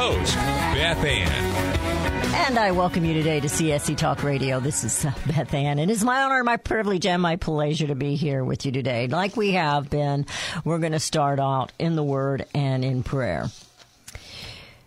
Host, 0.00 0.34
Beth 0.34 1.04
Ann. 1.04 2.34
And 2.46 2.58
I 2.58 2.70
welcome 2.72 3.04
you 3.04 3.12
today 3.12 3.38
to 3.38 3.48
CSC 3.48 3.98
Talk 3.98 4.22
Radio. 4.22 4.58
This 4.58 4.82
is 4.82 5.04
uh, 5.04 5.12
Beth 5.26 5.52
Ann, 5.52 5.78
and 5.78 5.90
it's 5.90 6.02
my 6.02 6.22
honor, 6.22 6.42
my 6.42 6.56
privilege, 6.56 7.04
and 7.04 7.20
my 7.20 7.36
pleasure 7.36 7.86
to 7.86 7.94
be 7.94 8.14
here 8.14 8.42
with 8.42 8.64
you 8.64 8.72
today. 8.72 9.08
Like 9.08 9.36
we 9.36 9.52
have 9.52 9.90
been, 9.90 10.24
we're 10.64 10.78
going 10.78 10.92
to 10.92 11.00
start 11.00 11.38
out 11.38 11.72
in 11.78 11.96
the 11.96 12.02
Word 12.02 12.46
and 12.54 12.82
in 12.82 13.02
prayer. 13.02 13.48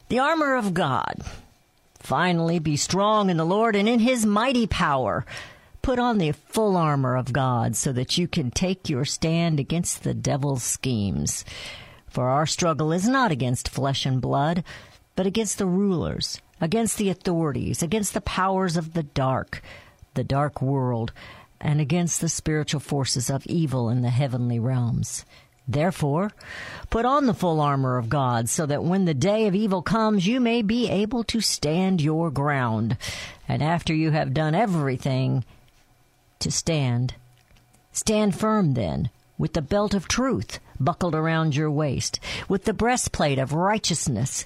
The 0.09 0.17
armor 0.17 0.55
of 0.55 0.73
God. 0.73 1.21
Finally, 1.99 2.57
be 2.57 2.75
strong 2.75 3.29
in 3.29 3.37
the 3.37 3.45
Lord 3.45 3.75
and 3.75 3.87
in 3.87 3.99
His 3.99 4.25
mighty 4.25 4.65
power. 4.65 5.27
Put 5.83 5.99
on 5.99 6.17
the 6.17 6.31
full 6.31 6.75
armor 6.75 7.17
of 7.17 7.31
God 7.31 7.75
so 7.75 7.91
that 7.91 8.17
you 8.17 8.27
can 8.27 8.49
take 8.49 8.89
your 8.89 9.05
stand 9.05 9.59
against 9.59 10.01
the 10.01 10.15
devil's 10.15 10.63
schemes. 10.63 11.45
For 12.07 12.29
our 12.29 12.47
struggle 12.47 12.91
is 12.91 13.07
not 13.07 13.31
against 13.31 13.69
flesh 13.69 14.07
and 14.07 14.19
blood, 14.19 14.63
but 15.15 15.25
against 15.25 15.57
the 15.57 15.65
rulers, 15.65 16.41
against 16.59 16.97
the 16.97 17.09
authorities, 17.09 17.83
against 17.83 18.13
the 18.13 18.21
powers 18.21 18.77
of 18.77 18.93
the 18.93 19.03
dark, 19.03 19.61
the 20.13 20.23
dark 20.23 20.61
world, 20.61 21.11
and 21.59 21.79
against 21.79 22.19
the 22.21 22.29
spiritual 22.29 22.79
forces 22.79 23.29
of 23.29 23.45
evil 23.47 23.89
in 23.89 24.01
the 24.01 24.09
heavenly 24.09 24.59
realms. 24.59 25.25
Therefore, 25.67 26.31
put 26.89 27.05
on 27.05 27.25
the 27.25 27.33
full 27.33 27.61
armor 27.61 27.97
of 27.97 28.09
God 28.09 28.49
so 28.49 28.65
that 28.65 28.83
when 28.83 29.05
the 29.05 29.13
day 29.13 29.47
of 29.47 29.55
evil 29.55 29.81
comes, 29.81 30.27
you 30.27 30.41
may 30.41 30.61
be 30.61 30.89
able 30.89 31.23
to 31.25 31.39
stand 31.39 32.01
your 32.01 32.29
ground. 32.29 32.97
And 33.47 33.63
after 33.63 33.93
you 33.93 34.11
have 34.11 34.33
done 34.33 34.55
everything 34.55 35.45
to 36.39 36.51
stand, 36.51 37.15
stand 37.93 38.35
firm 38.35 38.73
then 38.73 39.09
with 39.37 39.53
the 39.53 39.61
belt 39.61 39.93
of 39.93 40.07
truth 40.07 40.59
buckled 40.79 41.15
around 41.15 41.55
your 41.55 41.71
waist, 41.71 42.19
with 42.49 42.65
the 42.65 42.73
breastplate 42.73 43.39
of 43.39 43.53
righteousness 43.53 44.45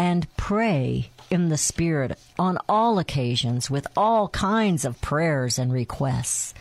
and 0.00 0.34
pray 0.38 1.10
in 1.28 1.50
the 1.50 1.58
Spirit 1.58 2.18
on 2.38 2.56
all 2.66 2.98
occasions 2.98 3.68
with 3.68 3.86
all 3.94 4.28
kinds 4.28 4.86
of 4.86 4.98
prayers 5.02 5.58
and 5.58 5.70
requests. 5.70 6.54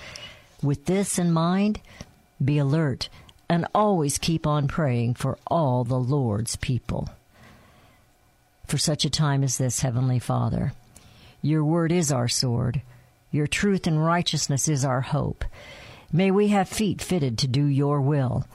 With 0.61 0.87
this 0.87 1.17
in 1.17 1.31
mind, 1.31 1.79
be 2.43 2.57
alert 2.57 3.07
and 3.47 3.65
always 3.73 4.17
keep 4.17 4.45
on 4.45 4.67
praying 4.67 5.14
for 5.14 5.37
all 5.47 5.86
the 5.86 5.97
Lord's 5.97 6.58
people. 6.58 7.08
For 8.67 8.77
such 8.77 9.05
a 9.05 9.09
time 9.09 9.41
as 9.45 9.58
this, 9.58 9.80
Heavenly 9.80 10.19
Father, 10.19 10.73
your 11.41 11.64
word 11.64 11.93
is 11.93 12.11
our 12.11 12.27
sword. 12.27 12.81
Your 13.31 13.47
truth 13.47 13.87
and 13.87 14.03
righteousness 14.05 14.67
is 14.67 14.83
our 14.83 14.99
hope. 14.99 15.45
May 16.11 16.30
we 16.30 16.49
have 16.49 16.67
feet 16.67 17.02
fitted 17.02 17.37
to 17.37 17.47
do 17.47 17.64
your 17.64 18.02
will. 18.02 18.45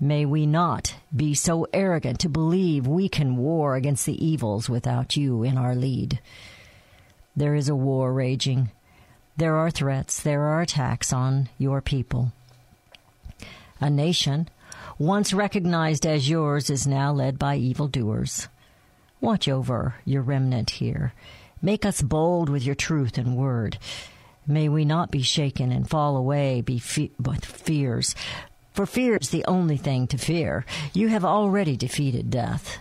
May 0.00 0.24
we 0.24 0.46
not 0.46 0.94
be 1.14 1.34
so 1.34 1.66
arrogant 1.72 2.20
to 2.20 2.28
believe 2.28 2.86
we 2.86 3.08
can 3.08 3.36
war 3.36 3.74
against 3.74 4.06
the 4.06 4.24
evils 4.24 4.68
without 4.68 5.16
you 5.16 5.42
in 5.42 5.58
our 5.58 5.74
lead. 5.74 6.20
There 7.34 7.56
is 7.56 7.68
a 7.68 7.74
war 7.74 8.12
raging. 8.12 8.70
There 9.36 9.56
are 9.56 9.70
threats. 9.70 10.20
There 10.22 10.42
are 10.42 10.60
attacks 10.60 11.12
on 11.12 11.48
your 11.58 11.80
people. 11.80 12.32
A 13.80 13.90
nation, 13.90 14.48
once 14.98 15.32
recognized 15.32 16.06
as 16.06 16.28
yours, 16.28 16.70
is 16.70 16.86
now 16.86 17.12
led 17.12 17.38
by 17.38 17.56
evildoers. 17.56 18.48
Watch 19.20 19.48
over 19.48 19.96
your 20.04 20.22
remnant 20.22 20.70
here. 20.70 21.12
Make 21.60 21.84
us 21.84 22.02
bold 22.02 22.48
with 22.48 22.64
your 22.64 22.76
truth 22.76 23.18
and 23.18 23.36
word. 23.36 23.78
May 24.46 24.68
we 24.68 24.84
not 24.84 25.10
be 25.10 25.22
shaken 25.22 25.72
and 25.72 25.90
fall 25.90 26.16
away 26.16 26.60
be 26.60 26.80
with 27.18 27.44
fears, 27.44 28.14
for 28.78 28.86
fear 28.86 29.16
is 29.16 29.30
the 29.30 29.44
only 29.46 29.76
thing 29.76 30.06
to 30.06 30.16
fear. 30.16 30.64
You 30.92 31.08
have 31.08 31.24
already 31.24 31.76
defeated 31.76 32.30
death. 32.30 32.78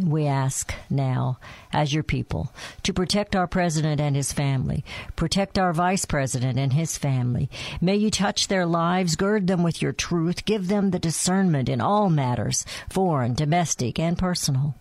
We 0.00 0.26
ask 0.26 0.72
now, 0.88 1.38
as 1.70 1.92
your 1.92 2.02
people, 2.02 2.50
to 2.82 2.94
protect 2.94 3.36
our 3.36 3.46
president 3.46 4.00
and 4.00 4.16
his 4.16 4.32
family, 4.32 4.86
protect 5.14 5.58
our 5.58 5.74
vice 5.74 6.06
president 6.06 6.58
and 6.58 6.72
his 6.72 6.96
family. 6.96 7.50
May 7.78 7.96
you 7.96 8.10
touch 8.10 8.48
their 8.48 8.64
lives, 8.64 9.16
gird 9.16 9.48
them 9.48 9.62
with 9.62 9.82
your 9.82 9.92
truth, 9.92 10.46
give 10.46 10.68
them 10.68 10.92
the 10.92 10.98
discernment 10.98 11.68
in 11.68 11.82
all 11.82 12.08
matters, 12.08 12.64
foreign, 12.88 13.34
domestic, 13.34 13.98
and 13.98 14.16
personal. 14.16 14.76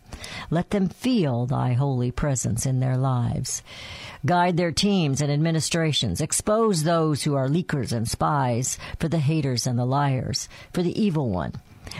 Let 0.49 0.71
them 0.71 0.87
feel 0.89 1.45
thy 1.45 1.73
holy 1.73 2.11
presence 2.11 2.65
in 2.65 2.79
their 2.79 2.97
lives. 2.97 3.63
Guide 4.25 4.57
their 4.57 4.71
teams 4.71 5.21
and 5.21 5.31
administrations. 5.31 6.21
Expose 6.21 6.83
those 6.83 7.23
who 7.23 7.35
are 7.35 7.47
leakers 7.47 7.91
and 7.91 8.07
spies 8.07 8.77
for 8.99 9.07
the 9.07 9.19
haters 9.19 9.65
and 9.65 9.77
the 9.77 9.85
liars, 9.85 10.47
for 10.73 10.83
the 10.83 10.99
evil 11.01 11.29
one. 11.29 11.53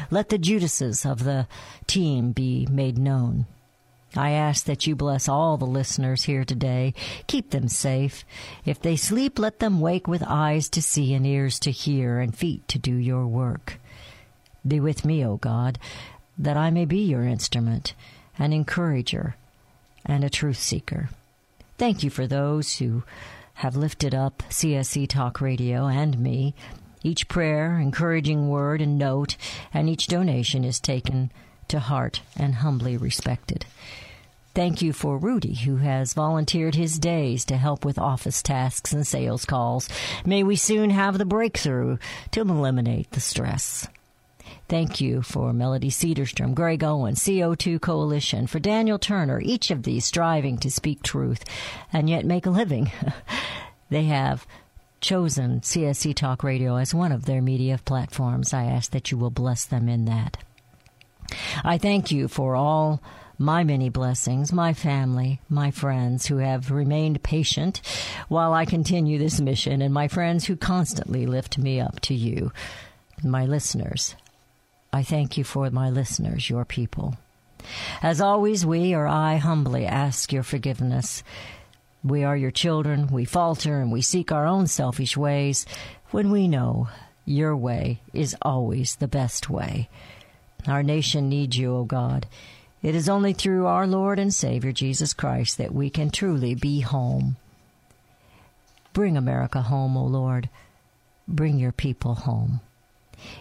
Let 0.09 0.29
the 0.29 0.37
Judases 0.37 1.05
of 1.05 1.23
the 1.23 1.47
team 1.87 2.31
be 2.31 2.67
made 2.69 2.97
known. 2.97 3.45
I 4.15 4.31
ask 4.31 4.65
that 4.65 4.85
you 4.85 4.95
bless 4.95 5.29
all 5.29 5.55
the 5.55 5.65
listeners 5.65 6.23
here 6.23 6.43
today. 6.43 6.93
Keep 7.27 7.51
them 7.51 7.69
safe. 7.69 8.25
If 8.65 8.81
they 8.81 8.97
sleep, 8.97 9.39
let 9.39 9.59
them 9.59 9.79
wake 9.79 10.07
with 10.07 10.23
eyes 10.27 10.67
to 10.69 10.81
see 10.81 11.13
and 11.13 11.25
ears 11.25 11.59
to 11.59 11.71
hear 11.71 12.19
and 12.19 12.35
feet 12.35 12.67
to 12.69 12.79
do 12.79 12.93
your 12.93 13.25
work. 13.25 13.79
Be 14.67 14.79
with 14.79 15.05
me, 15.05 15.25
O 15.25 15.37
God, 15.37 15.79
that 16.41 16.57
I 16.57 16.71
may 16.71 16.85
be 16.85 16.99
your 16.99 17.23
instrument, 17.23 17.93
an 18.37 18.51
encourager, 18.51 19.35
and 20.05 20.23
a 20.23 20.29
truth 20.29 20.57
seeker. 20.57 21.09
Thank 21.77 22.03
you 22.03 22.09
for 22.09 22.27
those 22.27 22.77
who 22.77 23.03
have 23.55 23.75
lifted 23.75 24.15
up 24.15 24.43
CSC 24.49 25.07
Talk 25.07 25.39
Radio 25.39 25.87
and 25.87 26.19
me. 26.19 26.55
Each 27.03 27.27
prayer, 27.27 27.79
encouraging 27.79 28.49
word, 28.49 28.81
and 28.81 28.97
note, 28.97 29.37
and 29.73 29.89
each 29.89 30.07
donation 30.07 30.63
is 30.63 30.79
taken 30.79 31.31
to 31.67 31.79
heart 31.79 32.21
and 32.35 32.55
humbly 32.55 32.97
respected. 32.97 33.65
Thank 34.53 34.81
you 34.81 34.93
for 34.93 35.17
Rudy, 35.17 35.53
who 35.53 35.77
has 35.77 36.13
volunteered 36.13 36.75
his 36.75 36.99
days 36.99 37.45
to 37.45 37.57
help 37.57 37.85
with 37.85 37.97
office 37.97 38.41
tasks 38.41 38.91
and 38.91 39.07
sales 39.07 39.45
calls. 39.45 39.87
May 40.25 40.43
we 40.43 40.55
soon 40.55 40.89
have 40.89 41.17
the 41.17 41.25
breakthrough 41.25 41.97
to 42.31 42.41
eliminate 42.41 43.11
the 43.11 43.21
stress. 43.21 43.87
Thank 44.71 45.01
you 45.01 45.21
for 45.21 45.51
Melody 45.51 45.89
Cedarstrom, 45.89 46.55
Greg 46.55 46.81
Owen, 46.81 47.15
CO2 47.15 47.81
Coalition, 47.81 48.47
for 48.47 48.57
Daniel 48.57 48.97
Turner, 48.97 49.41
each 49.41 49.69
of 49.69 49.83
these 49.83 50.05
striving 50.05 50.57
to 50.59 50.71
speak 50.71 51.03
truth 51.03 51.43
and 51.91 52.09
yet 52.09 52.25
make 52.25 52.45
a 52.45 52.51
living. 52.51 52.89
they 53.89 54.05
have 54.05 54.47
chosen 55.01 55.59
CSC 55.59 56.15
Talk 56.15 56.41
Radio 56.41 56.77
as 56.77 56.95
one 56.95 57.11
of 57.11 57.25
their 57.25 57.41
media 57.41 57.81
platforms. 57.83 58.53
I 58.53 58.63
ask 58.63 58.91
that 58.91 59.11
you 59.11 59.17
will 59.17 59.29
bless 59.29 59.65
them 59.65 59.89
in 59.89 60.05
that. 60.05 60.37
I 61.65 61.77
thank 61.77 62.09
you 62.09 62.29
for 62.29 62.55
all 62.55 63.01
my 63.37 63.65
many 63.65 63.89
blessings, 63.89 64.53
my 64.53 64.73
family, 64.73 65.41
my 65.49 65.71
friends 65.71 66.27
who 66.27 66.37
have 66.37 66.71
remained 66.71 67.23
patient 67.23 67.81
while 68.29 68.53
I 68.53 68.63
continue 68.63 69.19
this 69.19 69.41
mission, 69.41 69.81
and 69.81 69.93
my 69.93 70.07
friends 70.07 70.45
who 70.45 70.55
constantly 70.55 71.25
lift 71.25 71.57
me 71.57 71.81
up 71.81 71.99
to 72.03 72.13
you, 72.13 72.53
my 73.21 73.45
listeners. 73.45 74.15
I 74.93 75.03
thank 75.03 75.37
you 75.37 75.43
for 75.43 75.69
my 75.69 75.89
listeners, 75.89 76.49
your 76.49 76.65
people. 76.65 77.15
As 78.01 78.19
always, 78.19 78.65
we 78.65 78.93
or 78.93 79.07
I 79.07 79.37
humbly 79.37 79.85
ask 79.85 80.33
your 80.33 80.43
forgiveness. 80.43 81.23
We 82.03 82.23
are 82.23 82.35
your 82.35 82.51
children, 82.51 83.07
we 83.07 83.25
falter, 83.25 83.79
and 83.79 83.91
we 83.91 84.01
seek 84.01 84.31
our 84.31 84.47
own 84.47 84.67
selfish 84.67 85.15
ways 85.15 85.65
when 86.09 86.31
we 86.31 86.47
know 86.47 86.89
your 87.25 87.55
way 87.55 88.01
is 88.13 88.35
always 88.41 88.95
the 88.95 89.07
best 89.07 89.49
way. 89.49 89.87
Our 90.67 90.83
nation 90.83 91.29
needs 91.29 91.57
you, 91.57 91.75
O 91.75 91.83
God. 91.83 92.25
It 92.81 92.95
is 92.95 93.07
only 93.07 93.33
through 93.33 93.67
our 93.67 93.85
Lord 93.85 94.17
and 94.19 94.33
Savior 94.33 94.71
Jesus 94.71 95.13
Christ 95.13 95.57
that 95.57 95.73
we 95.73 95.89
can 95.89 96.09
truly 96.09 96.55
be 96.55 96.81
home. 96.81 97.37
Bring 98.93 99.15
America 99.15 99.61
home, 99.61 99.95
O 99.95 100.03
Lord. 100.03 100.49
Bring 101.27 101.59
your 101.59 101.71
people 101.71 102.15
home. 102.15 102.61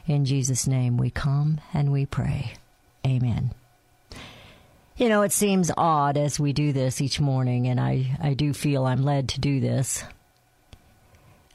In 0.06 0.24
Jesus' 0.24 0.66
name 0.66 0.96
we 0.96 1.10
come 1.10 1.60
and 1.72 1.92
we 1.92 2.06
pray. 2.06 2.54
Amen. 3.06 3.52
You 4.96 5.08
know, 5.08 5.22
it 5.22 5.32
seems 5.32 5.70
odd 5.76 6.18
as 6.18 6.38
we 6.38 6.52
do 6.52 6.72
this 6.72 7.00
each 7.00 7.20
morning, 7.20 7.66
and 7.66 7.80
I, 7.80 8.18
I 8.20 8.34
do 8.34 8.52
feel 8.52 8.84
I'm 8.84 9.02
led 9.02 9.30
to 9.30 9.40
do 9.40 9.58
this. 9.58 10.04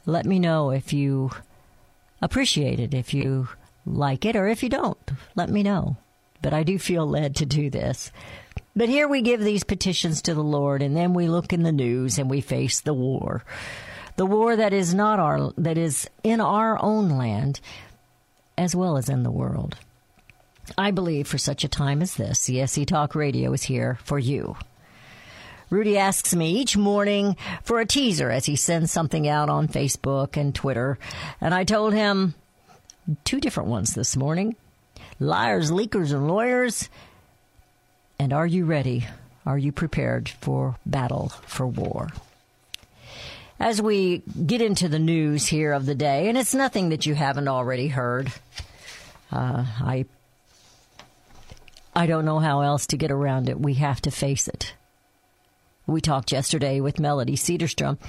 Let 0.07 0.25
me 0.25 0.39
know 0.39 0.72
if 0.72 0.94
you 0.94 1.30
appreciate 2.22 2.80
it, 2.80 2.95
if 2.95 3.13
you 3.13 3.50
like 3.86 4.25
it, 4.25 4.36
or 4.36 4.48
if 4.48 4.63
you 4.63 4.69
don't. 4.69 5.12
Let 5.36 5.50
me 5.50 5.62
know. 5.62 5.98
But 6.42 6.54
I 6.54 6.63
do 6.63 6.80
feel 6.80 7.07
led 7.07 7.36
to 7.38 7.45
do 7.45 7.69
this. 7.69 8.12
But 8.75 8.89
here 8.89 9.07
we 9.07 9.22
give 9.22 9.42
these 9.42 9.63
petitions 9.63 10.24
to 10.24 10.33
the 10.33 10.44
Lord, 10.44 10.81
and 10.81 10.98
then 10.98 11.13
we 11.13 11.27
look 11.27 11.54
in 11.54 11.63
the 11.63 11.72
news 11.72 12.18
and 12.18 12.30
we 12.30 12.42
face 12.42 12.81
the 12.81 12.94
war. 12.94 13.44
The 14.18 14.25
war 14.25 14.56
that 14.56 14.74
is 14.74 14.94
not 14.94 15.19
our, 15.19 15.51
that 15.57 15.77
is 15.77 16.10
in 16.24 16.42
our 16.42 16.81
own 16.81 17.10
land, 17.10 17.60
as 18.57 18.75
well 18.75 18.97
as 18.97 19.09
in 19.09 19.23
the 19.23 19.31
world. 19.31 19.77
I 20.77 20.91
believe 20.91 21.27
for 21.27 21.37
such 21.37 21.63
a 21.63 21.69
time 21.69 22.01
as 22.01 22.15
this, 22.15 22.47
CSC 22.47 22.87
Talk 22.87 23.15
Radio 23.15 23.53
is 23.53 23.63
here 23.63 23.99
for 24.03 24.17
you. 24.17 24.55
Rudy 25.69 25.97
asks 25.97 26.35
me 26.35 26.51
each 26.51 26.77
morning 26.77 27.35
for 27.63 27.79
a 27.79 27.85
teaser 27.85 28.29
as 28.29 28.45
he 28.45 28.55
sends 28.55 28.91
something 28.91 29.27
out 29.27 29.49
on 29.49 29.67
Facebook 29.67 30.37
and 30.37 30.53
Twitter, 30.53 30.97
and 31.41 31.53
I 31.53 31.63
told 31.63 31.93
him 31.93 32.35
two 33.23 33.39
different 33.39 33.69
ones 33.69 33.93
this 33.93 34.15
morning 34.15 34.55
liars, 35.19 35.71
leakers, 35.71 36.11
and 36.11 36.27
lawyers. 36.27 36.89
And 38.19 38.33
are 38.33 38.47
you 38.47 38.65
ready? 38.65 39.05
Are 39.45 39.57
you 39.57 39.71
prepared 39.71 40.29
for 40.29 40.77
battle, 40.85 41.29
for 41.45 41.67
war? 41.67 42.09
As 43.59 43.81
we 43.81 44.19
get 44.45 44.61
into 44.61 44.89
the 44.89 44.99
news 44.99 45.47
here 45.47 45.71
of 45.71 45.85
the 45.85 45.95
day, 45.95 46.27
and 46.27 46.37
it's 46.37 46.53
nothing 46.53 46.89
that 46.89 47.05
you 47.05 47.15
haven't 47.15 47.47
already 47.47 47.87
heard, 47.87 48.31
uh, 49.31 49.65
I 49.81 50.05
I 51.95 52.05
don't 52.07 52.25
know 52.25 52.39
how 52.39 52.61
else 52.61 52.87
to 52.87 52.97
get 52.97 53.11
around 53.11 53.47
it. 53.47 53.59
We 53.59 53.75
have 53.75 54.01
to 54.01 54.11
face 54.11 54.49
it. 54.49 54.73
We 55.87 56.01
talked 56.01 56.31
yesterday 56.31 56.81
with 56.81 56.99
Melody 56.99 57.35
Cedarstrom 57.35 57.99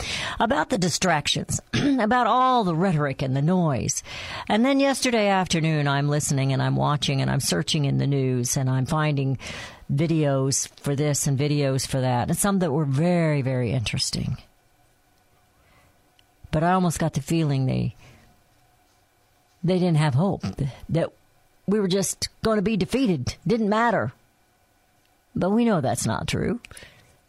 about 0.40 0.70
the 0.70 0.78
distractions, 0.78 1.60
about 1.75 2.26
all 2.26 2.64
the 2.64 2.75
rhetoric 2.75 3.20
and 3.20 3.37
the 3.37 3.43
noise. 3.43 4.02
And 4.48 4.64
then 4.64 4.81
yesterday 4.81 5.28
afternoon, 5.28 5.87
I'm 5.87 6.08
listening 6.08 6.52
and 6.52 6.62
I'm 6.62 6.75
watching 6.75 7.20
and 7.20 7.31
I'm 7.31 7.40
searching 7.40 7.84
in 7.84 7.98
the 7.98 8.06
news 8.06 8.56
and 8.56 8.70
I'm 8.70 8.87
finding 8.87 9.38
videos 9.93 10.69
for 10.81 10.96
this 10.96 11.26
and 11.26 11.38
videos 11.38 11.87
for 11.87 12.00
that, 12.00 12.28
and 12.28 12.37
some 12.37 12.58
that 12.60 12.72
were 12.72 12.87
very, 12.87 13.43
very 13.43 13.72
interesting. 13.72 14.38
But 16.50 16.62
I 16.62 16.72
almost 16.72 16.98
got 16.98 17.14
the 17.14 17.20
feeling 17.20 17.66
they 17.66 17.94
they 19.62 19.78
didn't 19.78 19.96
have 19.96 20.14
hope 20.14 20.43
that 20.88 21.12
we 21.66 21.81
were 21.81 21.88
just 21.88 22.28
going 22.43 22.56
to 22.56 22.62
be 22.62 22.76
defeated. 22.76 23.37
Didn't 23.46 23.69
matter. 23.69 24.12
But 25.34 25.50
we 25.50 25.64
know 25.64 25.81
that's 25.81 26.06
not 26.06 26.28
true. 26.28 26.60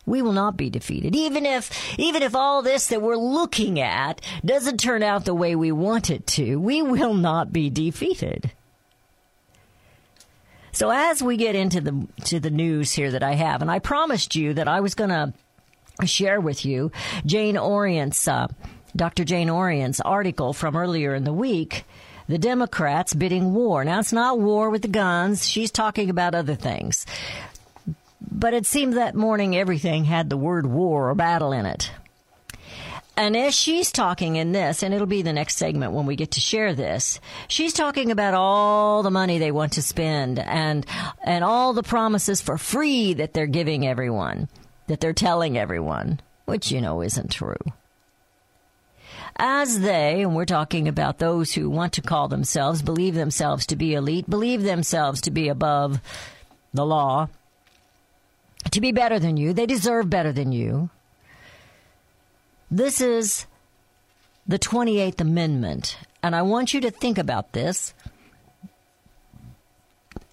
We 0.05 0.21
will 0.21 0.33
not 0.33 0.55
be 0.55 0.69
defeated. 0.69 1.15
Even 1.15 1.45
if, 1.45 1.99
even 1.99 2.21
if 2.21 2.35
all 2.35 2.61
this 2.61 2.87
that 2.87 3.01
we're 3.01 3.17
looking 3.17 3.79
at 3.79 4.21
doesn't 4.45 4.79
turn 4.79 5.03
out 5.03 5.25
the 5.25 5.33
way 5.33 5.55
we 5.55 5.71
want 5.71 6.09
it 6.09 6.25
to, 6.27 6.55
we 6.57 6.81
will 6.81 7.13
not 7.13 7.51
be 7.51 7.69
defeated. 7.69 8.51
So 10.71 10.91
as 10.91 11.23
we 11.23 11.35
get 11.35 11.55
into 11.55 11.81
the, 11.81 12.07
to 12.25 12.39
the 12.39 12.51
news 12.51 12.93
here 12.93 13.11
that 13.11 13.23
I 13.23 13.33
have, 13.33 13.61
and 13.61 13.69
I 13.69 13.79
promised 13.79 14.35
you 14.35 14.53
that 14.53 14.67
I 14.67 14.79
was 14.79 14.95
going 14.95 15.09
to 15.09 15.33
share 16.05 16.39
with 16.39 16.63
you 16.65 16.91
Jane 17.25 17.57
Orient's, 17.57 18.27
uh, 18.27 18.47
Dr. 18.97 19.23
Jane 19.23 19.49
Orient's 19.49 19.99
article 20.01 20.53
from 20.53 20.75
earlier 20.75 21.13
in 21.13 21.23
the 21.23 21.33
week 21.33 21.85
the 22.27 22.37
Democrats 22.37 23.13
bidding 23.13 23.53
war. 23.53 23.85
Now, 23.85 23.99
it's 23.99 24.11
not 24.11 24.39
war 24.39 24.69
with 24.69 24.81
the 24.81 24.87
guns. 24.87 25.47
She's 25.47 25.71
talking 25.71 26.09
about 26.09 26.35
other 26.35 26.55
things. 26.55 27.05
But 28.19 28.53
it 28.53 28.65
seemed 28.65 28.97
that 28.97 29.15
morning 29.15 29.55
everything 29.55 30.05
had 30.05 30.29
the 30.29 30.35
word 30.35 30.65
war 30.65 31.09
or 31.09 31.15
battle 31.15 31.53
in 31.53 31.65
it. 31.65 31.91
And 33.15 33.37
as 33.37 33.55
she's 33.55 33.91
talking 33.91 34.35
in 34.35 34.51
this, 34.51 34.83
and 34.83 34.93
it'll 34.93 35.07
be 35.07 35.21
the 35.21 35.33
next 35.33 35.57
segment 35.57 35.93
when 35.93 36.05
we 36.05 36.15
get 36.15 36.31
to 36.31 36.39
share 36.39 36.75
this, 36.75 37.19
she's 37.47 37.73
talking 37.73 38.11
about 38.11 38.33
all 38.33 39.01
the 39.01 39.09
money 39.09 39.39
they 39.39 39.51
want 39.51 39.73
to 39.73 39.81
spend 39.81 40.37
and, 40.37 40.85
and 41.23 41.43
all 41.43 41.73
the 41.73 41.81
promises 41.81 42.41
for 42.41 42.57
free 42.57 43.13
that 43.13 43.33
they're 43.33 43.47
giving 43.47 43.87
everyone, 43.87 44.49
that 44.87 44.99
they're 44.99 45.13
telling 45.13 45.57
everyone, 45.57 46.19
which 46.45 46.71
you 46.71 46.81
know 46.81 47.01
isn't 47.01 47.31
true 47.31 47.55
as 49.37 49.79
they, 49.79 50.23
and 50.23 50.35
we're 50.35 50.45
talking 50.45 50.87
about 50.87 51.19
those 51.19 51.53
who 51.53 51.69
want 51.69 51.93
to 51.93 52.01
call 52.01 52.27
themselves, 52.27 52.81
believe 52.81 53.13
themselves 53.13 53.65
to 53.67 53.75
be 53.75 53.93
elite, 53.93 54.29
believe 54.29 54.63
themselves 54.63 55.21
to 55.21 55.31
be 55.31 55.47
above 55.47 56.01
the 56.73 56.85
law, 56.85 57.29
to 58.71 58.81
be 58.81 58.91
better 58.91 59.19
than 59.19 59.37
you, 59.37 59.53
they 59.53 59.65
deserve 59.65 60.09
better 60.09 60.31
than 60.31 60.51
you. 60.51 60.89
This 62.69 62.99
is 62.99 63.45
the 64.47 64.59
28th 64.59 65.21
Amendment, 65.21 65.97
and 66.23 66.35
I 66.35 66.41
want 66.41 66.73
you 66.73 66.81
to 66.81 66.91
think 66.91 67.17
about 67.17 67.53
this 67.53 67.93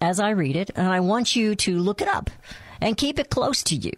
as 0.01 0.19
I 0.21 0.31
read 0.31 0.56
it, 0.56 0.71
and 0.75 0.89
I 0.89 1.01
want 1.01 1.37
you 1.37 1.55
to 1.55 1.79
look 1.79 2.01
it 2.01 2.09
up 2.09 2.31
and 2.81 2.97
keep 2.97 3.19
it 3.19 3.31
close 3.31 3.62
to 3.65 3.77
you. 3.77 3.93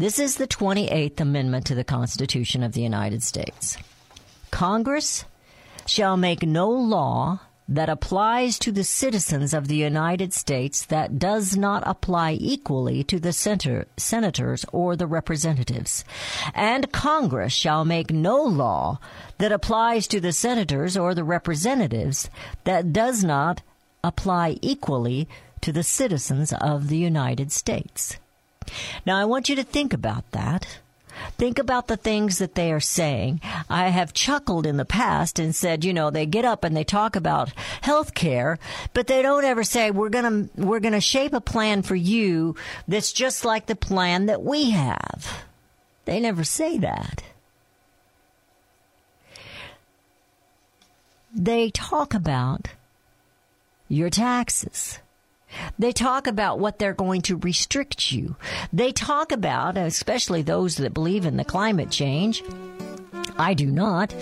This 0.00 0.18
is 0.18 0.36
the 0.36 0.46
28th 0.46 1.20
Amendment 1.20 1.66
to 1.66 1.74
the 1.74 1.84
Constitution 1.84 2.62
of 2.62 2.72
the 2.72 2.80
United 2.80 3.22
States. 3.22 3.76
Congress 4.50 5.26
shall 5.84 6.16
make 6.16 6.42
no 6.42 6.70
law 6.70 7.40
that 7.68 7.90
applies 7.90 8.58
to 8.60 8.72
the 8.72 8.82
citizens 8.82 9.52
of 9.52 9.68
the 9.68 9.76
United 9.76 10.32
States 10.32 10.86
that 10.86 11.18
does 11.18 11.54
not 11.54 11.82
apply 11.84 12.32
equally 12.40 13.04
to 13.04 13.20
the 13.20 13.34
center, 13.34 13.88
senators 13.98 14.64
or 14.72 14.96
the 14.96 15.06
representatives. 15.06 16.02
And 16.54 16.90
Congress 16.92 17.52
shall 17.52 17.84
make 17.84 18.10
no 18.10 18.42
law 18.42 19.00
that 19.36 19.52
applies 19.52 20.06
to 20.06 20.18
the 20.18 20.32
senators 20.32 20.96
or 20.96 21.14
the 21.14 21.24
representatives 21.24 22.30
that 22.64 22.94
does 22.94 23.22
not 23.22 23.60
apply 24.02 24.56
equally 24.62 25.28
to 25.60 25.72
the 25.72 25.82
citizens 25.82 26.54
of 26.54 26.88
the 26.88 26.96
United 26.96 27.52
States. 27.52 28.16
Now, 29.06 29.18
I 29.18 29.24
want 29.24 29.48
you 29.48 29.56
to 29.56 29.64
think 29.64 29.92
about 29.92 30.30
that. 30.32 30.78
Think 31.36 31.58
about 31.58 31.88
the 31.88 31.96
things 31.96 32.38
that 32.38 32.54
they 32.54 32.72
are 32.72 32.80
saying. 32.80 33.40
I 33.68 33.88
have 33.88 34.12
chuckled 34.12 34.66
in 34.66 34.76
the 34.76 34.84
past 34.84 35.38
and 35.38 35.54
said, 35.54 35.84
you 35.84 35.92
know, 35.92 36.10
they 36.10 36.26
get 36.26 36.44
up 36.44 36.64
and 36.64 36.76
they 36.76 36.84
talk 36.84 37.16
about 37.16 37.52
health 37.82 38.14
care, 38.14 38.58
but 38.94 39.06
they 39.06 39.22
don't 39.22 39.44
ever 39.44 39.64
say, 39.64 39.90
we're 39.90 40.08
gonna, 40.08 40.48
we're 40.56 40.80
gonna 40.80 41.00
shape 41.00 41.32
a 41.32 41.40
plan 41.40 41.82
for 41.82 41.94
you 41.94 42.56
that's 42.88 43.12
just 43.12 43.44
like 43.44 43.66
the 43.66 43.76
plan 43.76 44.26
that 44.26 44.42
we 44.42 44.70
have. 44.70 45.44
They 46.04 46.20
never 46.20 46.44
say 46.44 46.78
that. 46.78 47.22
They 51.34 51.70
talk 51.70 52.12
about 52.12 52.68
your 53.88 54.10
taxes. 54.10 54.98
They 55.78 55.92
talk 55.92 56.26
about 56.26 56.58
what 56.58 56.78
they're 56.78 56.94
going 56.94 57.22
to 57.22 57.36
restrict 57.36 58.12
you. 58.12 58.36
They 58.72 58.92
talk 58.92 59.32
about, 59.32 59.76
especially 59.76 60.42
those 60.42 60.76
that 60.76 60.94
believe 60.94 61.26
in 61.26 61.36
the 61.36 61.44
climate 61.44 61.90
change, 61.90 62.42
I 63.36 63.54
do 63.54 63.66
not, 63.66 64.14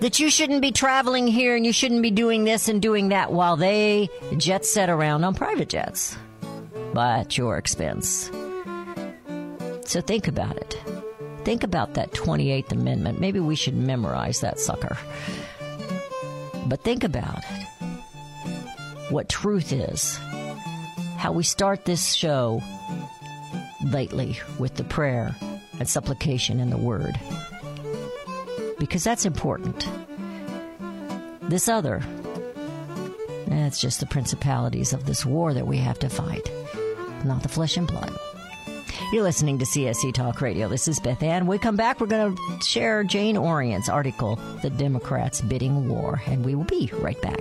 that 0.00 0.18
you 0.18 0.30
shouldn't 0.30 0.62
be 0.62 0.72
traveling 0.72 1.26
here 1.26 1.54
and 1.54 1.64
you 1.64 1.72
shouldn't 1.72 2.02
be 2.02 2.10
doing 2.10 2.44
this 2.44 2.68
and 2.68 2.82
doing 2.82 3.10
that 3.10 3.32
while 3.32 3.56
they 3.56 4.08
jet 4.36 4.66
set 4.66 4.90
around 4.90 5.24
on 5.24 5.34
private 5.34 5.68
jets. 5.68 6.16
At 6.96 7.36
your 7.36 7.58
expense. 7.58 8.30
So 9.84 10.00
think 10.00 10.28
about 10.28 10.56
it. 10.56 10.80
Think 11.44 11.62
about 11.62 11.94
that 11.94 12.12
28th 12.12 12.72
Amendment. 12.72 13.20
Maybe 13.20 13.40
we 13.40 13.56
should 13.56 13.74
memorize 13.74 14.40
that 14.40 14.58
sucker. 14.58 14.96
But 16.66 16.82
think 16.82 17.04
about 17.04 17.38
it. 17.38 17.66
What 19.10 19.28
truth 19.28 19.72
is 19.72 20.18
how 21.16 21.32
we 21.32 21.42
start 21.42 21.84
this 21.84 22.14
show 22.14 22.62
lately 23.84 24.38
with 24.58 24.74
the 24.74 24.84
prayer 24.84 25.34
and 25.78 25.88
supplication 25.88 26.60
in 26.60 26.70
the 26.70 26.76
Word. 26.76 27.18
Because 28.78 29.04
that's 29.04 29.24
important. 29.24 29.88
This 31.42 31.68
other, 31.68 32.02
it's 33.74 33.80
just 33.80 33.98
the 34.00 34.06
principalities 34.06 34.92
of 34.92 35.04
this 35.04 35.26
war 35.26 35.52
that 35.52 35.66
we 35.66 35.78
have 35.78 35.98
to 35.98 36.08
fight, 36.08 36.48
not 37.24 37.42
the 37.42 37.48
flesh 37.48 37.76
and 37.76 37.88
blood. 37.88 38.16
You're 39.12 39.22
listening 39.22 39.58
to 39.58 39.64
CSC 39.64 40.14
Talk 40.14 40.40
Radio. 40.40 40.68
This 40.68 40.86
is 40.86 41.00
Beth 41.00 41.22
Ann. 41.22 41.46
When 41.46 41.56
we 41.56 41.58
come 41.58 41.76
back, 41.76 42.00
we're 42.00 42.06
going 42.06 42.36
to 42.36 42.64
share 42.64 43.02
Jane 43.04 43.36
Orient's 43.36 43.88
article, 43.88 44.36
The 44.62 44.70
Democrats 44.70 45.40
Bidding 45.40 45.88
War, 45.88 46.22
and 46.26 46.44
we 46.44 46.54
will 46.54 46.64
be 46.64 46.90
right 46.94 47.20
back. 47.20 47.40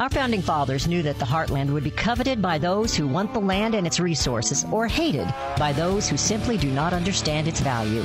Our 0.00 0.08
founding 0.08 0.42
fathers 0.42 0.86
knew 0.86 1.02
that 1.02 1.18
the 1.18 1.24
heartland 1.24 1.70
would 1.70 1.82
be 1.82 1.90
coveted 1.90 2.40
by 2.40 2.56
those 2.58 2.94
who 2.94 3.08
want 3.08 3.34
the 3.34 3.40
land 3.40 3.74
and 3.74 3.84
its 3.84 3.98
resources, 3.98 4.64
or 4.70 4.86
hated 4.86 5.26
by 5.58 5.72
those 5.72 6.08
who 6.08 6.16
simply 6.16 6.56
do 6.56 6.70
not 6.70 6.92
understand 6.92 7.48
its 7.48 7.58
value. 7.58 8.04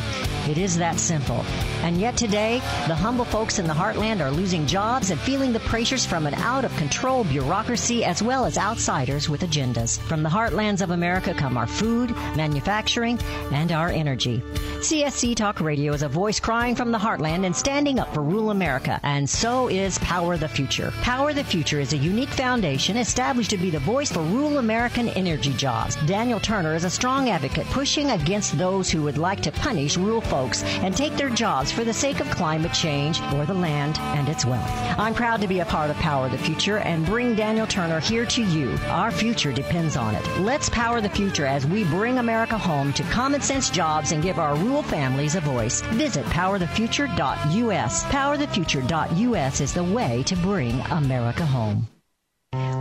It 0.50 0.58
is 0.58 0.76
that 0.78 1.00
simple. 1.00 1.46
And 1.84 2.02
yet 2.02 2.18
today, 2.18 2.58
the 2.88 2.96
humble 2.96 3.26
folks 3.26 3.60
in 3.60 3.68
the 3.68 3.76
heartland 3.76 4.22
are 4.22 4.32
losing 4.32 4.66
jobs 4.66 5.12
and 5.12 5.20
feeling 5.20 5.54
the 5.54 5.60
pressures 5.60 6.04
from 6.04 6.26
an 6.26 6.34
out 6.34 6.66
of 6.66 6.76
control 6.78 7.26
bureaucracy 7.26 8.04
as 8.04 8.24
well 8.24 8.46
as 8.46 8.58
outsiders 8.58 9.30
with 9.30 9.42
agendas. 9.42 10.00
From 10.00 10.24
the 10.24 10.30
heartlands 10.30 10.82
of 10.82 10.90
America 10.90 11.32
come 11.36 11.58
our 11.58 11.68
food, 11.68 12.10
manufacturing, 12.36 13.20
and 13.52 13.72
our 13.72 13.90
energy. 13.90 14.42
CSC 14.80 15.36
Talk 15.36 15.62
Radio 15.62 15.94
is 15.94 16.02
a 16.02 16.10
voice 16.10 16.40
crying 16.40 16.76
from 16.76 16.92
the 16.92 16.98
heartland 16.98 17.46
and 17.46 17.56
standing 17.56 18.00
up 18.00 18.12
for 18.16 18.24
rural 18.24 18.50
America, 18.50 19.00
and 19.04 19.30
so 19.30 19.68
is 19.68 20.00
Power 20.00 20.38
the 20.38 20.50
Future. 20.50 20.92
Power 21.04 21.34
the 21.34 21.44
Future 21.44 21.83
is 21.84 21.92
a 21.92 21.98
unique 21.98 22.30
foundation 22.30 22.96
established 22.96 23.50
to 23.50 23.58
be 23.58 23.70
the 23.70 23.78
voice 23.80 24.10
for 24.10 24.22
rural 24.22 24.58
American 24.58 25.10
energy 25.10 25.52
jobs. 25.54 25.98
Daniel 26.06 26.40
Turner 26.40 26.76
is 26.76 26.86
a 26.86 26.90
strong 26.90 27.30
advocate 27.30 27.68
pushing 27.68 28.12
against 28.12 28.58
those 28.58 28.90
who 28.90 29.04
would 29.04 29.18
like 29.18 29.42
to 29.42 29.52
punish 29.52 29.98
rural 29.98 30.22
folks 30.22 30.64
and 30.64 30.96
take 30.96 31.18
their 31.18 31.30
jobs 31.30 31.74
for 31.74 31.84
the 31.84 31.94
sake 31.94 32.22
of 32.22 32.30
climate 32.32 32.72
change 32.72 33.20
or 33.34 33.46
the 33.46 33.54
land 33.54 33.98
and 34.00 34.30
its 34.30 34.46
wealth. 34.46 34.72
I'm 34.98 35.14
proud 35.14 35.42
to 35.42 35.48
be 35.48 35.60
a 35.60 35.66
part 35.66 35.90
of 35.90 35.98
Power 35.98 36.30
the 36.30 36.38
Future 36.38 36.78
and 36.78 37.06
bring 37.06 37.36
Daniel 37.36 37.68
Turner 37.68 38.00
here 38.00 38.26
to 38.28 38.44
you. 38.44 38.78
Our 38.88 39.12
future 39.12 39.52
depends 39.52 39.98
on 39.98 40.16
it. 40.16 40.26
Let's 40.40 40.70
power 40.70 41.02
the 41.02 41.10
future 41.10 41.46
as 41.46 41.66
we 41.66 41.84
bring 41.84 42.18
America 42.18 42.58
home 42.58 42.94
to 42.94 43.04
common 43.04 43.42
sense 43.42 43.70
jobs 43.70 44.14
and 44.14 44.24
give 44.24 44.40
our 44.40 44.56
rural 44.56 44.84
families 44.84 45.36
a 45.36 45.42
voice. 45.42 45.82
Visit 45.82 46.26
powerthefuture.us. 46.28 48.04
Powerthefuture.us 48.06 49.60
is 49.60 49.74
the 49.74 49.84
way 49.84 50.24
to 50.24 50.36
bring 50.38 50.80
America 50.92 51.46
home. 51.46 51.73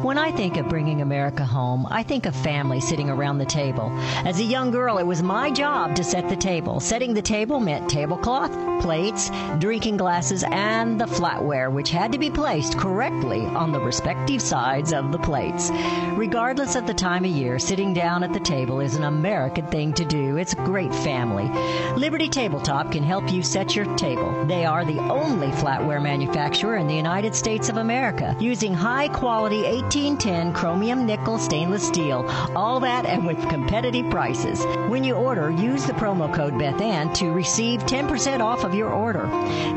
When 0.02 0.18
I 0.18 0.30
think 0.32 0.56
of 0.56 0.68
bringing 0.68 1.00
America 1.00 1.44
home, 1.44 1.86
I 1.90 2.02
think 2.02 2.26
of 2.26 2.36
family 2.36 2.80
sitting 2.80 3.08
around 3.08 3.38
the 3.38 3.46
table. 3.46 3.90
As 4.24 4.38
a 4.38 4.44
young 4.44 4.70
girl, 4.70 4.98
it 4.98 5.06
was 5.06 5.22
my 5.22 5.50
job 5.50 5.96
to 5.96 6.04
set 6.04 6.28
the 6.28 6.36
table. 6.36 6.80
Setting 6.80 7.14
the 7.14 7.22
table 7.22 7.60
meant 7.60 7.88
tablecloth, 7.88 8.52
plates, 8.82 9.30
drinking 9.58 9.96
glasses, 9.96 10.44
and 10.50 11.00
the 11.00 11.06
flatware, 11.06 11.72
which 11.72 11.90
had 11.90 12.12
to 12.12 12.18
be 12.18 12.30
placed 12.30 12.76
correctly 12.76 13.40
on 13.46 13.72
the 13.72 13.80
respective 13.80 14.42
sides 14.42 14.92
of 14.92 15.12
the 15.12 15.18
plates. 15.18 15.70
Regardless 16.14 16.76
of 16.76 16.86
the 16.86 16.94
time 16.94 17.24
of 17.24 17.30
year, 17.30 17.58
sitting 17.58 17.94
down 17.94 18.22
at 18.22 18.32
the 18.32 18.40
table 18.40 18.80
is 18.80 18.96
an 18.96 19.04
American 19.04 19.66
thing 19.68 19.92
to 19.94 20.04
do. 20.04 20.36
It's 20.36 20.54
great 20.54 20.94
family. 20.94 21.48
Liberty 21.96 22.28
Tabletop 22.28 22.92
can 22.92 23.02
help 23.02 23.30
you 23.32 23.42
set 23.42 23.74
your 23.74 23.86
table. 23.96 24.44
They 24.46 24.64
are 24.64 24.84
the 24.84 24.98
only 24.98 25.48
flatware 25.48 26.02
manufacturer 26.02 26.76
in 26.76 26.88
the 26.88 26.94
United 26.94 27.34
States 27.34 27.68
of 27.68 27.78
America, 27.78 28.36
using 28.38 28.74
high 28.74 29.08
quality 29.08 29.61
1810 29.62 30.52
chromium 30.52 31.06
nickel 31.06 31.38
stainless 31.38 31.86
steel. 31.86 32.24
All 32.54 32.80
that 32.80 33.06
and 33.06 33.26
with 33.26 33.48
competitive 33.48 34.08
prices. 34.10 34.64
When 34.88 35.04
you 35.04 35.14
order, 35.14 35.50
use 35.50 35.84
the 35.86 35.92
promo 35.92 36.32
code 36.32 36.54
BethAnn 36.54 37.14
to 37.14 37.30
receive 37.30 37.80
10% 37.84 38.40
off 38.40 38.64
of 38.64 38.74
your 38.74 38.90
order. 38.90 39.26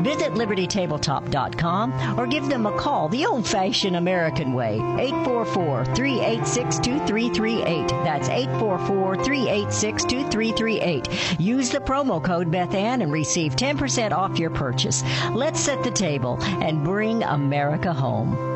Visit 0.00 0.34
libertytabletop.com 0.34 2.18
or 2.18 2.26
give 2.26 2.48
them 2.48 2.66
a 2.66 2.76
call 2.78 3.08
the 3.08 3.26
old 3.26 3.46
fashioned 3.46 3.96
American 3.96 4.52
way. 4.52 4.74
844 4.74 5.84
386 5.94 6.78
2338. 6.78 7.88
That's 8.04 8.28
844 8.28 9.24
386 9.24 10.04
2338. 10.04 11.40
Use 11.40 11.70
the 11.70 11.80
promo 11.80 12.22
code 12.22 12.50
BethAnn 12.50 13.02
and 13.02 13.12
receive 13.12 13.56
10% 13.56 14.12
off 14.12 14.38
your 14.38 14.50
purchase. 14.50 15.02
Let's 15.32 15.60
set 15.60 15.82
the 15.82 15.90
table 15.90 16.38
and 16.42 16.84
bring 16.84 17.22
America 17.22 17.92
home. 17.92 18.55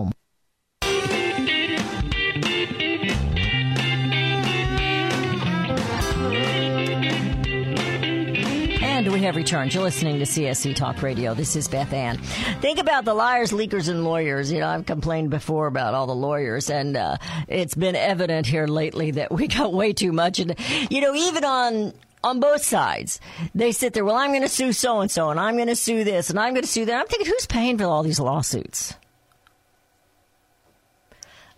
And 9.01 9.11
we 9.13 9.21
have 9.21 9.35
returned. 9.35 9.73
You're 9.73 9.81
listening 9.81 10.19
to 10.19 10.25
CSC 10.25 10.75
Talk 10.75 11.01
Radio. 11.01 11.33
This 11.33 11.55
is 11.55 11.67
Beth 11.67 11.91
Ann. 11.91 12.19
Think 12.61 12.77
about 12.77 13.03
the 13.03 13.15
liars, 13.15 13.51
leakers, 13.51 13.89
and 13.89 14.03
lawyers. 14.03 14.51
You 14.51 14.59
know, 14.59 14.67
I've 14.67 14.85
complained 14.85 15.31
before 15.31 15.65
about 15.65 15.95
all 15.95 16.05
the 16.05 16.13
lawyers, 16.13 16.69
and 16.69 16.95
uh, 16.95 17.17
it's 17.47 17.73
been 17.73 17.95
evident 17.95 18.45
here 18.45 18.67
lately 18.67 19.09
that 19.09 19.31
we 19.31 19.47
got 19.47 19.73
way 19.73 19.91
too 19.93 20.11
much. 20.11 20.37
And, 20.37 20.53
you 20.91 21.01
know, 21.01 21.15
even 21.15 21.43
on 21.43 21.93
on 22.23 22.39
both 22.39 22.61
sides. 22.63 23.19
They 23.55 23.71
sit 23.71 23.93
there, 23.93 24.05
well, 24.05 24.17
I'm 24.17 24.29
going 24.29 24.43
to 24.43 24.47
sue 24.47 24.71
so 24.71 24.99
and 24.99 25.09
so, 25.09 25.31
and 25.31 25.39
I'm 25.39 25.55
going 25.55 25.67
to 25.67 25.75
sue 25.75 26.03
this, 26.03 26.29
and 26.29 26.39
I'm 26.39 26.53
going 26.53 26.61
to 26.61 26.67
sue 26.67 26.85
that. 26.85 27.01
I'm 27.01 27.07
thinking, 27.07 27.25
who's 27.25 27.47
paying 27.47 27.79
for 27.79 27.85
all 27.85 28.03
these 28.03 28.19
lawsuits? 28.19 28.93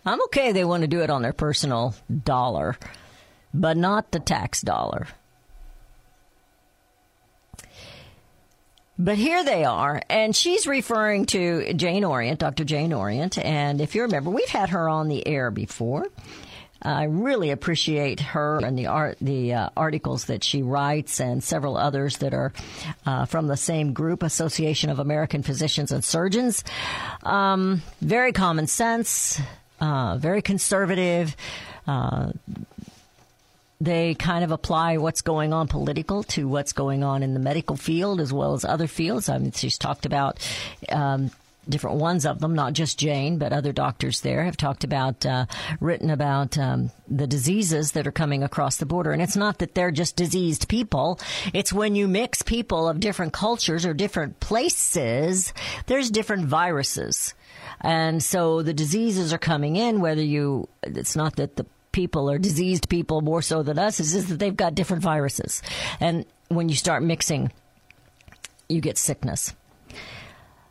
I'm 0.06 0.22
okay 0.22 0.52
they 0.52 0.64
want 0.64 0.80
to 0.80 0.88
do 0.88 1.02
it 1.02 1.10
on 1.10 1.20
their 1.20 1.34
personal 1.34 1.94
dollar, 2.24 2.78
but 3.52 3.76
not 3.76 4.12
the 4.12 4.20
tax 4.20 4.62
dollar. 4.62 5.08
But 8.96 9.16
here 9.16 9.42
they 9.42 9.64
are, 9.64 10.00
and 10.08 10.36
she's 10.36 10.68
referring 10.68 11.26
to 11.26 11.74
Jane 11.74 12.04
Orient, 12.04 12.38
Dr. 12.38 12.64
Jane 12.64 12.92
Orient. 12.92 13.36
And 13.38 13.80
if 13.80 13.96
you 13.96 14.02
remember, 14.02 14.30
we've 14.30 14.48
had 14.48 14.68
her 14.68 14.88
on 14.88 15.08
the 15.08 15.26
air 15.26 15.50
before. 15.50 16.06
I 16.80 17.04
really 17.04 17.50
appreciate 17.50 18.20
her 18.20 18.58
and 18.62 18.78
the 18.78 18.86
art, 18.86 19.16
the 19.20 19.54
uh, 19.54 19.70
articles 19.76 20.26
that 20.26 20.44
she 20.44 20.62
writes, 20.62 21.18
and 21.18 21.42
several 21.42 21.76
others 21.76 22.18
that 22.18 22.34
are 22.34 22.52
uh, 23.06 23.24
from 23.24 23.46
the 23.46 23.56
same 23.56 23.94
group, 23.94 24.22
Association 24.22 24.90
of 24.90 24.98
American 24.98 25.42
Physicians 25.42 25.90
and 25.90 26.04
Surgeons. 26.04 26.62
Um, 27.22 27.82
very 28.02 28.32
common 28.32 28.66
sense, 28.66 29.40
uh, 29.80 30.18
very 30.18 30.42
conservative. 30.42 31.34
They 33.80 34.14
kind 34.14 34.44
of 34.44 34.50
apply 34.50 34.98
what's 34.98 35.22
going 35.22 35.52
on 35.52 35.68
political 35.68 36.22
to 36.24 36.48
what's 36.48 36.72
going 36.72 37.02
on 37.02 37.22
in 37.22 37.34
the 37.34 37.40
medical 37.40 37.76
field 37.76 38.20
as 38.20 38.32
well 38.32 38.54
as 38.54 38.64
other 38.64 38.86
fields. 38.86 39.28
I 39.28 39.38
mean, 39.38 39.52
she's 39.52 39.78
talked 39.78 40.06
about 40.06 40.38
um, 40.88 41.30
different 41.68 41.96
ones 41.96 42.26
of 42.26 42.40
them, 42.40 42.54
not 42.54 42.72
just 42.72 42.98
Jane, 42.98 43.38
but 43.38 43.52
other 43.52 43.72
doctors 43.72 44.20
there 44.20 44.44
have 44.44 44.56
talked 44.56 44.84
about, 44.84 45.24
uh, 45.26 45.46
written 45.80 46.10
about 46.10 46.56
um, 46.58 46.90
the 47.08 47.26
diseases 47.26 47.92
that 47.92 48.06
are 48.06 48.12
coming 48.12 48.42
across 48.42 48.76
the 48.76 48.86
border. 48.86 49.12
And 49.12 49.22
it's 49.22 49.36
not 49.36 49.58
that 49.58 49.74
they're 49.74 49.90
just 49.90 50.16
diseased 50.16 50.68
people. 50.68 51.18
It's 51.52 51.72
when 51.72 51.94
you 51.94 52.08
mix 52.08 52.42
people 52.42 52.88
of 52.88 53.00
different 53.00 53.32
cultures 53.32 53.86
or 53.86 53.94
different 53.94 54.40
places, 54.40 55.52
there's 55.86 56.10
different 56.10 56.46
viruses. 56.46 57.34
And 57.80 58.22
so 58.22 58.62
the 58.62 58.74
diseases 58.74 59.32
are 59.32 59.38
coming 59.38 59.76
in, 59.76 60.00
whether 60.00 60.22
you, 60.22 60.68
it's 60.82 61.16
not 61.16 61.36
that 61.36 61.56
the 61.56 61.66
people 61.94 62.30
or 62.30 62.38
diseased 62.38 62.90
people 62.90 63.22
more 63.22 63.40
so 63.40 63.62
than 63.62 63.78
us, 63.78 64.00
is, 64.00 64.12
just 64.12 64.28
that 64.28 64.38
they've 64.38 64.54
got 64.54 64.74
different 64.74 65.02
viruses. 65.02 65.62
And 66.00 66.26
when 66.48 66.68
you 66.68 66.74
start 66.74 67.02
mixing, 67.02 67.50
you 68.68 68.82
get 68.82 68.98
sickness 68.98 69.54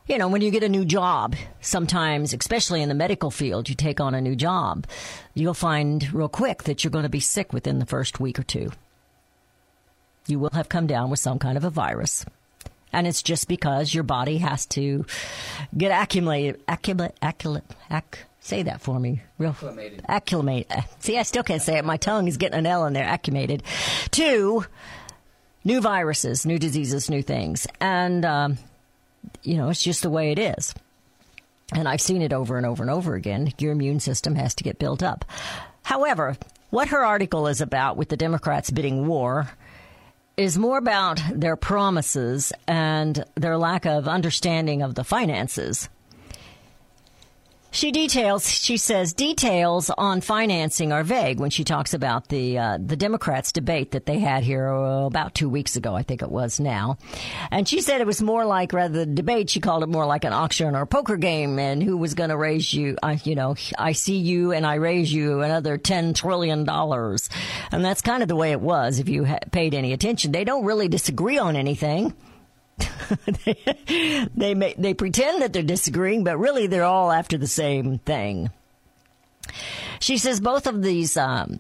you 0.08 0.18
know, 0.18 0.28
when 0.28 0.42
you 0.42 0.52
get 0.52 0.64
a 0.64 0.70
new 0.70 0.84
job, 0.84 1.36
sometimes, 1.62 2.34
especially 2.34 2.82
in 2.82 2.90
the 2.90 2.96
medical 2.96 3.32
field, 3.32 3.70
you 3.70 3.76
take 3.76 4.02
on 4.02 4.14
a 4.14 4.22
new 4.22 4.36
job, 4.36 4.86
you'll 5.34 5.54
find 5.54 6.14
real 6.14 6.28
quick 6.28 6.64
that 6.64 6.84
you're 6.84 6.92
going 6.92 7.04
to 7.04 7.10
be 7.10 7.22
sick 7.22 7.54
within 7.54 7.80
the 7.80 7.86
first 7.86 8.20
week 8.20 8.38
or 8.38 8.44
two. 8.44 8.72
You 10.28 10.40
will 10.40 10.52
have 10.52 10.70
come 10.70 10.88
down 10.88 11.10
with 11.10 11.20
some 11.20 11.40
kind 11.40 11.58
of 11.58 11.64
a 11.64 11.70
virus. 11.70 12.26
And 12.92 13.08
it's 13.08 13.24
just 13.24 13.48
because 13.48 13.94
your 13.94 14.04
body 14.04 14.38
has 14.38 14.66
to 14.68 15.06
get 15.76 15.90
accumulated, 15.90 16.62
accumulate, 16.68 17.14
accumulate, 17.22 17.64
acc, 17.90 18.20
say 18.44 18.64
that 18.64 18.82
for 18.82 19.00
me, 19.00 19.22
real 19.38 19.52
Acclimated. 19.52 20.06
acclimate. 20.08 20.72
See, 21.00 21.18
I 21.18 21.24
still 21.24 21.44
can't 21.44 21.62
say 21.62 21.78
it. 21.78 21.86
My 21.86 21.98
tongue 21.98 22.28
is 22.28 22.38
getting 22.38 22.60
an 22.60 22.66
L 22.66 22.86
in 22.86 22.94
there. 22.94 23.06
Acclimated 23.06 23.64
Two, 24.12 24.66
new 25.64 25.82
viruses, 25.82 26.46
new 26.46 26.60
diseases, 26.60 27.10
new 27.10 27.22
things, 27.24 27.66
and 27.80 28.26
um, 28.26 28.58
you 29.42 29.56
know, 29.56 29.70
it's 29.70 29.82
just 29.82 30.04
the 30.04 30.10
way 30.10 30.32
it 30.32 30.40
is. 30.40 30.74
And 31.74 31.88
I've 31.88 32.02
seen 32.02 32.22
it 32.22 32.34
over 32.34 32.58
and 32.58 32.66
over 32.66 32.84
and 32.84 32.92
over 32.92 33.16
again. 33.16 33.52
Your 33.58 33.72
immune 33.72 34.00
system 34.00 34.36
has 34.36 34.54
to 34.56 34.64
get 34.64 34.78
built 34.78 35.02
up. 35.02 35.26
However, 35.82 36.38
what 36.70 36.90
her 36.90 37.04
article 37.04 37.48
is 37.48 37.62
about 37.62 37.98
with 37.98 38.10
the 38.10 38.18
Democrats 38.18 38.70
bidding 38.70 39.08
war 39.08 39.50
is 40.36 40.58
more 40.58 40.78
about 40.78 41.22
their 41.32 41.56
promises 41.56 42.52
and 42.68 43.24
their 43.36 43.58
lack 43.58 43.86
of 43.86 44.08
understanding 44.08 44.82
of 44.82 44.96
the 44.96 45.04
finances. 45.04 45.88
She 47.74 47.92
details. 47.92 48.48
She 48.48 48.78
says 48.78 49.14
details 49.14 49.90
on 49.90 50.22
financing 50.22 50.92
are 50.92 51.04
vague 51.04 51.40
when 51.40 51.50
she 51.50 51.64
talks 51.64 51.96
about 51.96 52.28
the 52.28 52.60
uh, 52.60 52.78
the 52.80 52.96
Democrats 52.96 53.52
debate 53.52 53.92
that 53.92 54.06
they 54.06 54.20
had 54.20 54.44
here 54.44 54.68
uh, 54.68 55.08
about 55.08 55.34
two 55.34 55.50
weeks 55.50 55.76
ago. 55.76 55.96
I 55.96 56.04
think 56.04 56.22
it 56.22 56.30
was 56.30 56.60
now, 56.60 57.00
and 57.50 57.68
she 57.68 57.82
said 57.82 58.00
it 58.00 58.06
was 58.06 58.22
more 58.22 58.46
like 58.46 58.74
rather 58.74 59.00
than 59.00 59.16
debate. 59.16 59.50
She 59.50 59.60
called 59.60 59.82
it 59.82 59.90
more 59.90 60.06
like 60.06 60.24
an 60.24 60.34
auction 60.34 60.76
or 60.76 60.84
a 60.84 60.88
poker 60.88 61.18
game, 61.18 61.58
and 61.58 61.82
who 61.82 61.98
was 61.98 62.14
going 62.14 62.30
to 62.30 62.38
raise 62.38 62.72
you? 62.72 62.96
I, 63.02 63.20
you 63.24 63.34
know, 63.34 63.56
I 63.76 63.94
see 63.94 64.18
you 64.18 64.52
and 64.52 64.68
I 64.68 64.76
raise 64.76 65.12
you 65.12 65.42
another 65.42 65.80
ten 65.80 66.14
trillion 66.14 66.66
dollars, 66.66 67.28
and 67.72 67.84
that's 67.84 68.02
kind 68.02 68.22
of 68.22 68.30
the 68.30 68.36
way 68.36 68.52
it 68.52 68.62
was. 68.62 69.00
If 69.00 69.10
you 69.10 69.26
ha- 69.26 69.40
paid 69.52 69.74
any 69.74 69.94
attention, 69.94 70.32
they 70.32 70.44
don't 70.44 70.64
really 70.64 70.90
disagree 70.90 71.40
on 71.40 71.56
anything 71.56 72.14
they 74.36 74.54
may, 74.54 74.74
they 74.78 74.94
pretend 74.94 75.42
that 75.42 75.54
they're 75.54 75.64
disagreeing, 75.64 76.24
but 76.24 76.38
really 76.38 76.68
they're 76.68 76.84
all 76.84 77.12
after 77.12 77.38
the 77.38 77.48
same 77.48 78.00
thing. 78.00 78.50
She 80.00 80.18
says 80.18 80.40
both 80.40 80.68
of 80.68 80.82
these 80.82 81.18
um, 81.18 81.60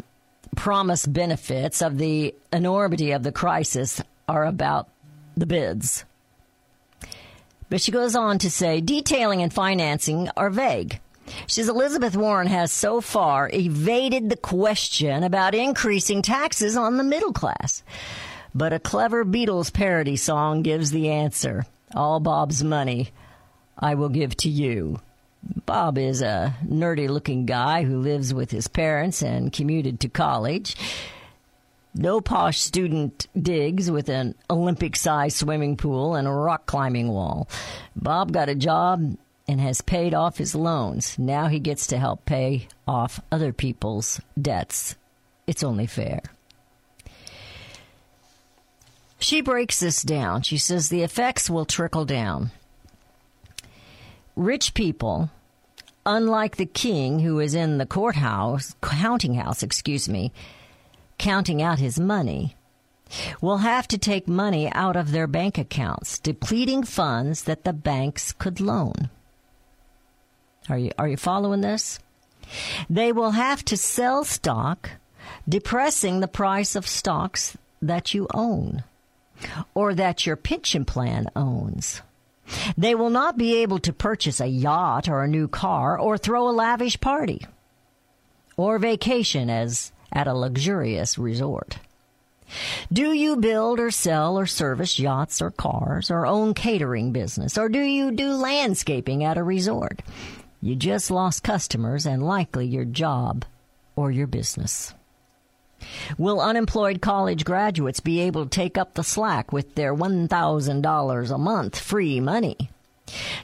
promised 0.55 1.11
benefits 1.11 1.81
of 1.81 1.97
the 1.97 2.33
enormity 2.51 3.11
of 3.11 3.23
the 3.23 3.31
crisis 3.31 4.01
are 4.27 4.45
about 4.45 4.89
the 5.35 5.45
bids. 5.45 6.05
But 7.69 7.81
she 7.81 7.91
goes 7.91 8.15
on 8.15 8.39
to 8.39 8.51
say 8.51 8.81
detailing 8.81 9.41
and 9.41 9.53
financing 9.53 10.29
are 10.37 10.49
vague. 10.49 10.99
She 11.47 11.55
says 11.55 11.69
Elizabeth 11.69 12.15
Warren 12.15 12.47
has 12.47 12.71
so 12.71 13.01
far 13.01 13.49
evaded 13.51 14.29
the 14.29 14.37
question 14.37 15.23
about 15.23 15.55
increasing 15.55 16.21
taxes 16.21 16.75
on 16.75 16.97
the 16.97 17.03
middle 17.03 17.31
class. 17.31 17.81
But 18.55 18.73
a 18.73 18.79
clever 18.79 19.25
Beatles 19.25 19.73
parody 19.73 20.15
song 20.15 20.61
gives 20.61 20.91
the 20.91 21.09
answer. 21.09 21.65
All 21.95 22.19
Bob's 22.19 22.63
money 22.63 23.09
I 23.77 23.95
will 23.95 24.09
give 24.09 24.35
to 24.37 24.49
you. 24.49 24.99
Bob 25.65 25.97
is 25.97 26.21
a 26.21 26.55
nerdy 26.65 27.09
looking 27.09 27.45
guy 27.45 27.83
who 27.83 27.99
lives 27.99 28.33
with 28.33 28.51
his 28.51 28.67
parents 28.67 29.21
and 29.21 29.51
commuted 29.51 29.99
to 29.99 30.09
college. 30.09 30.75
No 31.95 32.21
posh 32.21 32.59
student 32.59 33.27
digs 33.39 33.91
with 33.91 34.09
an 34.09 34.35
Olympic 34.49 34.95
sized 34.95 35.37
swimming 35.37 35.77
pool 35.77 36.15
and 36.15 36.27
a 36.27 36.31
rock 36.31 36.65
climbing 36.65 37.09
wall. 37.09 37.47
Bob 37.95 38.31
got 38.31 38.49
a 38.49 38.55
job 38.55 39.17
and 39.47 39.59
has 39.59 39.81
paid 39.81 40.13
off 40.13 40.37
his 40.37 40.55
loans. 40.55 41.19
Now 41.19 41.47
he 41.47 41.59
gets 41.59 41.87
to 41.87 41.99
help 41.99 42.25
pay 42.25 42.67
off 42.87 43.19
other 43.31 43.51
people's 43.51 44.21
debts. 44.41 44.95
It's 45.45 45.63
only 45.63 45.85
fair. 45.85 46.21
She 49.23 49.39
breaks 49.39 49.79
this 49.79 50.01
down. 50.01 50.41
She 50.41 50.57
says 50.57 50.89
the 50.89 51.01
effects 51.01 51.49
will 51.49 51.63
trickle 51.63 52.03
down. 52.03 52.51
Rich 54.35 54.73
people, 54.73 55.29
unlike 56.05 56.57
the 56.57 56.65
king 56.65 57.19
who 57.19 57.39
is 57.39 57.55
in 57.55 57.77
the 57.77 57.85
courthouse, 57.85 58.75
counting 58.81 59.35
house, 59.35 59.63
excuse 59.63 60.09
me, 60.09 60.33
counting 61.17 61.61
out 61.61 61.79
his 61.79 61.97
money, 61.97 62.57
will 63.39 63.59
have 63.59 63.87
to 63.87 63.97
take 63.97 64.27
money 64.27 64.69
out 64.73 64.97
of 64.97 65.11
their 65.11 65.27
bank 65.27 65.57
accounts, 65.57 66.19
depleting 66.19 66.83
funds 66.83 67.43
that 67.43 67.63
the 67.63 67.71
banks 67.71 68.33
could 68.33 68.59
loan. 68.59 69.09
Are 70.67 70.77
you, 70.77 70.91
are 70.99 71.07
you 71.07 71.15
following 71.15 71.61
this? 71.61 71.97
They 72.89 73.13
will 73.13 73.31
have 73.31 73.63
to 73.65 73.77
sell 73.77 74.25
stock, 74.25 74.89
depressing 75.47 76.19
the 76.19 76.27
price 76.27 76.75
of 76.75 76.85
stocks 76.85 77.57
that 77.81 78.13
you 78.13 78.27
own 78.33 78.83
or 79.73 79.93
that 79.93 80.25
your 80.25 80.35
pension 80.35 80.85
plan 80.85 81.27
owns. 81.35 82.01
They 82.77 82.95
will 82.95 83.09
not 83.09 83.37
be 83.37 83.57
able 83.57 83.79
to 83.79 83.93
purchase 83.93 84.39
a 84.39 84.47
yacht 84.47 85.07
or 85.07 85.23
a 85.23 85.27
new 85.27 85.47
car 85.47 85.97
or 85.99 86.17
throw 86.17 86.49
a 86.49 86.51
lavish 86.51 86.99
party 86.99 87.45
or 88.57 88.79
vacation 88.79 89.49
as 89.49 89.91
at 90.11 90.27
a 90.27 90.33
luxurious 90.33 91.17
resort. 91.17 91.77
Do 92.91 93.13
you 93.13 93.37
build 93.37 93.79
or 93.79 93.89
sell 93.89 94.37
or 94.37 94.45
service 94.45 94.99
yachts 94.99 95.41
or 95.41 95.49
cars 95.49 96.11
or 96.11 96.25
own 96.25 96.53
catering 96.53 97.11
business 97.11 97.57
or 97.57 97.69
do 97.69 97.79
you 97.79 98.11
do 98.11 98.33
landscaping 98.33 99.23
at 99.23 99.37
a 99.37 99.43
resort? 99.43 100.01
You 100.61 100.75
just 100.75 101.09
lost 101.09 101.43
customers 101.43 102.05
and 102.05 102.23
likely 102.23 102.67
your 102.67 102.85
job 102.85 103.45
or 103.95 104.11
your 104.11 104.27
business. 104.27 104.93
Will 106.17 106.41
unemployed 106.41 107.01
college 107.01 107.45
graduates 107.45 107.99
be 107.99 108.21
able 108.21 108.43
to 108.43 108.49
take 108.49 108.77
up 108.77 108.93
the 108.93 109.03
slack 109.03 109.51
with 109.51 109.75
their 109.75 109.93
$1,000 109.93 111.31
a 111.31 111.37
month 111.37 111.79
free 111.79 112.19
money? 112.19 112.69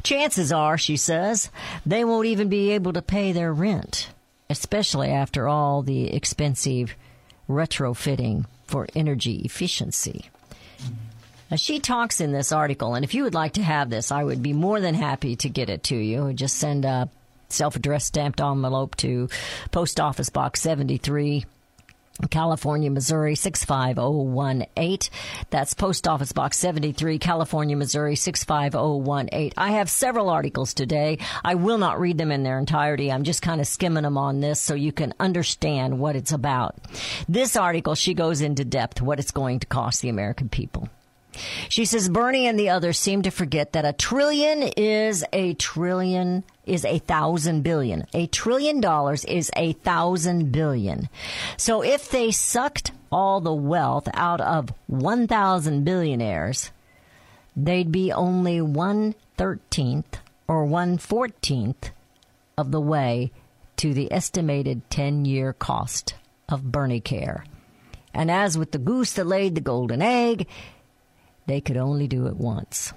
Chances 0.03 0.51
are, 0.51 0.77
she 0.77 0.97
says, 0.97 1.49
they 1.85 2.03
won't 2.05 2.27
even 2.27 2.49
be 2.49 2.71
able 2.71 2.93
to 2.93 3.01
pay 3.01 3.31
their 3.31 3.53
rent, 3.53 4.09
especially 4.49 5.09
after 5.09 5.47
all 5.47 5.81
the 5.81 6.13
expensive 6.13 6.95
retrofitting 7.49 8.45
for 8.65 8.87
energy 8.95 9.41
efficiency. 9.43 10.29
Now, 11.49 11.57
she 11.57 11.79
talks 11.79 12.21
in 12.21 12.31
this 12.31 12.51
article, 12.51 12.93
and 12.93 13.03
if 13.03 13.13
you 13.15 13.23
would 13.23 13.33
like 13.33 13.53
to 13.53 13.63
have 13.63 13.89
this, 13.89 14.11
I 14.11 14.23
would 14.23 14.43
be 14.43 14.53
more 14.53 14.79
than 14.79 14.93
happy 14.93 15.35
to 15.37 15.49
get 15.49 15.69
it 15.69 15.83
to 15.85 15.95
you. 15.95 16.31
Just 16.33 16.57
send 16.57 16.85
a 16.85 17.09
self 17.49 17.75
addressed 17.75 18.07
stamped 18.07 18.39
envelope 18.39 18.95
to 18.97 19.29
Post 19.71 19.99
Office 19.99 20.29
Box 20.29 20.61
73. 20.61 21.45
California, 22.27 22.91
Missouri 22.91 23.35
65018. 23.35 25.11
That's 25.49 25.73
Post 25.73 26.07
Office 26.07 26.31
Box 26.31 26.57
73, 26.57 27.19
California, 27.19 27.77
Missouri 27.77 28.15
65018. 28.15 29.53
I 29.57 29.71
have 29.71 29.89
several 29.89 30.29
articles 30.29 30.73
today. 30.73 31.19
I 31.43 31.55
will 31.55 31.77
not 31.77 31.99
read 31.99 32.17
them 32.17 32.31
in 32.31 32.43
their 32.43 32.59
entirety. 32.59 33.11
I'm 33.11 33.23
just 33.23 33.41
kind 33.41 33.61
of 33.61 33.67
skimming 33.67 34.03
them 34.03 34.17
on 34.17 34.41
this 34.41 34.59
so 34.59 34.73
you 34.73 34.91
can 34.91 35.13
understand 35.19 35.99
what 35.99 36.15
it's 36.15 36.31
about. 36.31 36.75
This 37.27 37.55
article, 37.55 37.95
she 37.95 38.13
goes 38.13 38.41
into 38.41 38.65
depth 38.65 39.01
what 39.01 39.19
it's 39.19 39.31
going 39.31 39.59
to 39.59 39.67
cost 39.67 40.01
the 40.01 40.09
American 40.09 40.49
people. 40.49 40.89
She 41.69 41.85
says 41.85 42.09
Bernie 42.09 42.47
and 42.47 42.59
the 42.59 42.69
others 42.69 42.97
seem 42.97 43.21
to 43.21 43.29
forget 43.29 43.73
that 43.73 43.85
a 43.85 43.93
trillion 43.93 44.63
is 44.75 45.23
a 45.31 45.53
trillion 45.53 46.43
is 46.65 46.85
a 46.85 46.99
thousand 46.99 47.63
billion. 47.63 48.05
A 48.13 48.27
trillion 48.27 48.81
dollars 48.81 49.25
is 49.25 49.51
a 49.55 49.73
thousand 49.73 50.51
billion. 50.51 51.09
So 51.57 51.83
if 51.83 52.09
they 52.09 52.31
sucked 52.31 52.91
all 53.11 53.41
the 53.41 53.53
wealth 53.53 54.07
out 54.13 54.41
of 54.41 54.73
1,000 54.87 55.83
billionaires, 55.83 56.71
they'd 57.55 57.91
be 57.91 58.11
only 58.11 58.61
one 58.61 59.15
thirteenth 59.37 60.19
or 60.47 60.65
one 60.65 60.97
fourteenth 60.97 61.91
of 62.57 62.71
the 62.71 62.81
way 62.81 63.31
to 63.77 63.93
the 63.93 64.11
estimated 64.11 64.89
10 64.89 65.25
year 65.25 65.53
cost 65.53 66.15
of 66.47 66.71
Bernie 66.71 66.99
Care. 66.99 67.45
And 68.13 68.29
as 68.29 68.57
with 68.57 68.71
the 68.71 68.77
goose 68.77 69.13
that 69.13 69.25
laid 69.25 69.55
the 69.55 69.61
golden 69.61 70.01
egg, 70.01 70.47
they 71.49 71.59
could 71.59 71.77
only 71.77 72.07
do 72.07 72.27
it 72.27 72.37
once. 72.37 72.93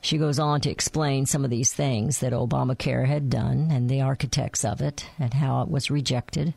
She 0.00 0.18
goes 0.18 0.40
on 0.40 0.60
to 0.62 0.70
explain 0.70 1.24
some 1.24 1.44
of 1.44 1.50
these 1.50 1.72
things 1.72 2.18
that 2.18 2.32
Obamacare 2.32 3.06
had 3.06 3.30
done 3.30 3.68
and 3.70 3.88
the 3.88 4.00
architects 4.00 4.64
of 4.64 4.80
it 4.80 5.06
and 5.20 5.32
how 5.32 5.62
it 5.62 5.68
was 5.68 5.88
rejected. 5.90 6.52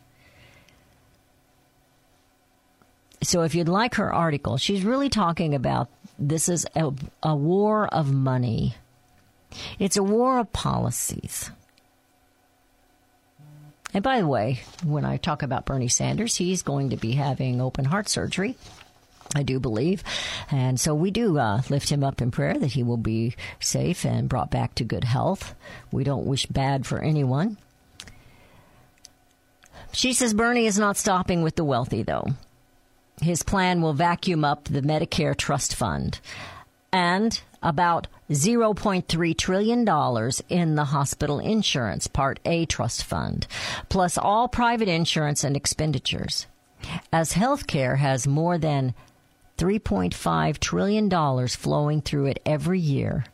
So, 3.22 3.42
if 3.42 3.54
you'd 3.54 3.68
like 3.68 3.94
her 3.94 4.12
article, 4.12 4.56
she's 4.56 4.84
really 4.84 5.08
talking 5.08 5.54
about 5.54 5.88
this 6.18 6.48
is 6.48 6.66
a, 6.74 6.92
a 7.22 7.36
war 7.36 7.86
of 7.86 8.12
money, 8.12 8.74
it's 9.78 9.96
a 9.96 10.02
war 10.02 10.40
of 10.40 10.52
policies. 10.52 11.52
And 13.92 14.02
by 14.02 14.20
the 14.20 14.26
way, 14.26 14.62
when 14.82 15.04
I 15.04 15.16
talk 15.16 15.44
about 15.44 15.64
Bernie 15.64 15.86
Sanders, 15.86 16.34
he's 16.34 16.62
going 16.62 16.90
to 16.90 16.96
be 16.96 17.12
having 17.12 17.60
open 17.60 17.84
heart 17.84 18.08
surgery. 18.08 18.56
I 19.34 19.42
do 19.42 19.58
believe. 19.60 20.02
And 20.50 20.78
so 20.78 20.94
we 20.94 21.10
do 21.10 21.38
uh, 21.38 21.62
lift 21.68 21.90
him 21.90 22.04
up 22.04 22.20
in 22.22 22.30
prayer 22.30 22.54
that 22.58 22.72
he 22.72 22.82
will 22.82 22.96
be 22.96 23.34
safe 23.60 24.04
and 24.04 24.28
brought 24.28 24.50
back 24.50 24.74
to 24.76 24.84
good 24.84 25.04
health. 25.04 25.54
We 25.90 26.04
don't 26.04 26.26
wish 26.26 26.46
bad 26.46 26.86
for 26.86 27.00
anyone. 27.00 27.56
She 29.92 30.12
says 30.12 30.34
Bernie 30.34 30.66
is 30.66 30.78
not 30.78 30.96
stopping 30.96 31.42
with 31.42 31.56
the 31.56 31.64
wealthy, 31.64 32.02
though. 32.02 32.26
his 33.22 33.42
plan 33.44 33.80
will 33.80 33.92
vacuum 33.92 34.44
up 34.44 34.64
the 34.64 34.82
Medicare 34.82 35.36
trust 35.36 35.74
fund 35.74 36.20
and 36.92 37.40
about 37.62 38.06
$0.3 38.30 39.36
trillion 39.36 39.80
in 40.48 40.74
the 40.74 40.84
hospital 40.84 41.38
insurance 41.38 42.06
Part 42.06 42.38
A 42.44 42.66
trust 42.66 43.04
fund, 43.04 43.46
plus 43.88 44.18
all 44.18 44.48
private 44.48 44.88
insurance 44.88 45.44
and 45.44 45.56
expenditures. 45.56 46.46
As 47.12 47.32
healthcare 47.32 47.98
has 47.98 48.26
more 48.26 48.58
than 48.58 48.94
$3.5 49.58 50.58
trillion 50.58 51.48
flowing 51.48 52.00
through 52.02 52.26
it 52.26 52.40
every 52.44 52.80
year, 52.80 53.24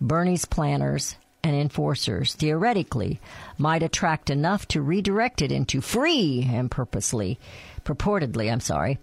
Bernie's 0.00 0.44
planners 0.44 1.16
and 1.42 1.54
enforcers 1.54 2.34
theoretically 2.34 3.20
might 3.58 3.82
attract 3.82 4.30
enough 4.30 4.66
to 4.68 4.80
redirect 4.80 5.42
it 5.42 5.52
into 5.52 5.80
free 5.80 6.48
and 6.50 6.70
purposely, 6.70 7.38
purportedly, 7.84 8.50
I'm 8.50 8.60
sorry, 8.60 8.98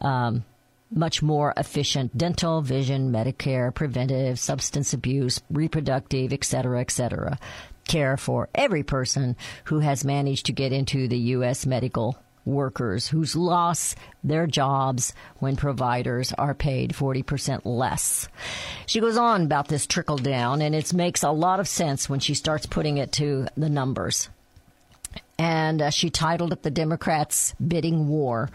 um, 0.00 0.44
much 0.90 1.22
more 1.22 1.52
efficient 1.56 2.16
dental, 2.16 2.62
vision, 2.62 3.12
Medicare, 3.12 3.74
preventive, 3.74 4.38
substance 4.38 4.92
abuse, 4.92 5.40
reproductive, 5.50 6.32
etc., 6.32 6.80
etc. 6.80 7.38
care 7.86 8.16
for 8.16 8.48
every 8.54 8.82
person 8.82 9.36
who 9.64 9.80
has 9.80 10.04
managed 10.04 10.46
to 10.46 10.52
get 10.52 10.72
into 10.72 11.06
the 11.06 11.18
U.S. 11.18 11.66
medical 11.66 12.16
workers 12.44 13.08
who's 13.08 13.34
lost 13.34 13.96
their 14.22 14.46
jobs 14.46 15.14
when 15.38 15.56
providers 15.56 16.32
are 16.32 16.54
paid 16.54 16.92
40% 16.92 17.62
less. 17.64 18.28
She 18.86 19.00
goes 19.00 19.16
on 19.16 19.42
about 19.42 19.68
this 19.68 19.86
trickle 19.86 20.18
down, 20.18 20.62
and 20.62 20.74
it 20.74 20.92
makes 20.92 21.22
a 21.22 21.30
lot 21.30 21.60
of 21.60 21.68
sense 21.68 22.08
when 22.08 22.20
she 22.20 22.34
starts 22.34 22.66
putting 22.66 22.98
it 22.98 23.12
to 23.12 23.46
the 23.56 23.68
numbers. 23.68 24.28
And 25.38 25.82
uh, 25.82 25.90
she 25.90 26.10
titled 26.10 26.52
it 26.52 26.62
The 26.62 26.70
Democrats' 26.70 27.54
Bidding 27.66 28.08
War. 28.08 28.50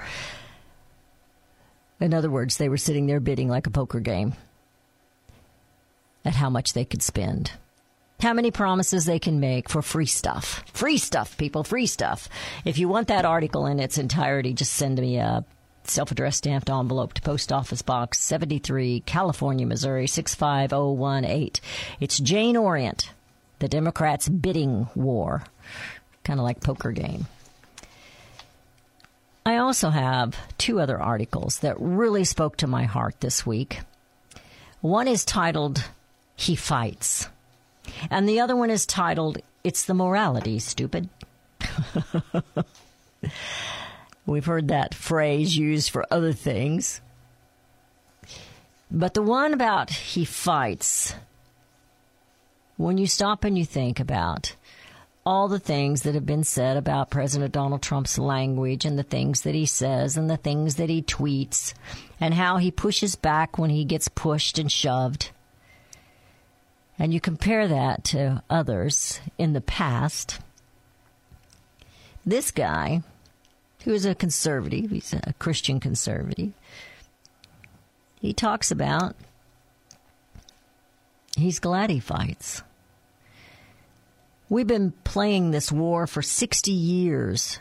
In 2.00 2.14
other 2.14 2.30
words, 2.30 2.58
they 2.58 2.70
were 2.70 2.78
sitting 2.78 3.08
there 3.08 3.20
bidding 3.20 3.50
like 3.50 3.68
a 3.68 3.72
poker 3.72 4.00
game 4.00 4.34
at 6.24 6.36
how 6.36 6.50
much 6.50 6.74
they 6.74 6.86
could 6.86 7.02
spend. 7.02 7.52
How 8.20 8.34
many 8.34 8.52
promises 8.52 9.06
they 9.06 9.20
can 9.20 9.40
make 9.40 9.70
for 9.70 9.82
free 9.82 10.06
stuff. 10.06 10.64
Free 10.74 10.98
stuff, 10.98 11.38
people, 11.38 11.64
free 11.64 11.86
stuff. 11.86 12.28
If 12.66 12.78
you 12.78 12.90
want 12.90 13.08
that 13.08 13.24
article 13.24 13.66
in 13.66 13.80
its 13.80 13.98
entirety, 13.98 14.54
just 14.54 14.74
send 14.74 15.00
me 15.00 15.18
a 15.18 15.46
self 15.86 16.12
addressed 16.12 16.40
stamped 16.40 16.70
envelope 16.70 17.14
to 17.14 17.22
Post 17.22 17.54
Office 17.54 17.82
Box 17.82 18.20
73, 18.20 19.02
California, 19.06 19.66
Missouri 19.66 20.06
65018. 20.06 21.52
It's 22.02 22.20
Jane 22.20 22.58
Orient, 22.58 23.12
the 23.60 23.70
Democrats' 23.70 24.28
bidding 24.28 24.88
war. 24.96 25.44
Kind 26.26 26.40
of 26.40 26.44
like 26.44 26.62
poker 26.62 26.92
game. 26.92 27.28
I 29.46 29.58
also 29.58 29.90
have 29.90 30.38
two 30.58 30.80
other 30.80 31.02
articles 31.02 31.60
that 31.60 31.80
really 31.80 32.26
spoke 32.26 32.58
to 32.58 32.68
my 32.68 32.84
heart 32.84 33.20
this 33.22 33.46
week. 33.46 33.80
One 34.82 35.08
is 35.08 35.26
titled 35.26 35.84
He 36.36 36.56
Fights, 36.56 37.28
and 38.10 38.28
the 38.28 38.40
other 38.40 38.56
one 38.56 38.70
is 38.70 38.86
titled 38.86 39.40
It's 39.64 39.86
the 39.86 39.94
Morality, 39.94 40.60
Stupid. 40.60 41.10
We've 44.26 44.46
heard 44.46 44.68
that 44.68 44.94
phrase 44.94 45.58
used 45.58 45.90
for 45.90 46.06
other 46.12 46.34
things. 46.34 47.02
But 48.92 49.14
the 49.14 49.22
one 49.22 49.54
about 49.54 49.90
he 49.90 50.26
fights, 50.26 51.16
when 52.78 52.98
you 52.98 53.08
stop 53.08 53.44
and 53.44 53.58
you 53.58 53.66
think 53.66 54.00
about 54.00 54.56
all 55.26 55.48
the 55.48 55.60
things 55.60 56.04
that 56.04 56.16
have 56.16 56.26
been 56.26 56.44
said 56.44 56.78
about 56.78 57.12
President 57.12 57.52
Donald 57.52 57.82
Trump's 57.82 58.18
language 58.18 58.86
and 58.86 58.98
the 58.98 59.04
things 59.04 59.42
that 59.42 59.54
he 59.54 59.66
says 59.66 60.18
and 60.18 60.30
the 60.30 60.38
things 60.38 60.76
that 60.76 60.90
he 60.90 61.02
tweets 61.02 61.74
and 62.20 62.34
how 62.34 62.58
he 62.58 62.72
pushes 62.72 63.16
back 63.16 63.58
when 63.58 63.70
he 63.70 63.86
gets 63.86 64.08
pushed 64.08 64.58
and 64.58 64.72
shoved. 64.72 65.30
And 67.00 67.14
you 67.14 67.22
compare 67.22 67.68
that 67.68 68.04
to 68.06 68.44
others 68.50 69.22
in 69.38 69.54
the 69.54 69.62
past. 69.62 70.40
This 72.26 72.52
guy, 72.52 73.02
who 73.86 73.94
is 73.94 74.06
a 74.06 74.14
conservative, 74.14 74.92
he's 74.92 75.14
a 75.14 75.34
Christian 75.40 75.80
conservative, 75.80 76.52
he 78.20 78.34
talks 78.34 78.70
about 78.70 79.16
he's 81.38 81.60
glad 81.60 81.90
he 81.90 82.02
fights. 82.02 82.62
We've 84.50 84.68
been 84.68 84.92
playing 85.04 85.52
this 85.52 85.72
war 85.72 86.06
for 86.06 86.22
60 86.22 86.72
years. 86.72 87.60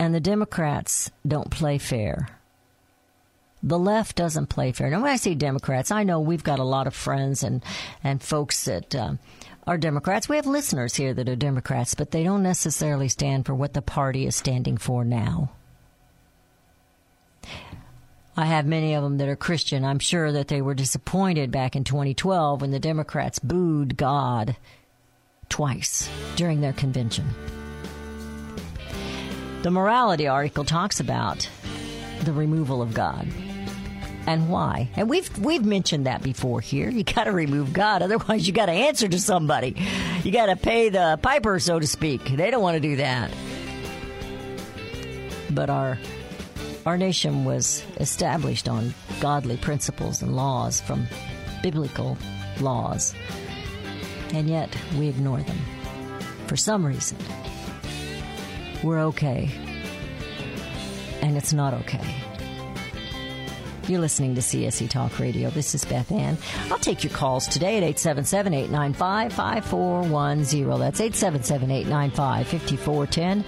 And 0.00 0.14
the 0.14 0.20
Democrats 0.20 1.10
don't 1.26 1.50
play 1.50 1.78
fair. 1.78 2.37
The 3.62 3.78
left 3.78 4.16
doesn't 4.16 4.46
play 4.48 4.72
fair. 4.72 4.88
Now, 4.90 5.02
when 5.02 5.10
I 5.10 5.16
say 5.16 5.34
Democrats, 5.34 5.90
I 5.90 6.04
know 6.04 6.20
we've 6.20 6.44
got 6.44 6.60
a 6.60 6.64
lot 6.64 6.86
of 6.86 6.94
friends 6.94 7.42
and, 7.42 7.64
and 8.04 8.22
folks 8.22 8.64
that 8.66 8.94
uh, 8.94 9.14
are 9.66 9.78
Democrats. 9.78 10.28
We 10.28 10.36
have 10.36 10.46
listeners 10.46 10.94
here 10.94 11.12
that 11.14 11.28
are 11.28 11.36
Democrats, 11.36 11.94
but 11.94 12.12
they 12.12 12.22
don't 12.22 12.42
necessarily 12.42 13.08
stand 13.08 13.46
for 13.46 13.54
what 13.54 13.74
the 13.74 13.82
party 13.82 14.26
is 14.26 14.36
standing 14.36 14.76
for 14.76 15.04
now. 15.04 15.50
I 18.36 18.46
have 18.46 18.66
many 18.66 18.94
of 18.94 19.02
them 19.02 19.18
that 19.18 19.28
are 19.28 19.34
Christian. 19.34 19.84
I'm 19.84 19.98
sure 19.98 20.30
that 20.30 20.46
they 20.46 20.62
were 20.62 20.74
disappointed 20.74 21.50
back 21.50 21.74
in 21.74 21.82
2012 21.82 22.60
when 22.60 22.70
the 22.70 22.78
Democrats 22.78 23.40
booed 23.40 23.96
God 23.96 24.56
twice 25.48 26.08
during 26.36 26.60
their 26.60 26.72
convention. 26.72 27.26
The 29.62 29.72
morality 29.72 30.28
article 30.28 30.64
talks 30.64 31.00
about 31.00 31.50
the 32.24 32.32
removal 32.32 32.82
of 32.82 32.94
God 32.94 33.28
and 34.28 34.50
why. 34.50 34.90
And 34.94 35.08
we've 35.08 35.36
we've 35.38 35.64
mentioned 35.64 36.06
that 36.06 36.22
before 36.22 36.60
here. 36.60 36.90
You 36.90 37.02
got 37.02 37.24
to 37.24 37.32
remove 37.32 37.72
God, 37.72 38.02
otherwise 38.02 38.46
you 38.46 38.52
got 38.52 38.66
to 38.66 38.72
answer 38.72 39.08
to 39.08 39.18
somebody. 39.18 39.74
You 40.22 40.30
got 40.32 40.46
to 40.46 40.56
pay 40.56 40.90
the 40.90 41.18
piper, 41.22 41.58
so 41.58 41.80
to 41.80 41.86
speak. 41.86 42.24
They 42.24 42.50
don't 42.50 42.62
want 42.62 42.74
to 42.74 42.80
do 42.80 42.96
that. 42.96 43.30
But 45.50 45.70
our 45.70 45.98
our 46.84 46.98
nation 46.98 47.44
was 47.44 47.82
established 47.96 48.68
on 48.68 48.94
godly 49.20 49.56
principles 49.56 50.20
and 50.22 50.36
laws 50.36 50.80
from 50.80 51.06
biblical 51.62 52.18
laws, 52.60 53.14
and 54.34 54.48
yet 54.48 54.76
we 54.98 55.08
ignore 55.08 55.40
them 55.40 55.58
for 56.46 56.56
some 56.56 56.84
reason. 56.84 57.16
We're 58.82 59.00
okay, 59.06 59.50
and 61.22 61.36
it's 61.36 61.52
not 61.52 61.74
okay. 61.74 62.14
You're 63.88 64.00
listening 64.00 64.34
to 64.34 64.42
CSC 64.42 64.90
Talk 64.90 65.18
Radio. 65.18 65.48
This 65.48 65.74
is 65.74 65.84
Beth 65.86 66.12
Ann. 66.12 66.36
I'll 66.70 66.78
take 66.78 67.02
your 67.02 67.12
calls 67.12 67.46
today 67.46 67.78
at 67.78 67.82
877 67.82 68.52
895 68.52 69.32
5410. 69.32 70.78
That's 70.78 71.00
877 71.00 71.70
895 71.70 72.46
5410. 72.48 73.44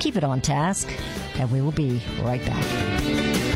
Keep 0.00 0.16
it 0.16 0.24
on 0.24 0.40
task, 0.40 0.88
and 1.36 1.50
we 1.52 1.60
will 1.60 1.72
be 1.72 2.02
right 2.22 2.44
back. 2.44 3.53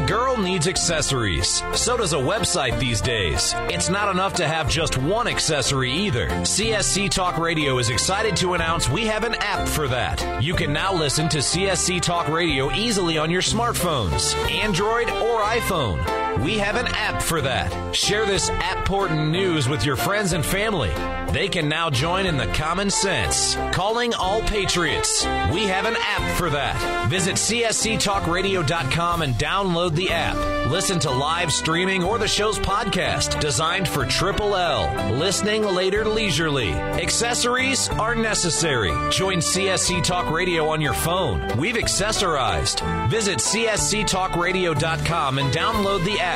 A 0.00 0.06
girl 0.06 0.36
needs 0.36 0.66
accessories. 0.66 1.62
So 1.74 1.96
does 1.96 2.14
a 2.14 2.16
website 2.16 2.78
these 2.78 3.00
days. 3.00 3.54
It's 3.68 3.90
not 3.90 4.08
enough 4.08 4.32
to 4.34 4.48
have 4.48 4.68
just 4.68 4.96
one 4.96 5.28
accessory 5.28 5.92
either. 5.92 6.28
CSC 6.28 7.10
Talk 7.10 7.36
Radio 7.36 7.78
is 7.78 7.90
excited 7.90 8.34
to 8.36 8.54
announce 8.54 8.88
we 8.88 9.06
have 9.06 9.24
an 9.24 9.34
app 9.34 9.68
for 9.68 9.88
that. 9.88 10.42
You 10.42 10.54
can 10.54 10.72
now 10.72 10.94
listen 10.94 11.28
to 11.30 11.38
CSC 11.38 12.00
Talk 12.00 12.28
Radio 12.28 12.72
easily 12.72 13.18
on 13.18 13.30
your 13.30 13.42
smartphones, 13.42 14.34
Android 14.50 15.10
or 15.10 15.42
iPhone. 15.42 16.19
We 16.42 16.56
have 16.58 16.76
an 16.76 16.86
app 16.86 17.22
for 17.22 17.40
that. 17.42 17.94
Share 17.94 18.24
this 18.24 18.48
app-portant 18.48 19.30
news 19.30 19.68
with 19.68 19.84
your 19.84 19.96
friends 19.96 20.32
and 20.32 20.44
family. 20.44 20.90
They 21.32 21.48
can 21.48 21.68
now 21.68 21.90
join 21.90 22.26
in 22.26 22.36
the 22.38 22.46
common 22.46 22.90
sense. 22.90 23.54
Calling 23.72 24.14
all 24.14 24.40
patriots. 24.42 25.24
We 25.52 25.66
have 25.66 25.84
an 25.84 25.96
app 25.98 26.38
for 26.38 26.48
that. 26.50 27.08
Visit 27.10 27.36
csctalkradio.com 27.36 29.22
and 29.22 29.34
download 29.34 29.94
the 29.94 30.10
app. 30.10 30.36
Listen 30.70 30.98
to 31.00 31.10
live 31.10 31.52
streaming 31.52 32.02
or 32.02 32.18
the 32.18 32.26
show's 32.26 32.58
podcast 32.58 33.38
designed 33.40 33.86
for 33.86 34.06
Triple 34.06 34.56
L. 34.56 35.12
Listening 35.12 35.62
later 35.62 36.04
leisurely. 36.04 36.72
Accessories 36.72 37.88
are 37.90 38.14
necessary. 38.14 38.90
Join 39.10 39.38
CSC 39.38 40.02
Talk 40.02 40.30
Radio 40.30 40.68
on 40.68 40.80
your 40.80 40.94
phone. 40.94 41.56
We've 41.58 41.76
accessorized. 41.76 42.80
Visit 43.10 43.38
csctalkradio.com 43.38 45.38
and 45.38 45.52
download 45.52 46.04
the 46.04 46.18
app. 46.20 46.29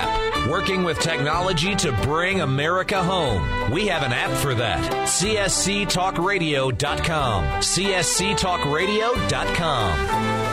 Working 0.49 0.85
with 0.85 1.01
technology 1.01 1.75
to 1.77 1.93
bring 2.03 2.43
America 2.43 3.03
home. 3.03 3.71
We 3.71 3.87
have 3.87 4.03
an 4.03 4.13
app 4.13 4.31
for 4.31 4.55
that. 4.55 5.07
csctalkradio.com. 5.07 7.45
csctalkradio.com. 7.45 10.44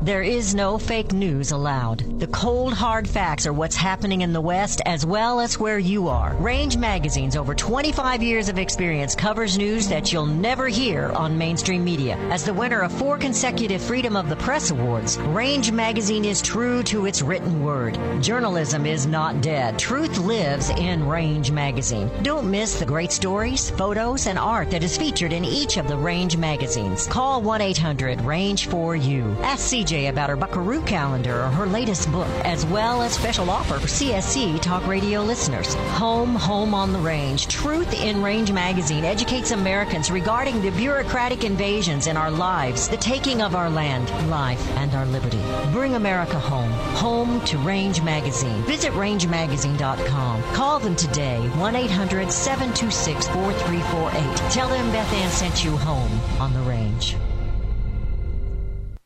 There 0.00 0.22
is 0.22 0.54
no 0.54 0.78
fake 0.78 1.12
news 1.12 1.50
allowed. 1.50 2.20
The 2.20 2.28
cold, 2.28 2.72
hard 2.72 3.08
facts 3.08 3.46
are 3.46 3.52
what's 3.52 3.74
happening 3.74 4.20
in 4.20 4.32
the 4.32 4.40
West 4.40 4.80
as 4.86 5.04
well 5.04 5.40
as 5.40 5.58
where 5.58 5.78
you 5.78 6.08
are. 6.08 6.34
Range 6.36 6.76
Magazine's 6.76 7.36
over 7.36 7.52
25 7.54 8.22
years 8.22 8.48
of 8.48 8.58
experience 8.58 9.16
covers 9.16 9.58
news 9.58 9.88
that 9.88 10.12
you'll 10.12 10.24
never 10.24 10.68
hear 10.68 11.10
on 11.10 11.36
mainstream 11.36 11.84
media. 11.84 12.16
As 12.30 12.44
the 12.44 12.54
winner 12.54 12.80
of 12.80 12.92
four 12.92 13.18
consecutive 13.18 13.82
Freedom 13.82 14.16
of 14.16 14.28
the 14.28 14.36
Press 14.36 14.70
Awards, 14.70 15.18
Range 15.18 15.72
Magazine 15.72 16.24
is 16.24 16.40
true 16.40 16.82
to 16.84 17.06
its 17.06 17.20
written 17.20 17.62
word. 17.62 17.98
Journalism 18.22 18.86
is 18.86 19.04
not 19.04 19.40
dead. 19.40 19.78
Truth 19.80 20.16
lives 20.18 20.70
in 20.70 21.06
Range 21.06 21.50
Magazine. 21.50 22.08
Don't 22.22 22.50
miss 22.50 22.78
the 22.78 22.86
great 22.86 23.10
stories, 23.10 23.68
photos, 23.70 24.28
and 24.28 24.38
art 24.38 24.70
that 24.70 24.84
is 24.84 24.96
featured 24.96 25.32
in 25.32 25.44
each 25.44 25.76
of 25.76 25.88
the 25.88 25.96
Range 25.96 26.36
magazines. 26.36 27.08
Call 27.08 27.42
1 27.42 27.60
800 27.60 28.20
Range 28.20 28.66
for 28.68 28.94
You. 28.94 29.36
Ask 29.42 29.72
CJ 29.72 29.97
about 30.06 30.30
her 30.30 30.36
Buckaroo 30.36 30.80
calendar 30.82 31.42
or 31.42 31.48
her 31.48 31.66
latest 31.66 32.10
book, 32.10 32.28
as 32.44 32.64
well 32.66 33.02
as 33.02 33.12
special 33.12 33.50
offer 33.50 33.78
for 33.78 33.86
CSC 33.86 34.60
Talk 34.62 34.86
Radio 34.86 35.22
listeners. 35.22 35.74
Home, 35.98 36.34
Home 36.34 36.74
on 36.74 36.92
the 36.92 36.98
Range. 36.98 37.46
Truth 37.48 37.92
in 37.94 38.22
Range 38.22 38.50
magazine 38.52 39.04
educates 39.04 39.50
Americans 39.50 40.10
regarding 40.10 40.62
the 40.62 40.70
bureaucratic 40.70 41.44
invasions 41.44 42.06
in 42.06 42.16
our 42.16 42.30
lives, 42.30 42.88
the 42.88 42.96
taking 42.96 43.42
of 43.42 43.54
our 43.54 43.68
land, 43.68 44.08
life, 44.30 44.64
and 44.76 44.94
our 44.94 45.06
liberty. 45.06 45.42
Bring 45.72 45.94
America 45.94 46.38
home. 46.38 46.70
Home 46.96 47.40
to 47.46 47.58
Range 47.58 48.00
Magazine. 48.02 48.62
Visit 48.62 48.92
rangemagazine.com. 48.92 50.42
Call 50.54 50.78
them 50.78 50.96
today, 50.96 51.40
1 51.56 51.76
800 51.76 52.30
726 52.30 53.26
4348. 53.28 54.50
Tell 54.50 54.68
them 54.68 54.90
Beth 54.92 55.12
Ann 55.12 55.30
sent 55.30 55.64
you 55.64 55.76
home 55.76 56.20
on 56.40 56.52
the 56.54 56.60
range. 56.60 57.16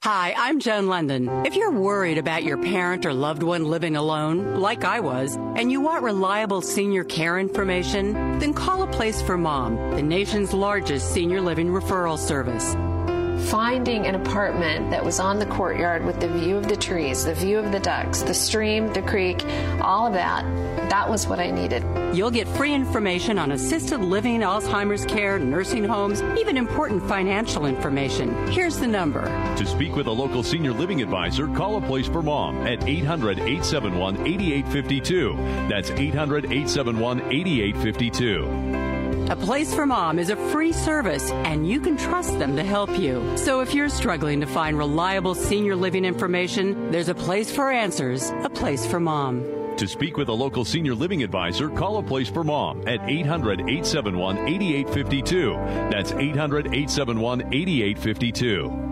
Hi, 0.02 0.34
I'm 0.36 0.58
Joan 0.58 0.86
Lunden. 0.86 1.46
If 1.46 1.54
you're 1.54 1.70
worried 1.70 2.18
about 2.18 2.42
your 2.42 2.56
parent 2.56 3.06
or 3.06 3.14
loved 3.14 3.44
one 3.44 3.66
living 3.66 3.94
alone, 3.94 4.56
like 4.56 4.82
I 4.82 4.98
was, 4.98 5.36
and 5.36 5.70
you 5.70 5.80
want 5.80 6.02
reliable 6.02 6.60
senior 6.60 7.04
care 7.04 7.38
information, 7.38 8.40
then 8.40 8.52
call 8.52 8.82
a 8.82 8.90
place 8.90 9.22
for 9.22 9.38
mom, 9.38 9.76
the 9.94 10.02
nation's 10.02 10.52
largest 10.52 11.12
senior 11.12 11.40
living 11.40 11.68
referral 11.68 12.18
service. 12.18 12.74
Finding 13.50 14.07
an 14.07 14.14
apartment 14.14 14.90
that 14.90 15.05
was 15.05 15.20
on 15.20 15.38
the 15.38 15.46
courtyard 15.46 16.05
with 16.05 16.20
the 16.20 16.28
view 16.28 16.57
of 16.57 16.68
the 16.68 16.76
trees, 16.76 17.24
the 17.24 17.35
view 17.35 17.59
of 17.59 17.72
the 17.72 17.81
ducks, 17.81 18.22
the 18.22 18.35
stream, 18.35 18.92
the 18.92 19.02
creek, 19.02 19.44
all 19.81 20.07
of 20.07 20.14
that, 20.14 20.44
that 20.88 21.09
was 21.09 21.26
what 21.26 21.38
I 21.38 21.50
needed. 21.50 21.85
You'll 22.14 22.31
get 22.31 22.46
free 22.48 22.72
information 22.74 23.38
on 23.38 23.52
assisted 23.52 24.00
living, 24.00 24.40
Alzheimer's 24.40 25.05
care, 25.07 25.38
nursing 25.38 25.85
homes, 25.85 26.22
even 26.38 26.57
important 26.57 27.07
financial 27.09 27.66
information. 27.66 28.46
Here's 28.48 28.78
the 28.78 28.87
number. 28.87 29.24
To 29.57 29.66
speak 29.66 29.96
with 29.96 30.07
a 30.07 30.12
local 30.12 30.42
senior 30.42 30.72
living 30.72 31.02
advisor, 31.02 31.48
call 31.48 31.76
a 31.76 31.81
place 31.81 32.07
for 32.07 32.22
mom 32.22 32.66
at 32.66 32.87
800 32.87 33.38
871 33.38 34.26
8852. 34.26 35.37
That's 35.68 35.90
800 35.90 36.44
871 36.44 37.20
8852. 37.33 38.91
A 39.32 39.36
Place 39.36 39.72
for 39.72 39.86
Mom 39.86 40.18
is 40.18 40.28
a 40.28 40.36
free 40.50 40.74
service, 40.74 41.30
and 41.30 41.66
you 41.66 41.80
can 41.80 41.96
trust 41.96 42.38
them 42.38 42.54
to 42.54 42.62
help 42.62 42.98
you. 42.98 43.34
So 43.38 43.60
if 43.60 43.72
you're 43.72 43.88
struggling 43.88 44.42
to 44.42 44.46
find 44.46 44.76
reliable 44.76 45.34
senior 45.34 45.74
living 45.74 46.04
information, 46.04 46.90
there's 46.90 47.08
a 47.08 47.14
place 47.14 47.50
for 47.50 47.70
answers, 47.70 48.28
a 48.44 48.50
place 48.50 48.84
for 48.84 49.00
mom. 49.00 49.42
To 49.78 49.88
speak 49.88 50.18
with 50.18 50.28
a 50.28 50.34
local 50.34 50.66
senior 50.66 50.94
living 50.94 51.22
advisor, 51.22 51.70
call 51.70 51.96
a 51.96 52.02
place 52.02 52.28
for 52.28 52.44
mom 52.44 52.86
at 52.86 53.00
800 53.08 53.60
871 53.60 54.36
8852. 54.36 55.52
That's 55.90 56.12
800 56.12 56.66
871 56.66 57.54
8852. 57.54 58.91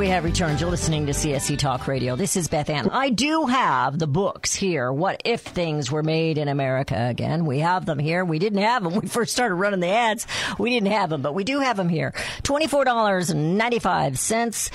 We 0.00 0.08
have 0.08 0.24
returned. 0.24 0.58
You're 0.58 0.70
listening 0.70 1.04
to 1.04 1.12
CSC 1.12 1.58
Talk 1.58 1.86
Radio. 1.86 2.16
This 2.16 2.34
is 2.34 2.48
Beth 2.48 2.70
Ann. 2.70 2.88
I 2.88 3.10
do 3.10 3.44
have 3.44 3.98
the 3.98 4.06
books 4.06 4.54
here. 4.54 4.90
What 4.90 5.20
if 5.26 5.42
things 5.42 5.92
were 5.92 6.02
made 6.02 6.38
in 6.38 6.48
America 6.48 6.96
again? 6.96 7.44
We 7.44 7.58
have 7.58 7.84
them 7.84 7.98
here. 7.98 8.24
We 8.24 8.38
didn't 8.38 8.62
have 8.62 8.82
them 8.82 8.94
we 8.94 9.06
first 9.08 9.34
started 9.34 9.56
running 9.56 9.80
the 9.80 9.88
ads. 9.88 10.26
We 10.58 10.70
didn't 10.70 10.90
have 10.90 11.10
them, 11.10 11.20
but 11.20 11.34
we 11.34 11.44
do 11.44 11.60
have 11.60 11.76
them 11.76 11.90
here. 11.90 12.14
$24.95. 12.44 14.70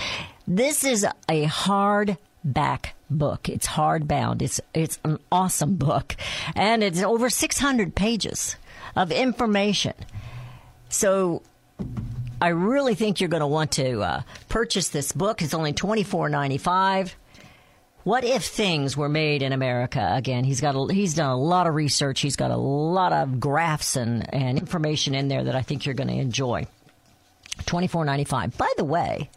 This 0.48 0.84
is 0.84 1.08
a 1.28 1.48
hardback 1.48 2.90
book. 3.10 3.50
It's 3.50 3.66
hardbound. 3.66 4.44
It's 4.44 4.62
it's 4.76 5.00
an 5.04 5.18
awesome 5.32 5.78
book, 5.78 6.16
and 6.56 6.84
it's 6.84 7.02
over 7.02 7.32
600 7.32 7.96
pages 7.96 8.58
of 8.96 9.12
information. 9.12 9.96
So 10.88 11.42
I 12.42 12.50
really 12.50 12.96
think 12.96 13.20
you're 13.20 13.30
going 13.30 13.42
to 13.42 13.48
want 13.48 13.72
to 13.74 14.02
uh, 14.02 14.22
purchase 14.50 14.90
this 14.90 15.12
book. 15.12 15.42
It's 15.42 15.54
only 15.54 15.74
twenty 15.74 16.04
four 16.04 16.30
ninety 16.30 16.58
five. 16.58 17.16
What 18.04 18.24
if 18.24 18.46
things 18.46 18.96
were 18.96 19.10
made 19.10 19.42
in 19.42 19.52
America 19.52 20.12
again? 20.14 20.44
He's 20.44 20.62
got 20.62 20.76
a, 20.76 20.94
he's 20.94 21.16
done 21.16 21.32
a 21.32 21.38
lot 21.38 21.66
of 21.66 21.74
research. 21.74 22.20
He's 22.20 22.36
got 22.36 22.52
a 22.52 22.58
lot 22.58 23.14
of 23.14 23.40
graphs 23.40 23.96
and, 23.96 24.32
and 24.32 24.60
information 24.60 25.16
in 25.16 25.28
there 25.28 25.44
that 25.46 25.56
I 25.56 25.64
think 25.64 25.86
you're 25.86 25.96
going 25.96 26.10
to 26.10 26.14
enjoy. 26.14 26.68
Twenty 27.66 27.88
four 27.88 28.06
ninety 28.06 28.26
five. 28.26 28.56
By 28.58 28.72
the 28.78 28.84
way, 28.84 29.30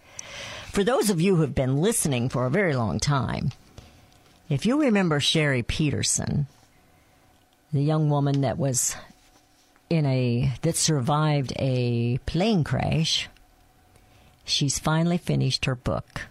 for 0.73 0.85
those 0.85 1.09
of 1.09 1.21
you 1.21 1.37
who 1.37 1.43
have 1.43 1.55
been 1.55 1.79
listening 1.79 2.29
for 2.29 2.45
a 2.45 2.51
very 2.51 2.75
long 2.75 3.01
time, 3.01 3.53
if 4.51 4.67
you 4.67 4.83
remember 4.83 5.21
Sherry 5.21 5.63
Peterson, 5.63 6.47
the 7.73 7.83
young 7.83 8.11
woman 8.11 8.43
that 8.43 8.59
was 8.59 8.97
in 9.91 10.07
a 10.07 10.53
that 10.63 10.77
survived 10.77 11.53
a 11.59 12.19
plane 12.27 12.65
crash. 12.65 13.29
She's 14.45 14.79
finally 14.79 15.19
finished 15.19 15.65
her 15.65 15.75
book. 15.75 16.23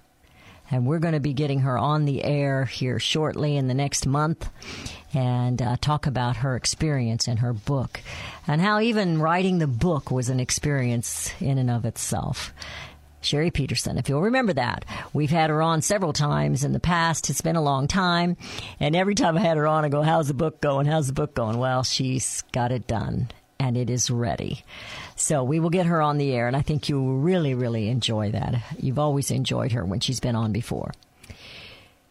And 0.69 0.85
we're 0.85 0.99
going 0.99 1.13
to 1.13 1.21
be 1.21 1.33
getting 1.33 1.59
her 1.59 1.77
on 1.77 2.03
the 2.03 2.23
air 2.25 2.65
here 2.65 2.99
shortly 2.99 3.55
in 3.55 3.69
the 3.69 3.73
next 3.73 4.05
month 4.05 4.49
and 5.13 5.61
uh, 5.61 5.77
talk 5.79 6.07
about 6.07 6.37
her 6.37 6.57
experience 6.57 7.27
in 7.27 7.37
her 7.37 7.53
book 7.53 8.01
and 8.45 8.59
how 8.59 8.81
even 8.81 9.21
writing 9.21 9.59
the 9.59 9.67
book 9.67 10.11
was 10.11 10.27
an 10.27 10.41
experience 10.41 11.31
in 11.39 11.57
and 11.57 11.71
of 11.71 11.85
itself. 11.85 12.53
Sherry 13.21 13.49
Peterson, 13.49 13.97
if 13.97 14.09
you'll 14.09 14.21
remember 14.21 14.53
that. 14.53 14.83
We've 15.13 15.29
had 15.29 15.49
her 15.49 15.61
on 15.61 15.81
several 15.81 16.11
times 16.11 16.65
in 16.65 16.73
the 16.73 16.79
past. 16.81 17.29
It's 17.29 17.41
been 17.41 17.55
a 17.55 17.63
long 17.63 17.87
time. 17.87 18.35
And 18.79 18.93
every 18.95 19.15
time 19.15 19.37
I 19.37 19.41
had 19.41 19.57
her 19.57 19.67
on, 19.67 19.85
I 19.85 19.89
go, 19.89 20.01
How's 20.01 20.27
the 20.27 20.33
book 20.33 20.59
going? 20.59 20.85
How's 20.85 21.07
the 21.07 21.13
book 21.13 21.33
going? 21.33 21.57
Well, 21.57 21.83
she's 21.83 22.43
got 22.51 22.71
it 22.71 22.87
done 22.87 23.29
and 23.59 23.77
it 23.77 23.89
is 23.89 24.09
ready. 24.09 24.63
So 25.15 25.43
we 25.43 25.59
will 25.59 25.69
get 25.69 25.85
her 25.85 26.01
on 26.01 26.17
the 26.17 26.33
air, 26.33 26.47
and 26.47 26.55
I 26.55 26.61
think 26.61 26.89
you 26.89 27.01
will 27.01 27.17
really, 27.17 27.53
really 27.53 27.89
enjoy 27.89 28.31
that. 28.31 28.55
You've 28.77 28.99
always 28.99 29.31
enjoyed 29.31 29.71
her 29.71 29.83
when 29.83 29.99
she's 29.99 30.19
been 30.19 30.35
on 30.35 30.51
before. 30.51 30.91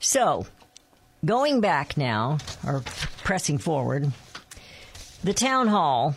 So, 0.00 0.46
going 1.24 1.60
back 1.60 1.96
now, 1.96 2.38
or 2.66 2.82
pressing 3.24 3.58
forward, 3.58 4.12
the 5.22 5.34
town 5.34 5.68
hall 5.68 6.14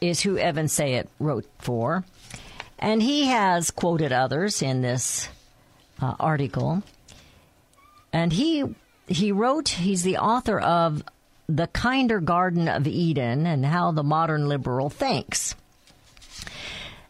is 0.00 0.20
who 0.20 0.38
Evan 0.38 0.66
Sayet 0.66 1.06
wrote 1.18 1.46
for. 1.58 2.04
And 2.78 3.02
he 3.02 3.26
has 3.26 3.70
quoted 3.70 4.12
others 4.12 4.62
in 4.62 4.82
this 4.82 5.28
uh, 6.00 6.14
article. 6.18 6.82
And 8.12 8.32
he 8.32 8.64
he 9.06 9.32
wrote, 9.32 9.68
he's 9.68 10.02
the 10.02 10.18
author 10.18 10.58
of 10.58 11.02
The 11.48 11.66
Kinder 11.68 12.20
Garden 12.20 12.68
of 12.68 12.86
Eden 12.86 13.46
and 13.46 13.64
How 13.64 13.92
the 13.92 14.02
Modern 14.02 14.48
Liberal 14.48 14.90
Thinks. 14.90 15.54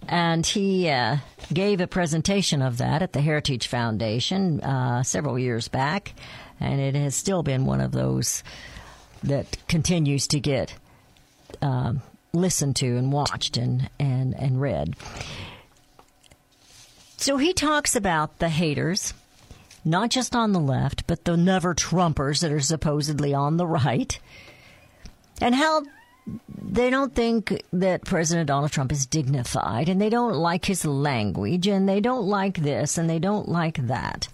And 0.09 0.45
he 0.45 0.89
uh, 0.91 1.19
gave 1.53 1.81
a 1.81 1.87
presentation 1.87 2.61
of 2.61 2.79
that 2.79 3.03
at 3.03 3.13
the 3.13 3.21
Heritage 3.21 3.69
Foundation 3.69 4.61
uh, 4.61 5.03
several 5.03 5.39
years 5.39 5.69
back. 5.69 6.15
And 6.61 6.81
it 6.81 6.95
has 6.95 7.15
still 7.15 7.43
been 7.43 7.67
one 7.67 7.81
of 7.81 7.93
those 7.93 8.43
that 9.23 9.57
continues 9.69 10.29
to 10.29 10.41
get 10.41 10.75
um, 11.63 12.03
listened 12.33 12.77
to 12.77 12.97
and 12.97 13.13
watched 13.13 13.57
and, 13.57 13.89
and, 13.99 14.35
and 14.35 14.61
read. 14.61 14.95
So 17.17 17.39
he 17.39 17.55
talks 17.55 17.97
about 17.97 18.39
the 18.39 18.51
haters, 18.51 19.15
not 19.85 20.11
just 20.11 20.35
on 20.35 20.53
the 20.53 20.61
left, 20.61 21.07
but 21.07 21.25
the 21.25 21.37
never 21.37 21.75
Trumpers 21.75 22.41
that 22.41 22.53
are 22.53 22.61
supposedly 22.61 23.35
on 23.35 23.57
the 23.57 23.67
right, 23.67 24.19
and 25.41 25.55
how 25.55 25.83
they 26.49 26.89
don't 26.89 27.15
think 27.15 27.63
that 27.73 28.05
President 28.05 28.47
Donald 28.47 28.73
Trump 28.73 28.91
is 28.91 29.07
dignified, 29.07 29.89
and 29.89 30.01
they 30.01 30.09
don't 30.09 30.35
like 30.35 30.65
his 30.65 30.85
language, 30.85 31.67
and 31.67 31.89
they 31.89 32.01
don't 32.01 32.25
like 32.25 32.59
this, 32.59 32.97
and 32.97 33.11
they 33.11 33.19
don't 33.19 33.49
like 33.49 33.87
that. 33.87 34.29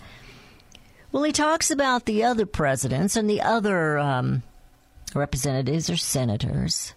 Well, 1.13 1.25
he 1.25 1.33
talks 1.33 1.71
about 1.71 2.05
the 2.05 2.23
other 2.23 2.47
presidents 2.47 3.17
and 3.17 3.29
the 3.29 3.43
other 3.43 3.99
um, 3.99 4.45
representatives 5.15 5.91
or 5.91 5.97
senators 5.97 6.95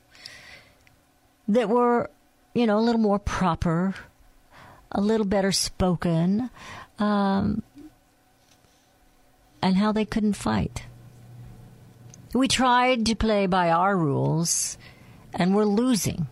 that 1.48 1.68
were, 1.68 2.12
you 2.54 2.68
know, 2.68 2.78
a 2.78 2.82
little 2.82 3.02
more 3.02 3.18
proper, 3.18 3.96
a 4.92 5.02
little 5.02 5.26
better 5.26 5.52
spoken, 5.52 6.52
um, 7.00 7.64
and 9.64 9.78
how 9.78 9.94
they 9.94 10.06
couldn't 10.06 10.34
fight. 10.34 10.84
We 12.34 12.48
tried 12.48 13.06
to 13.06 13.16
play 13.16 13.48
by 13.48 13.72
our 13.72 13.96
rules, 13.96 14.78
and 15.34 15.56
we're 15.56 15.64
losing. 15.64 16.28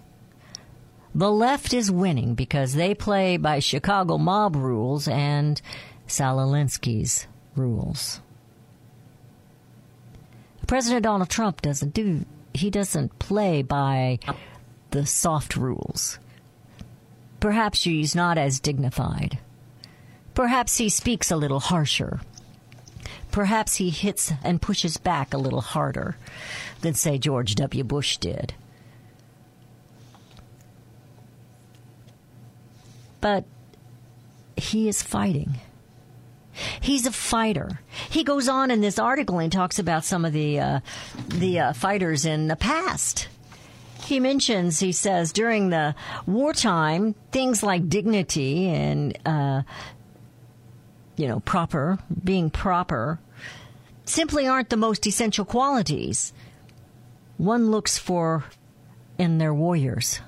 The 1.16 1.32
left 1.32 1.74
is 1.74 1.90
winning 1.90 2.36
because 2.36 2.74
they 2.74 2.94
play 2.94 3.38
by 3.38 3.60
Chicago 3.60 4.18
mob 4.18 4.56
rules 4.56 5.08
and 5.08 5.62
Saul 6.08 6.38
Alinsky's 6.38 7.28
rules. 7.56 8.20
President 10.68 11.04
Donald 11.04 11.30
Trump 11.30 11.62
doesn't 11.62 11.94
do, 11.94 12.26
he 12.54 12.70
doesn't 12.70 13.18
play 13.20 13.62
by 13.62 14.20
the 14.92 15.06
soft 15.06 15.56
rules. 15.56 16.20
Perhaps 17.40 17.84
he's 17.84 18.14
not 18.14 18.38
as 18.38 18.60
dignified. 18.60 19.40
Perhaps 20.34 20.78
he 20.78 20.90
speaks 20.90 21.32
a 21.32 21.38
little 21.38 21.60
harsher. 21.60 22.22
Perhaps 23.32 23.76
he 23.78 23.90
hits 23.90 24.34
and 24.44 24.62
pushes 24.62 24.98
back 24.98 25.34
a 25.34 25.38
little 25.38 25.62
harder 25.62 26.18
than, 26.82 26.94
say, 26.94 27.18
George 27.18 27.56
W. 27.56 27.84
Bush 27.84 28.18
did. 28.18 28.54
But 33.22 33.46
he 34.58 34.88
is 34.88 35.02
fighting. 35.02 35.56
He's 36.82 37.06
a 37.06 37.12
fighter. 37.12 37.80
He 38.10 38.24
goes 38.24 38.50
on 38.50 38.72
in 38.72 38.82
this 38.82 39.00
article 39.00 39.40
and 39.40 39.52
talks 39.52 39.80
about 39.80 40.04
some 40.04 40.26
of 40.26 40.34
the 40.34 40.60
uh, 40.60 40.80
the 41.28 41.60
uh, 41.60 41.74
fighters 41.74 42.26
in 42.26 42.48
the 42.48 42.56
past. 42.56 43.30
He 44.04 44.20
mentions, 44.20 44.80
he 44.80 44.92
says, 44.92 45.32
during 45.32 45.70
the 45.70 45.96
wartime, 46.26 47.16
things 47.32 47.64
like 47.64 47.88
dignity 47.88 48.68
and 48.68 49.18
uh, 49.26 49.62
you 51.16 51.28
know 51.28 51.40
proper, 51.42 52.00
being 52.24 52.50
proper, 52.50 53.20
simply 54.06 54.48
aren't 54.48 54.70
the 54.70 54.78
most 54.78 55.06
essential 55.06 55.46
qualities 55.46 56.34
one 57.42 57.72
looks 57.72 57.98
for 57.98 58.44
in 59.18 59.40
their 59.40 59.54
warriors. 59.54 60.20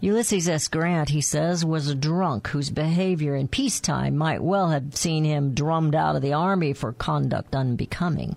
Ulysses 0.00 0.48
S. 0.48 0.66
Grant, 0.66 1.10
he 1.10 1.20
says, 1.20 1.64
was 1.64 1.86
a 1.86 1.94
drunk 1.94 2.48
whose 2.48 2.70
behavior 2.70 3.36
in 3.36 3.46
peacetime 3.46 4.16
might 4.16 4.42
well 4.42 4.70
have 4.70 4.96
seen 4.96 5.22
him 5.24 5.54
drummed 5.54 5.94
out 5.94 6.16
of 6.16 6.22
the 6.22 6.32
army 6.32 6.72
for 6.72 6.92
conduct 6.92 7.54
unbecoming. 7.54 8.36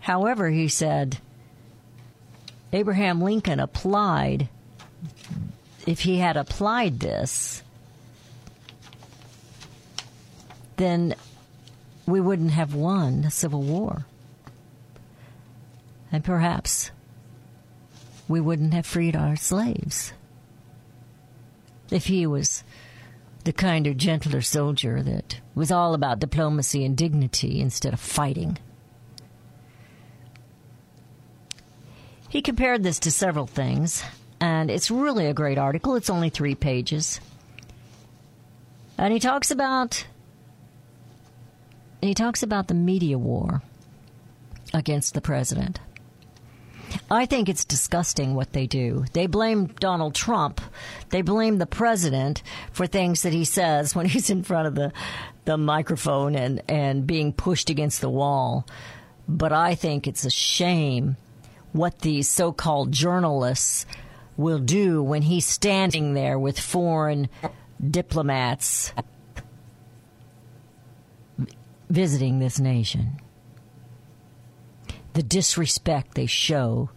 However, 0.00 0.50
he 0.50 0.66
said, 0.66 1.18
Abraham 2.72 3.20
Lincoln 3.20 3.60
applied, 3.60 4.48
if 5.86 6.00
he 6.00 6.18
had 6.18 6.36
applied 6.36 6.98
this, 6.98 7.62
then 10.76 11.14
we 12.06 12.20
wouldn't 12.20 12.52
have 12.52 12.74
won 12.74 13.22
the 13.22 13.30
Civil 13.30 13.62
War. 13.62 14.06
And 16.10 16.24
perhaps 16.24 16.90
we 18.28 18.40
wouldn't 18.40 18.74
have 18.74 18.86
freed 18.86 19.16
our 19.16 19.36
slaves 19.36 20.12
if 21.90 22.06
he 22.06 22.26
was 22.26 22.64
the 23.44 23.52
kinder, 23.52 23.92
gentler 23.92 24.40
soldier 24.40 25.02
that 25.02 25.40
was 25.54 25.70
all 25.70 25.94
about 25.94 26.20
diplomacy 26.20 26.84
and 26.84 26.96
dignity 26.96 27.60
instead 27.60 27.92
of 27.92 28.00
fighting. 28.00 28.58
He 32.28 32.40
compared 32.40 32.82
this 32.82 32.98
to 33.00 33.10
several 33.10 33.46
things, 33.46 34.02
and 34.40 34.70
it's 34.70 34.90
really 34.90 35.26
a 35.26 35.34
great 35.34 35.58
article. 35.58 35.96
It's 35.96 36.08
only 36.08 36.30
three 36.30 36.54
pages. 36.54 37.20
And 38.96 39.12
he 39.12 39.20
talks 39.20 39.50
about 39.50 40.06
he 42.02 42.14
talks 42.14 42.42
about 42.42 42.68
the 42.68 42.74
media 42.74 43.18
war 43.18 43.62
against 44.74 45.14
the 45.14 45.20
president. 45.20 45.80
I 47.10 47.26
think 47.26 47.48
it's 47.48 47.64
disgusting 47.64 48.34
what 48.34 48.52
they 48.52 48.66
do. 48.66 49.04
They 49.12 49.26
blame 49.26 49.66
Donald 49.66 50.14
Trump. 50.14 50.60
They 51.10 51.22
blame 51.22 51.58
the 51.58 51.66
president 51.66 52.42
for 52.72 52.86
things 52.86 53.22
that 53.22 53.32
he 53.32 53.44
says 53.44 53.94
when 53.94 54.06
he's 54.12 54.30
in 54.30 54.42
front 54.42 54.68
of 54.68 54.74
the, 54.74 54.92
the 55.44 55.56
microphone 55.56 56.34
and, 56.34 56.62
and 56.68 57.06
being 57.06 57.32
pushed 57.32 57.70
against 57.70 58.00
the 58.00 58.10
wall. 58.10 58.66
But 59.28 59.52
I 59.52 59.74
think 59.74 60.06
it's 60.06 60.24
a 60.24 60.30
shame 60.30 61.16
what 61.72 62.00
these 62.00 62.28
so 62.28 62.52
called 62.52 62.92
journalists 62.92 63.86
will 64.36 64.58
do 64.58 65.02
when 65.02 65.22
he's 65.22 65.46
standing 65.46 66.14
there 66.14 66.38
with 66.38 66.58
foreign 66.58 67.28
diplomats 67.90 68.92
visiting 71.92 72.38
this 72.38 72.58
nation 72.58 73.20
the 75.12 75.22
disrespect 75.22 76.14
they 76.14 76.24
show 76.24 76.88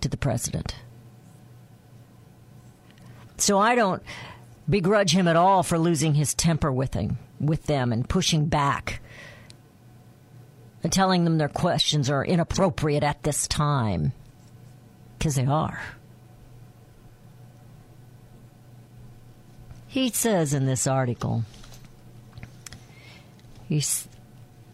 to 0.00 0.08
the 0.08 0.16
president. 0.16 0.76
So 3.36 3.58
I 3.58 3.74
don't 3.74 4.02
begrudge 4.66 5.12
him 5.12 5.28
at 5.28 5.36
all 5.36 5.62
for 5.62 5.78
losing 5.78 6.14
his 6.14 6.32
temper 6.32 6.72
with 6.72 6.94
him, 6.94 7.18
with 7.38 7.66
them 7.66 7.92
and 7.92 8.08
pushing 8.08 8.46
back 8.46 9.02
and 10.82 10.90
telling 10.90 11.24
them 11.24 11.36
their 11.36 11.48
questions 11.48 12.08
are 12.08 12.24
inappropriate 12.24 13.02
at 13.02 13.22
this 13.22 13.46
time 13.46 14.12
because 15.18 15.34
they 15.34 15.44
are. 15.44 15.82
He 19.86 20.08
says 20.08 20.54
in 20.54 20.64
this 20.64 20.86
article, 20.86 21.44
he's 23.68 24.08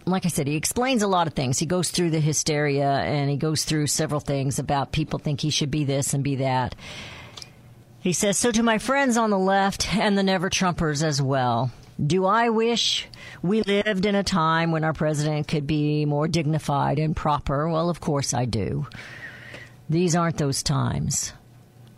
like 0.07 0.25
I 0.25 0.29
said, 0.29 0.47
he 0.47 0.55
explains 0.55 1.03
a 1.03 1.09
lot 1.09 1.27
of 1.27 1.35
things. 1.35 1.59
He 1.59 1.67
goes 1.67 1.91
through 1.91 2.11
the 2.11 2.21
hysteria 2.21 2.91
and 2.91 3.29
he 3.29 3.37
goes 3.37 3.65
through 3.65 3.89
several 3.89 4.21
things 4.21 4.61
about 4.61 4.93
people 4.93 5.19
think 5.19 5.41
he 5.41 5.51
should 5.51 5.71
be 5.71 5.85
this 5.85 6.15
and 6.15 6.23
be 6.23 6.37
that. 6.37 6.77
He 8.01 8.13
says, 8.13 8.39
So 8.39 8.53
to 8.53 8.63
my 8.63 8.79
friends 8.79 9.17
on 9.17 9.31
the 9.31 9.39
left 9.39 9.97
and 9.97 10.17
the 10.17 10.23
never 10.23 10.49
Trumpers 10.49 11.03
as 11.03 11.21
well, 11.21 11.73
do 12.05 12.25
I 12.25 12.51
wish 12.51 13.09
we 13.43 13.63
lived 13.63 14.07
in 14.07 14.15
a 14.15 14.23
time 14.23 14.71
when 14.71 14.85
our 14.85 14.93
president 14.93 15.49
could 15.49 15.67
be 15.67 16.05
more 16.05 16.29
dignified 16.29 17.01
and 17.01 17.17
proper? 17.17 17.69
Well, 17.69 17.91
of 17.91 18.01
course 18.01 18.33
I 18.33 18.45
do. 18.45 18.87
These 19.91 20.15
aren't 20.15 20.37
those 20.37 20.63
times. 20.63 21.33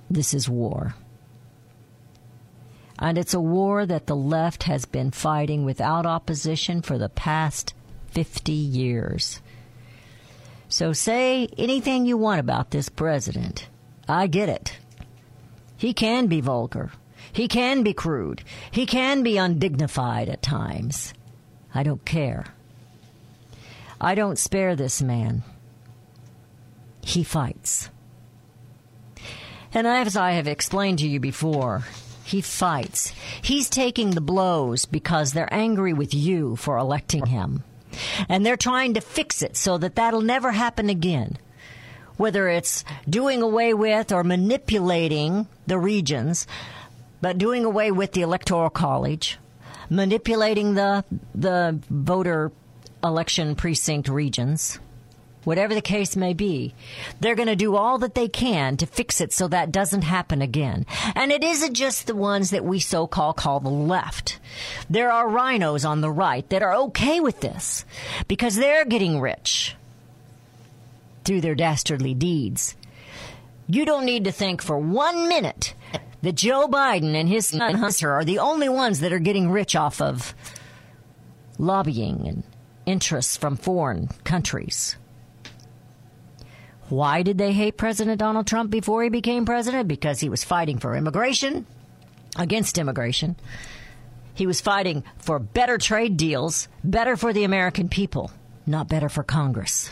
This 0.09 0.33
is 0.33 0.49
war. 0.49 0.95
And 2.99 3.19
it's 3.19 3.35
a 3.35 3.41
war 3.41 3.85
that 3.85 4.07
the 4.07 4.17
left 4.17 4.63
has 4.63 4.87
been 4.87 5.11
fighting 5.11 5.67
without 5.67 6.07
opposition 6.07 6.81
for 6.81 6.97
the 6.97 7.11
past 7.11 7.75
50 8.11 8.53
years. 8.53 9.41
So 10.69 10.93
say 10.93 11.49
anything 11.57 12.05
you 12.05 12.17
want 12.17 12.41
about 12.41 12.71
this 12.71 12.89
president. 12.89 13.69
I 14.09 14.27
get 14.27 14.49
it. 14.49 14.79
He 15.77 15.95
can 15.95 16.27
be 16.27 16.41
vulgar. 16.41 16.93
He 17.33 17.49
can 17.49 17.83
be 17.83 17.95
crude. 17.95 18.43
He 18.71 18.85
can 18.87 19.23
be 19.23 19.39
undignified 19.39 20.29
at 20.29 20.43
times. 20.43 21.15
I 21.75 21.83
don't 21.83 22.05
care. 22.05 22.47
I 24.01 24.15
don't 24.15 24.39
spare 24.39 24.77
this 24.77 25.03
man. 25.03 25.43
He 27.01 27.25
fights. 27.25 27.91
And 29.73 29.87
as 29.87 30.17
I 30.17 30.33
have 30.33 30.49
explained 30.49 30.99
to 31.01 31.09
you 31.09 31.21
before, 31.21 31.85
he 32.25 32.41
fights. 32.41 33.13
He's 33.43 33.71
taking 33.71 34.11
the 34.11 34.21
blows 34.21 34.85
because 34.85 35.33
they're 35.33 35.53
angry 35.53 35.93
with 35.93 36.15
you 36.15 36.57
for 36.57 36.77
electing 36.77 37.27
him. 37.27 37.65
And 38.29 38.45
they're 38.45 38.57
trying 38.57 38.95
to 38.95 39.01
fix 39.01 39.43
it 39.43 39.57
so 39.57 39.79
that 39.79 39.97
that'll 39.97 40.23
never 40.23 40.53
happen 40.53 40.89
again. 40.89 41.39
Whether 42.17 42.49
it's 42.49 42.85
doing 43.09 43.43
away 43.43 43.75
with 43.75 44.11
or 44.13 44.25
manipulating 44.25 45.47
the 45.67 45.79
regions, 45.79 46.47
but 47.21 47.39
doing 47.39 47.65
away 47.65 47.91
with 47.93 48.13
the 48.13 48.23
electoral 48.23 48.71
college, 48.71 49.39
manipulating 49.89 50.75
the 50.75 51.05
the 51.35 51.79
voter 51.89 52.51
election 53.05 53.55
precinct 53.55 54.09
regions, 54.09 54.81
whatever 55.45 55.75
the 55.75 55.83
case 55.83 56.17
may 56.17 56.35
be, 56.35 56.75
they're 57.21 57.35
going 57.35 57.49
to 57.49 57.57
do 57.57 57.77
all 57.77 57.99
that 57.99 58.15
they 58.15 58.29
can 58.29 58.77
to 58.77 58.87
fix 58.87 59.21
it 59.21 59.33
so 59.33 59.49
that 59.49 59.73
doesn't 59.73 60.03
happen 60.03 60.43
again. 60.43 60.87
And 61.15 61.33
it 61.33 61.43
isn't 61.45 61.75
just 61.75 62.07
the 62.07 62.15
ones 62.15 62.51
that 62.51 62.65
we 62.65 62.81
so 62.81 63.07
call 63.07 63.33
call 63.33 63.61
the 63.61 63.69
left. 63.69 64.39
There 64.91 65.11
are 65.11 65.29
rhinos 65.29 65.85
on 65.85 66.01
the 66.01 66.11
right 66.11 66.49
that 66.51 66.63
are 66.63 66.75
okay 66.75 67.21
with 67.21 67.41
this 67.41 67.85
because 68.27 68.57
they're 68.57 68.85
getting 68.85 69.21
rich 69.21 69.77
through 71.25 71.41
their 71.41 71.55
dastardly 71.55 72.15
deeds. 72.15 72.75
You 73.67 73.85
don't 73.85 74.07
need 74.07 74.25
to 74.25 74.33
think 74.33 74.63
for 74.63 74.79
one 74.79 75.29
minute 75.29 75.75
that 76.23 76.35
Joe 76.35 76.69
Biden 76.69 77.15
and 77.15 77.29
his 77.29 77.49
son 77.49 77.75
Hunter 77.75 78.13
are 78.13 78.25
the 78.25 78.39
only 78.39 78.69
ones 78.69 79.01
that 79.01 79.13
are 79.13 79.19
getting 79.19 79.51
rich 79.51 79.77
off 79.77 80.01
of 80.01 80.35
lobbying 81.59 82.27
and 82.27 82.43
interests 82.87 83.37
from 83.37 83.57
foreign 83.57 84.09
countries. 84.25 84.97
Why 86.89 87.23
did 87.23 87.39
they 87.39 87.53
hate 87.53 87.77
President 87.77 88.19
Donald 88.19 88.47
Trump 88.47 88.71
before 88.71 89.03
he 89.03 89.11
became 89.11 89.45
president? 89.45 89.89
Because 89.89 90.21
he 90.21 90.29
was 90.29 90.45
fighting 90.45 90.79
for 90.79 90.97
immigration, 90.97 91.67
against 92.37 92.79
immigration. 92.79 93.37
He 94.35 94.47
was 94.47 94.61
fighting 94.61 95.05
for 95.19 95.39
better 95.39 95.79
trade 95.79 96.17
deals, 96.17 96.69
better 96.85 97.17
for 97.17 97.33
the 97.33 97.45
American 97.45 97.89
people, 97.89 98.31
not 98.67 98.89
better 98.89 99.09
for 99.09 99.23
Congress, 99.23 99.91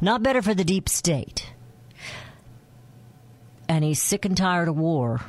not 0.00 0.22
better 0.22 0.42
for 0.42 0.54
the 0.54 0.64
deep 0.64 0.88
state. 0.88 1.52
And 3.68 3.84
he's 3.84 4.00
sick 4.00 4.24
and 4.24 4.36
tired 4.36 4.68
of 4.68 4.76
war. 4.76 5.20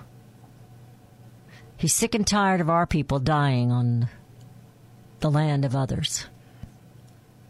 He's 1.75 1.93
sick 1.93 2.15
and 2.15 2.25
tired 2.25 2.61
of 2.61 2.69
our 2.69 2.87
people 2.87 3.19
dying 3.19 3.71
on 3.71 4.09
the 5.19 5.29
land 5.29 5.65
of 5.65 5.75
others 5.75 6.27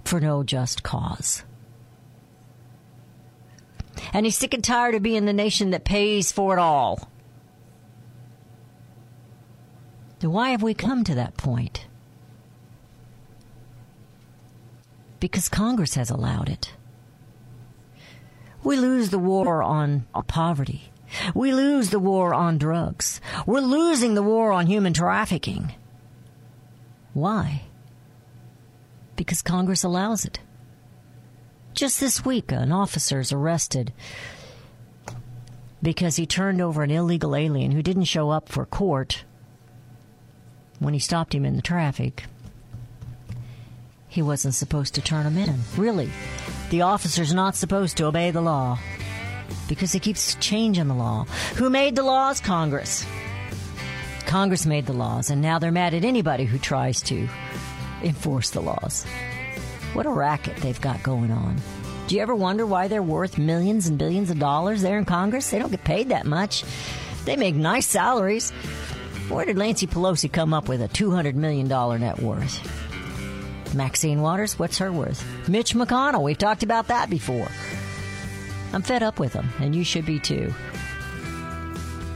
for 0.03 0.19
no 0.19 0.43
just 0.43 0.83
cause. 0.83 1.43
And 4.13 4.25
he's 4.25 4.37
sick 4.37 4.53
and 4.53 4.63
tired 4.63 4.95
of 4.95 5.03
being 5.03 5.25
the 5.25 5.33
nation 5.33 5.71
that 5.71 5.85
pays 5.85 6.31
for 6.31 6.53
it 6.53 6.59
all. 6.59 7.09
Then 10.19 10.31
why 10.31 10.49
have 10.49 10.63
we 10.63 10.73
come 10.73 11.03
to 11.03 11.15
that 11.15 11.37
point? 11.37 11.85
Because 15.19 15.49
Congress 15.49 15.95
has 15.95 16.09
allowed 16.09 16.49
it. 16.49 16.73
We 18.63 18.75
lose 18.77 19.09
the 19.09 19.19
war 19.19 19.63
on 19.63 20.05
poverty. 20.27 20.91
We 21.33 21.53
lose 21.53 21.89
the 21.89 21.99
war 21.99 22.33
on 22.33 22.57
drugs. 22.57 23.21
We're 23.45 23.61
losing 23.61 24.13
the 24.13 24.23
war 24.23 24.51
on 24.51 24.67
human 24.67 24.93
trafficking. 24.93 25.73
Why? 27.13 27.63
Because 29.15 29.41
Congress 29.41 29.83
allows 29.83 30.25
it. 30.25 30.39
Just 31.77 31.99
this 31.99 32.25
week, 32.25 32.51
an 32.51 32.71
officer 32.71 33.19
is 33.19 33.31
arrested 33.31 33.93
because 35.83 36.15
he 36.15 36.25
turned 36.25 36.59
over 36.59 36.81
an 36.81 36.89
illegal 36.89 37.35
alien 37.35 37.69
who 37.69 37.83
didn't 37.83 38.05
show 38.05 38.31
up 38.31 38.49
for 38.49 38.65
court 38.65 39.25
when 40.79 40.95
he 40.95 40.99
stopped 40.99 41.35
him 41.35 41.45
in 41.45 41.55
the 41.55 41.61
traffic. 41.61 42.23
He 44.07 44.23
wasn't 44.23 44.55
supposed 44.55 44.95
to 44.95 45.01
turn 45.01 45.27
him 45.27 45.37
in. 45.37 45.59
Really. 45.77 46.09
The 46.71 46.81
officer's 46.81 47.31
not 47.31 47.55
supposed 47.55 47.95
to 47.97 48.05
obey 48.05 48.31
the 48.31 48.41
law 48.41 48.79
because 49.69 49.91
he 49.91 49.99
keeps 49.99 50.33
changing 50.39 50.87
the 50.87 50.95
law. 50.95 51.25
Who 51.57 51.69
made 51.69 51.95
the 51.95 52.01
laws? 52.01 52.41
Congress. 52.41 53.05
Congress 54.25 54.65
made 54.65 54.87
the 54.87 54.93
laws, 54.93 55.29
and 55.29 55.43
now 55.43 55.59
they're 55.59 55.71
mad 55.71 55.93
at 55.93 56.03
anybody 56.03 56.45
who 56.45 56.57
tries 56.57 57.03
to 57.03 57.29
enforce 58.01 58.49
the 58.49 58.61
laws. 58.61 59.05
What 59.93 60.05
a 60.05 60.09
racket 60.09 60.57
they've 60.57 60.79
got 60.79 61.03
going 61.03 61.31
on. 61.31 61.57
Do 62.07 62.15
you 62.15 62.21
ever 62.21 62.35
wonder 62.35 62.65
why 62.65 62.87
they're 62.87 63.03
worth 63.03 63.37
millions 63.37 63.87
and 63.87 63.97
billions 63.97 64.29
of 64.29 64.39
dollars 64.39 64.81
there 64.81 64.97
in 64.97 65.05
Congress? 65.05 65.49
They 65.49 65.59
don't 65.59 65.71
get 65.71 65.83
paid 65.83 66.09
that 66.09 66.25
much. 66.25 66.63
They 67.25 67.35
make 67.35 67.55
nice 67.55 67.85
salaries. 67.85 68.51
Where 69.29 69.45
did 69.45 69.57
Nancy 69.57 69.87
Pelosi 69.87 70.31
come 70.31 70.53
up 70.53 70.69
with 70.69 70.81
a 70.81 70.87
$200 70.87 71.35
million 71.35 71.67
net 71.67 72.19
worth? 72.19 73.73
Maxine 73.75 74.21
Waters, 74.21 74.57
what's 74.57 74.77
her 74.77 74.91
worth? 74.91 75.25
Mitch 75.49 75.73
McConnell, 75.73 76.23
we've 76.23 76.37
talked 76.37 76.63
about 76.63 76.87
that 76.87 77.09
before. 77.09 77.47
I'm 78.71 78.81
fed 78.81 79.03
up 79.03 79.19
with 79.19 79.33
them, 79.33 79.49
and 79.59 79.75
you 79.75 79.83
should 79.83 80.05
be 80.05 80.19
too. 80.19 80.53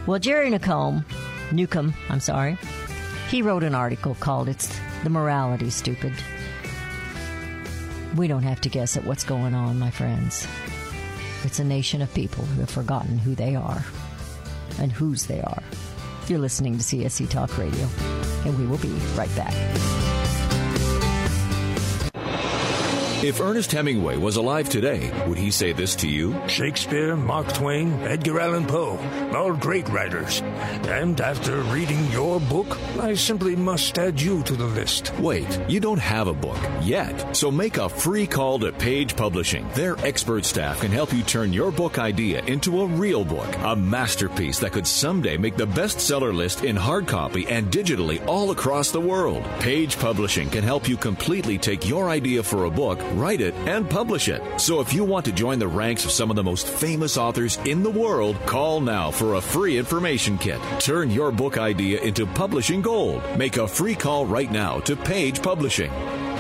Well, 0.06 0.20
Jerry 0.20 0.50
Newcombe, 0.50 1.06
Newcombe, 1.52 1.94
I'm 2.10 2.22
sorry, 2.22 2.58
he 3.30 3.42
wrote 3.42 3.64
an 3.64 3.76
article 3.76 4.16
called 4.16 4.48
It's 4.48 4.80
the 5.04 5.10
Morality 5.10 5.70
Stupid. 5.70 6.14
We 8.16 8.28
don't 8.28 8.44
have 8.44 8.62
to 8.62 8.70
guess 8.70 8.98
at 8.98 9.06
what's 9.06 9.24
going 9.24 9.54
on, 9.54 9.80
my 9.80 9.90
friends. 9.90 10.46
It's 11.44 11.60
a 11.60 11.64
nation 11.64 12.02
of 12.02 12.14
people 12.14 12.44
who 12.46 12.60
have 12.60 12.70
forgotten 12.70 13.18
who 13.18 13.36
they 13.36 13.56
are 13.56 13.84
and 14.80 14.92
whose 14.92 15.28
they 15.28 15.42
are. 15.42 15.64
You're 16.28 16.40
listening 16.40 16.78
to 16.78 16.84
CSC 16.84 17.30
Talk 17.30 17.58
Radio, 17.58 17.88
and 18.46 18.58
we 18.60 18.66
will 18.66 18.78
be 18.80 18.90
right 19.16 19.34
back. 19.36 20.01
If 23.24 23.40
Ernest 23.40 23.72
Hemingway 23.72 24.18
was 24.18 24.38
alive 24.38 24.68
today, 24.68 25.12
would 25.28 25.38
he 25.38 25.52
say 25.52 25.74
this 25.74 25.96
to 25.98 26.10
you? 26.10 26.36
Shakespeare, 26.48 27.16
Mark 27.16 27.54
Twain, 27.54 27.94
Edgar 28.02 28.40
Allan 28.40 28.66
Poe, 28.66 28.98
all 29.36 29.54
great 29.54 29.88
writers. 29.90 30.42
And 30.42 31.22
after 31.22 31.62
reading 31.66 32.04
your 32.08 32.40
book, 32.40 32.80
I 33.00 33.14
simply 33.14 33.56
must 33.56 34.00
add 34.00 34.20
you 34.20 34.42
to 34.44 34.56
the 34.56 34.66
list. 34.66 35.14
Wait, 35.20 35.48
you 35.70 35.80
don't 35.80 36.00
have 36.00 36.30
a 36.30 36.34
book 36.34 36.58
yet. 36.82 37.38
So 37.38 37.52
make 37.52 37.78
a 37.78 37.90
free 37.90 38.26
call 38.26 38.58
to 38.58 38.72
Page 38.72 39.16
Publishing. 39.16 39.70
Their 39.76 40.00
expert 40.04 40.44
staff 40.44 40.82
can 40.82 40.90
help 40.90 41.14
you 41.14 41.22
turn 41.22 41.54
your 41.54 41.72
book 41.72 42.00
idea 42.00 42.44
into 42.46 42.82
a 42.82 42.88
real 42.88 43.24
book, 43.24 43.56
a 43.60 43.76
masterpiece 43.76 44.58
that 44.60 44.72
could 44.72 44.88
someday 44.88 45.38
make 45.38 45.58
the 45.58 45.68
bestseller 45.68 46.34
list 46.34 46.64
in 46.64 46.76
hard 46.76 47.08
copy 47.08 47.48
and 47.48 47.72
digitally 47.72 48.26
all 48.26 48.50
across 48.50 48.90
the 48.90 49.00
world. 49.00 49.44
Page 49.60 50.00
Publishing 50.00 50.50
can 50.50 50.64
help 50.64 50.90
you 50.90 50.98
completely 50.98 51.60
take 51.60 51.88
your 51.88 52.10
idea 52.10 52.42
for 52.42 52.66
a 52.66 52.72
book 52.72 53.00
write 53.14 53.42
it, 53.42 53.54
and 53.68 53.90
publish 53.90 54.28
it. 54.28 54.42
So 54.60 54.80
if 54.80 54.94
you 54.94 55.04
want 55.04 55.26
to 55.26 55.32
join 55.32 55.60
the 55.60 55.68
ranks 55.68 56.06
of 56.06 56.12
some 56.12 56.30
of 56.30 56.36
the 56.36 56.44
most 56.44 56.68
famous 56.68 57.18
authors 57.18 57.58
in 57.66 57.84
the 57.84 57.90
world, 57.90 58.40
call 58.46 58.82
now 58.82 59.12
for 59.12 59.36
a 59.36 59.42
free 59.42 59.78
information 59.78 60.38
kit. 60.38 60.60
Turn 60.80 61.10
your 61.10 61.32
book 61.32 61.58
idea 61.58 62.02
into 62.02 62.26
publishing 62.26 62.82
gold. 62.82 63.22
Make 63.38 63.58
a 63.58 63.68
free 63.68 63.96
call 63.96 64.26
right 64.26 64.52
now 64.52 64.80
to 64.82 64.96
Page 64.96 65.42
Publishing. 65.42 65.92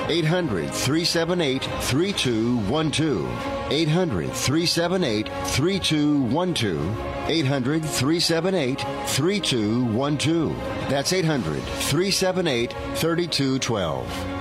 800 0.09 0.71
378 0.71 1.63
3212. 1.63 3.71
800 3.71 4.33
378 4.33 5.27
3212. 5.27 7.29
800 7.29 7.85
378 7.85 8.81
3212. 9.07 10.55
That's 10.89 11.13
800 11.13 11.63
378 11.63 12.73
3212. 12.95 14.40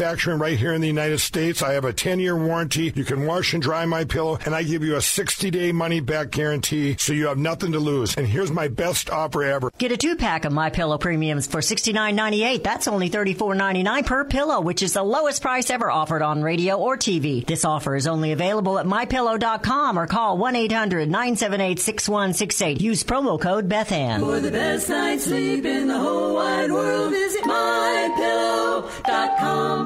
right 0.00 0.58
here 0.58 0.72
in 0.72 0.80
the 0.80 0.86
United 0.86 1.18
States. 1.18 1.62
I 1.62 1.72
have 1.72 1.84
a 1.84 1.92
10 1.92 2.20
year 2.20 2.36
warranty. 2.36 2.92
You 2.94 3.04
can 3.04 3.26
wash 3.26 3.54
and 3.54 3.62
dry 3.62 3.84
my 3.86 4.04
pillow, 4.04 4.38
and 4.44 4.54
I 4.54 4.62
give 4.62 4.82
you 4.82 4.96
a 4.96 5.00
60 5.00 5.50
day 5.50 5.72
money 5.72 6.00
back 6.00 6.30
guarantee 6.30 6.96
so 6.98 7.12
you 7.12 7.28
have 7.28 7.38
nothing 7.38 7.72
to 7.72 7.78
lose. 7.78 8.16
And 8.16 8.26
here's 8.26 8.50
my 8.50 8.68
best 8.68 9.10
offer 9.10 9.42
ever. 9.42 9.70
Get 9.78 9.92
a 9.92 9.96
two 9.96 10.16
pack 10.16 10.44
of 10.44 10.52
My 10.52 10.70
Pillow 10.70 10.98
premiums 10.98 11.46
for 11.46 11.60
$69.98. 11.60 12.62
That's 12.62 12.88
only 12.88 13.10
$34.99 13.10 14.06
per 14.06 14.24
pillow, 14.24 14.60
which 14.60 14.82
is 14.82 14.92
the 14.92 15.02
lowest 15.02 15.42
price 15.42 15.70
ever 15.70 15.90
offered 15.90 16.22
on 16.22 16.42
radio 16.42 16.76
or 16.76 16.96
TV. 16.96 17.46
This 17.46 17.64
offer 17.64 17.96
is 17.96 18.06
only 18.06 18.32
available 18.32 18.78
at 18.78 18.86
mypillow.com 18.86 19.98
or 19.98 20.06
call 20.06 20.38
1 20.38 20.56
800 20.56 21.10
978 21.10 21.80
6168. 21.80 22.80
Use 22.80 23.04
promo 23.04 23.40
code 23.40 23.68
BethAnn. 23.68 24.20
For 24.20 24.40
the 24.40 24.50
best 24.50 24.88
night's 24.88 25.24
sleep 25.24 25.64
in 25.64 25.88
the 25.88 25.98
whole 25.98 26.34
wide 26.34 26.70
world, 26.70 27.10
visit 27.10 27.44
mypillow.com. 27.44 29.85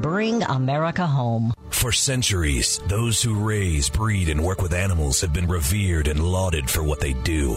bring 0.00 0.42
America 0.42 1.06
home. 1.06 1.52
For 1.70 1.92
centuries, 1.92 2.78
those 2.88 3.22
who 3.22 3.34
raise, 3.34 3.88
breed, 3.88 4.28
and 4.28 4.44
work 4.44 4.60
with 4.60 4.74
animals 4.74 5.20
have 5.20 5.32
been 5.32 5.46
revered 5.46 6.08
and 6.08 6.22
lauded 6.22 6.68
for 6.68 6.82
what 6.82 7.00
they 7.00 7.14
do. 7.14 7.56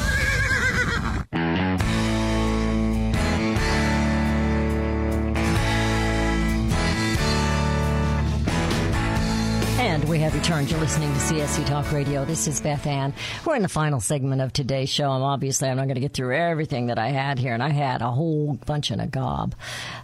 we 10.11 10.19
have 10.19 10.35
returned. 10.35 10.69
You're 10.69 10.81
listening 10.81 11.07
to 11.13 11.19
CSC 11.19 11.65
Talk 11.67 11.89
Radio. 11.93 12.25
This 12.25 12.45
is 12.45 12.59
Beth 12.59 12.85
Ann. 12.85 13.13
We're 13.45 13.55
in 13.55 13.61
the 13.61 13.69
final 13.69 14.01
segment 14.01 14.41
of 14.41 14.51
today's 14.51 14.89
show. 14.89 15.09
And 15.13 15.23
obviously, 15.23 15.69
I'm 15.69 15.77
not 15.77 15.85
going 15.85 15.95
to 15.95 16.01
get 16.01 16.13
through 16.13 16.35
everything 16.35 16.87
that 16.87 16.99
I 16.99 17.11
had 17.11 17.39
here. 17.39 17.53
And 17.53 17.63
I 17.63 17.69
had 17.69 18.01
a 18.01 18.11
whole 18.11 18.59
bunch 18.65 18.91
in 18.91 18.99
a 18.99 19.07
gob. 19.07 19.55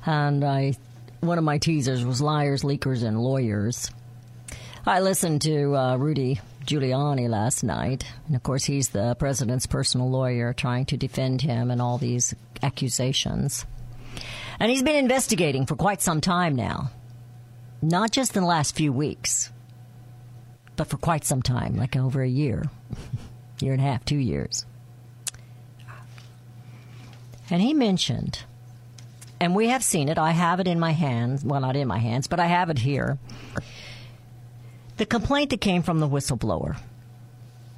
And 0.05 0.45
I, 0.45 0.75
one 1.19 1.37
of 1.37 1.43
my 1.43 1.57
teasers 1.57 2.05
was 2.05 2.21
liars, 2.21 2.63
leakers, 2.63 3.03
and 3.03 3.19
lawyers. 3.19 3.91
I 4.85 5.01
listened 5.01 5.41
to 5.41 5.75
uh, 5.75 5.97
Rudy 5.97 6.39
Giuliani 6.65 7.27
last 7.27 7.61
night. 7.65 8.05
And 8.27 8.35
of 8.37 8.43
course, 8.43 8.63
he's 8.63 8.87
the 8.89 9.13
president's 9.15 9.65
personal 9.65 10.09
lawyer 10.09 10.53
trying 10.53 10.85
to 10.85 10.95
defend 10.95 11.41
him 11.41 11.69
and 11.69 11.81
all 11.81 11.97
these 11.97 12.33
accusations. 12.63 13.65
And 14.57 14.71
he's 14.71 14.83
been 14.83 14.95
investigating 14.95 15.65
for 15.65 15.75
quite 15.75 16.01
some 16.01 16.21
time 16.21 16.55
now. 16.55 16.91
Not 17.81 18.11
just 18.11 18.37
in 18.37 18.43
the 18.43 18.47
last 18.47 18.73
few 18.73 18.93
weeks, 18.93 19.51
but 20.77 20.87
for 20.87 20.97
quite 20.97 21.25
some 21.25 21.41
time, 21.41 21.75
like 21.75 21.97
over 21.97 22.21
a 22.21 22.29
year, 22.29 22.63
year 23.59 23.73
and 23.73 23.81
a 23.81 23.85
half, 23.85 24.05
two 24.05 24.17
years. 24.17 24.65
And 27.49 27.61
he 27.61 27.73
mentioned, 27.73 28.43
and 29.39 29.55
we 29.55 29.69
have 29.69 29.83
seen 29.83 30.09
it, 30.09 30.17
I 30.17 30.31
have 30.31 30.59
it 30.59 30.67
in 30.67 30.79
my 30.79 30.91
hands, 30.91 31.43
well, 31.43 31.61
not 31.61 31.75
in 31.75 31.87
my 31.87 31.97
hands, 31.97 32.27
but 32.27 32.39
I 32.39 32.45
have 32.45 32.69
it 32.69 32.79
here. 32.79 33.17
The 34.97 35.05
complaint 35.05 35.49
that 35.51 35.61
came 35.61 35.83
from 35.83 35.99
the 35.99 36.07
whistleblower. 36.07 36.77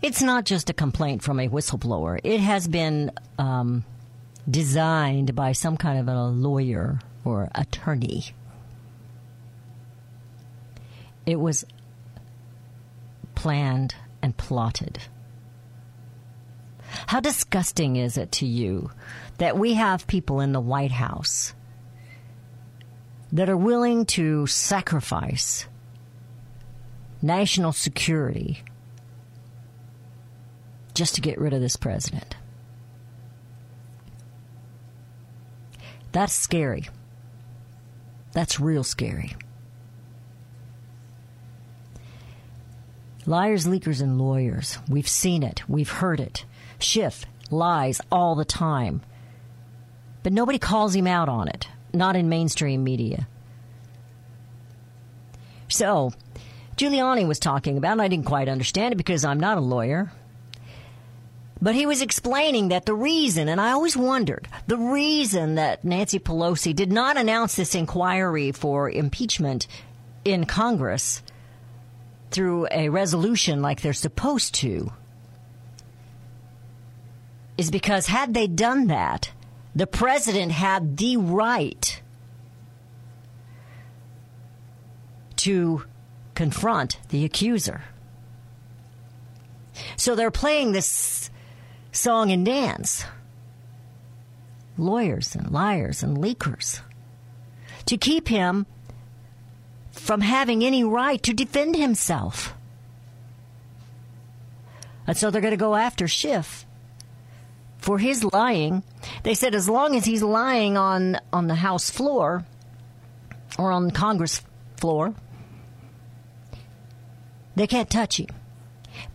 It's 0.02 0.22
not 0.22 0.46
just 0.46 0.70
a 0.70 0.74
complaint 0.74 1.24
from 1.24 1.40
a 1.40 1.50
whistleblower, 1.50 2.20
it 2.24 2.40
has 2.40 2.68
been 2.68 3.12
um, 3.38 3.84
designed 4.50 5.36
by 5.36 5.52
some 5.52 5.78
kind 5.78 6.00
of 6.00 6.08
a 6.08 6.26
lawyer 6.26 7.00
or 7.24 7.50
attorney. 7.54 8.26
It 11.26 11.40
was 11.40 11.66
planned 13.40 13.96
and 14.22 14.36
plotted. 14.36 15.00
How 17.08 17.22
disgusting 17.22 17.96
is 17.96 18.18
it 18.18 18.34
to 18.34 18.46
you 18.46 18.92
that 19.38 19.58
we 19.58 19.76
have 19.76 20.08
people 20.08 20.42
in 20.42 20.52
the 20.52 20.60
White 20.60 20.92
House 20.92 21.54
that 23.32 23.50
are 23.50 23.56
willing 23.56 24.06
to 24.08 24.46
sacrifice 24.46 25.68
national 27.22 27.72
security 27.72 28.62
just 30.94 31.16
to 31.16 31.22
get 31.22 31.40
rid 31.40 31.54
of 31.54 31.62
this 31.62 31.78
president? 31.78 32.36
That's 36.12 36.34
scary. 36.34 36.90
That's 38.34 38.60
real 38.60 38.84
scary. 38.84 39.38
Liars, 43.26 43.68
leakers, 43.68 44.02
and 44.02 44.18
lawyers. 44.18 44.78
We've 44.90 45.08
seen 45.08 45.44
it. 45.44 45.64
We've 45.68 45.90
heard 45.90 46.20
it. 46.20 46.46
Schiff 46.80 47.26
lies 47.52 48.02
all 48.12 48.36
the 48.36 48.46
time. 48.46 49.02
But 50.24 50.34
nobody 50.34 50.60
calls 50.60 50.96
him 50.96 51.08
out 51.08 51.30
on 51.30 51.48
it. 51.48 51.68
Not 51.94 52.16
in 52.16 52.30
mainstream 52.30 52.84
media. 52.84 53.28
So, 55.68 56.12
Giuliani 56.76 57.28
was 57.28 57.40
talking 57.40 57.78
about, 57.78 57.94
and 57.94 58.02
I 58.02 58.08
didn't 58.08 58.26
quite 58.26 58.50
understand 58.50 58.94
it 58.94 58.98
because 58.98 59.26
I'm 59.26 59.40
not 59.40 59.58
a 59.58 59.62
lawyer. 59.62 60.12
But 61.62 61.76
he 61.76 61.86
was 61.86 62.02
explaining 62.02 62.70
that 62.70 62.86
the 62.86 62.94
reason, 62.94 63.50
and 63.50 63.60
I 63.60 63.72
always 63.72 63.98
wondered, 63.98 64.48
the 64.68 64.78
reason 64.78 65.56
that 65.56 65.84
Nancy 65.84 66.18
Pelosi 66.18 66.74
did 66.74 66.92
not 66.92 67.18
announce 67.18 67.56
this 67.56 67.76
inquiry 67.76 68.54
for 68.54 68.90
impeachment 68.90 69.68
in 70.24 70.46
Congress 70.46 71.22
through 72.32 72.68
a 72.72 72.90
resolution 72.90 73.62
like 73.62 73.82
they're 73.82 73.94
supposed 73.94 74.56
to 74.56 74.92
is 77.58 77.72
because 77.72 78.08
had 78.08 78.34
they 78.34 78.48
done 78.48 78.88
that, 78.88 79.32
the 79.76 79.88
president 79.88 80.52
had 80.52 80.98
the 80.98 81.18
right 81.18 82.02
to 85.36 85.84
confront 86.36 87.00
the 87.10 87.26
accuser. 87.26 87.84
So 89.96 90.16
they're 90.16 90.32
playing 90.32 90.72
this 90.72 91.30
song 91.92 92.32
and 92.32 92.46
dance. 92.46 93.04
Lawyers 94.78 95.36
and 95.36 95.52
liars 95.52 96.04
and 96.04 96.18
leakers. 96.18 96.82
To 97.88 97.98
keep 97.98 98.28
him 98.28 98.66
from 100.00 100.22
having 100.22 100.64
any 100.64 100.84
right 100.84 101.22
to 101.24 101.34
defend 101.34 101.76
himself. 101.76 102.54
And 105.06 105.18
so 105.18 105.30
they're 105.30 105.42
going 105.42 105.52
to 105.52 105.58
go 105.58 105.76
after 105.76 106.08
Schiff 106.08 106.66
for 107.78 107.98
his 107.98 108.24
lying. 108.24 108.84
They 109.24 109.34
said 109.34 109.56
as 109.56 109.68
long 109.68 109.96
as 109.96 110.06
he's 110.06 110.24
lying 110.24 110.78
on, 110.78 111.20
on 111.34 111.48
the 111.48 111.56
House 111.56 111.90
floor 111.90 112.46
or 113.58 113.72
on 113.72 113.92
Congress 113.92 114.42
floor, 114.78 115.14
they 117.56 117.68
can't 117.68 117.90
touch 117.90 118.20
him. 118.20 118.28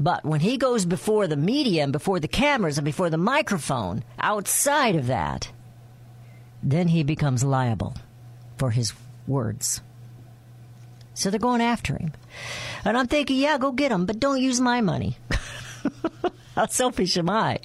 But 0.01 0.25
when 0.25 0.41
he 0.41 0.57
goes 0.57 0.85
before 0.85 1.27
the 1.27 1.37
media 1.37 1.83
and 1.83 1.93
before 1.93 2.21
the 2.21 2.29
cameras 2.29 2.79
and 2.79 2.85
before 2.85 3.11
the 3.11 3.19
microphone, 3.19 4.03
outside 4.19 4.97
of 4.97 5.07
that, 5.07 5.51
then 6.63 6.89
he 6.89 7.03
becomes 7.03 7.45
liable 7.45 7.95
for 8.57 8.71
his 8.71 8.93
words. 9.27 9.81
So 11.15 11.31
they're 11.31 11.39
going 11.39 11.61
after 11.61 11.97
him. 11.97 12.13
And 12.85 12.99
I'm 12.99 13.07
thinking, 13.07 13.37
yeah, 13.37 13.57
go 13.57 13.73
get 13.73 13.93
him, 13.93 14.05
but 14.05 14.21
don't 14.21 14.41
use 14.41 14.61
my 14.61 14.81
money. 14.81 15.17
How 16.55 16.67
selfish 16.67 17.17
am 17.17 17.31
I? 17.31 17.59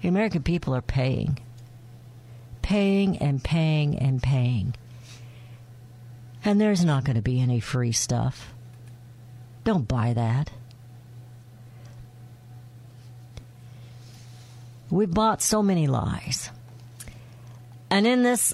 The 0.00 0.08
American 0.08 0.42
people 0.42 0.74
are 0.74 0.82
paying. 0.82 1.38
Paying 2.62 3.18
and 3.18 3.42
paying 3.42 3.98
and 3.98 4.22
paying. 4.22 4.74
And 6.44 6.60
there's 6.60 6.84
not 6.84 7.04
going 7.04 7.16
to 7.16 7.22
be 7.22 7.40
any 7.40 7.60
free 7.60 7.92
stuff. 7.92 8.52
Don't 9.64 9.86
buy 9.86 10.12
that. 10.14 10.50
We 14.90 15.06
bought 15.06 15.40
so 15.40 15.62
many 15.62 15.86
lies. 15.86 16.50
And 17.88 18.06
in 18.06 18.22
this 18.22 18.52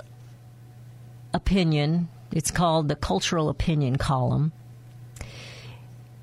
opinion, 1.32 2.08
it's 2.32 2.50
called 2.50 2.88
the 2.88 2.96
cultural 2.96 3.48
opinion 3.48 3.96
column. 3.96 4.52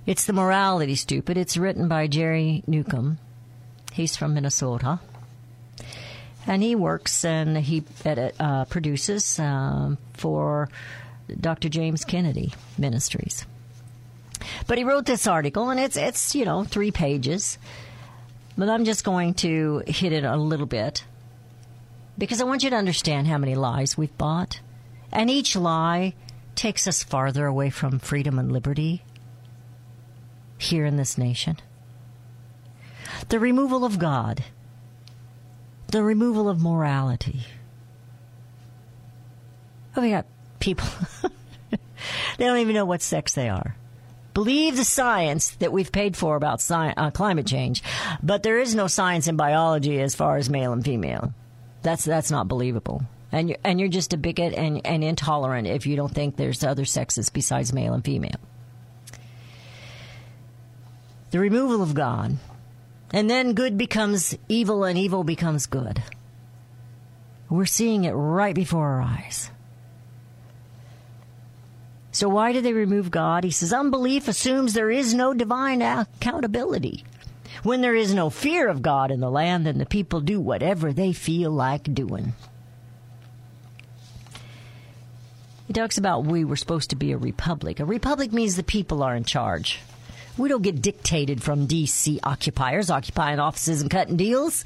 It's 0.05 0.25
the 0.25 0.33
morality 0.33 0.95
stupid. 0.95 1.37
It's 1.37 1.57
written 1.57 1.87
by 1.87 2.07
Jerry 2.07 2.63
Newcombe. 2.67 3.17
He's 3.91 4.15
from 4.15 4.33
Minnesota. 4.33 4.99
And 6.45 6.61
he 6.61 6.75
works 6.75 7.25
and 7.25 7.57
he 7.57 7.83
edit, 8.03 8.35
uh, 8.39 8.65
produces 8.65 9.39
um, 9.39 9.97
for 10.13 10.69
Dr. 11.39 11.69
James 11.69 12.05
Kennedy 12.05 12.53
Ministries. 12.77 13.45
But 14.67 14.77
he 14.77 14.83
wrote 14.83 15.05
this 15.05 15.27
article, 15.27 15.69
and 15.69 15.79
it's 15.79 15.97
it's 15.97 16.35
you 16.35 16.45
know 16.45 16.63
three 16.63 16.91
pages. 16.91 17.57
But 18.57 18.69
I'm 18.69 18.85
just 18.85 19.03
going 19.03 19.33
to 19.35 19.83
hit 19.87 20.13
it 20.13 20.23
a 20.23 20.37
little 20.37 20.65
bit 20.65 21.03
because 22.17 22.41
I 22.41 22.45
want 22.45 22.63
you 22.63 22.69
to 22.69 22.75
understand 22.75 23.27
how 23.27 23.37
many 23.37 23.55
lies 23.55 23.97
we've 23.97 24.17
bought, 24.17 24.59
and 25.15 25.29
each 25.29 25.55
lie 25.55 26.13
takes 26.55 26.87
us 26.87 27.03
farther 27.03 27.45
away 27.45 27.69
from 27.69 27.99
freedom 27.99 28.37
and 28.37 28.51
liberty 28.51 29.03
here 30.57 30.85
in 30.85 30.97
this 30.97 31.17
nation. 31.17 31.57
The 33.29 33.39
removal 33.39 33.85
of 33.85 33.97
God, 33.97 34.43
the 35.87 36.03
removal 36.03 36.47
of 36.47 36.61
morality. 36.61 37.41
Oh, 39.95 40.01
we 40.01 40.11
got 40.11 40.25
people. 40.59 40.87
they 41.71 42.45
don't 42.45 42.57
even 42.57 42.75
know 42.75 42.85
what 42.85 43.01
sex 43.01 43.33
they 43.33 43.49
are 43.49 43.75
believe 44.35 44.75
the 44.75 44.83
science 44.83 45.51
that 45.55 45.71
we've 45.71 45.91
paid 45.91 46.15
for 46.15 46.35
about 46.35 46.61
uh, 46.69 47.09
climate 47.09 47.47
change, 47.47 47.81
but 48.21 48.43
there 48.43 48.59
is 48.59 48.75
no 48.75 48.85
science 48.85 49.27
in 49.27 49.37
biology 49.37 49.99
as 49.99 50.13
far 50.13 50.37
as 50.37 50.49
male 50.49 50.73
and 50.73 50.83
female. 50.85 51.33
That's 51.81 52.03
that's 52.03 52.29
not 52.29 52.47
believable. 52.47 53.03
And 53.31 53.49
you're, 53.49 53.57
and 53.63 53.79
you're 53.79 53.89
just 53.89 54.13
a 54.13 54.17
bigot 54.17 54.53
and, 54.53 54.85
and 54.85 55.03
intolerant 55.03 55.67
if 55.67 55.85
you 55.85 55.95
don't 55.95 56.13
think 56.13 56.35
there's 56.35 56.63
other 56.63 56.85
sexes 56.85 57.29
besides 57.29 57.73
male 57.73 57.93
and 57.93 58.03
female. 58.03 58.39
The 61.31 61.39
removal 61.39 61.81
of 61.81 61.93
God. 61.93 62.37
And 63.11 63.29
then 63.29 63.53
good 63.53 63.77
becomes 63.77 64.37
evil 64.47 64.83
and 64.83 64.97
evil 64.97 65.23
becomes 65.23 65.65
good. 65.65 66.01
We're 67.49 67.65
seeing 67.65 68.05
it 68.05 68.11
right 68.11 68.55
before 68.55 68.85
our 68.85 69.01
eyes. 69.01 69.51
So 72.11 72.29
why 72.29 72.53
do 72.53 72.61
they 72.61 72.73
remove 72.73 73.11
God? 73.11 73.43
He 73.43 73.51
says 73.51 73.73
unbelief 73.73 74.29
assumes 74.29 74.73
there 74.73 74.89
is 74.89 75.13
no 75.13 75.33
divine 75.33 75.81
accountability. 75.81 77.03
When 77.63 77.81
there 77.81 77.95
is 77.95 78.13
no 78.13 78.29
fear 78.29 78.69
of 78.69 78.81
God 78.81 79.11
in 79.11 79.19
the 79.19 79.29
land, 79.29 79.65
then 79.65 79.77
the 79.77 79.85
people 79.85 80.21
do 80.21 80.39
whatever 80.39 80.93
they 80.93 81.11
feel 81.11 81.51
like 81.51 81.93
doing. 81.93 82.33
He 85.67 85.73
talks 85.73 85.97
about 85.97 86.25
we 86.25 86.45
were 86.45 86.55
supposed 86.55 86.91
to 86.91 86.95
be 86.95 87.11
a 87.11 87.17
republic. 87.17 87.79
A 87.79 87.85
republic 87.85 88.31
means 88.31 88.55
the 88.55 88.63
people 88.63 89.01
are 89.01 89.15
in 89.15 89.23
charge. 89.23 89.79
We 90.37 90.49
don't 90.49 90.61
get 90.61 90.81
dictated 90.81 91.41
from 91.41 91.67
DC 91.67 92.19
occupiers 92.23 92.89
occupying 92.89 93.39
offices 93.39 93.81
and 93.81 93.89
cutting 93.89 94.17
deals. 94.17 94.63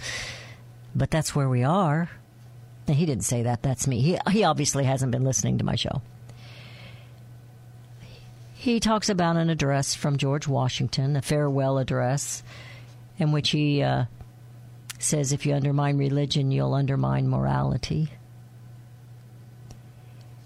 But 0.96 1.12
that's 1.12 1.36
where 1.36 1.48
we 1.48 1.64
are. 1.64 2.10
He 2.88 3.06
didn't 3.06 3.24
say 3.24 3.44
that. 3.44 3.62
That's 3.62 3.88
me. 3.88 4.02
He, 4.02 4.18
he 4.32 4.44
obviously 4.44 4.84
hasn't 4.84 5.12
been 5.12 5.24
listening 5.24 5.60
to 5.60 5.64
my 5.64 5.76
show. 5.76 6.02
He 8.56 8.80
talks 8.80 9.10
about 9.10 9.38
an 9.38 9.50
address 9.50 9.94
from 9.94 10.18
George 10.18 10.48
Washington, 10.48 11.16
a 11.16 11.22
farewell 11.22 11.78
address, 11.78 12.44
in 13.18 13.32
which 13.32 13.52
he 13.52 13.84
uh, 13.84 14.06
says, 14.98 15.32
If 15.32 15.46
you 15.46 15.54
undermine 15.54 15.98
religion, 15.98 16.52
you'll 16.52 16.74
undermine 16.74 17.30
morality. 17.30 18.10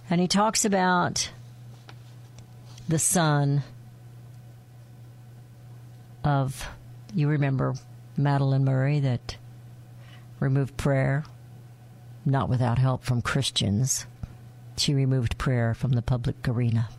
And 0.09 0.21
he 0.21 0.27
talks 0.27 0.65
about 0.65 1.31
the 2.87 2.99
son 2.99 3.63
of, 6.23 6.67
you 7.13 7.27
remember 7.27 7.73
Madalyn 8.17 8.63
Murray 8.63 8.99
that 8.99 9.37
removed 10.39 10.77
prayer, 10.77 11.23
not 12.25 12.49
without 12.49 12.77
help 12.77 13.03
from 13.03 13.21
Christians. 13.21 14.05
She 14.77 14.93
removed 14.93 15.37
prayer 15.37 15.73
from 15.73 15.91
the 15.91 16.01
public 16.01 16.47
arena. 16.47 16.89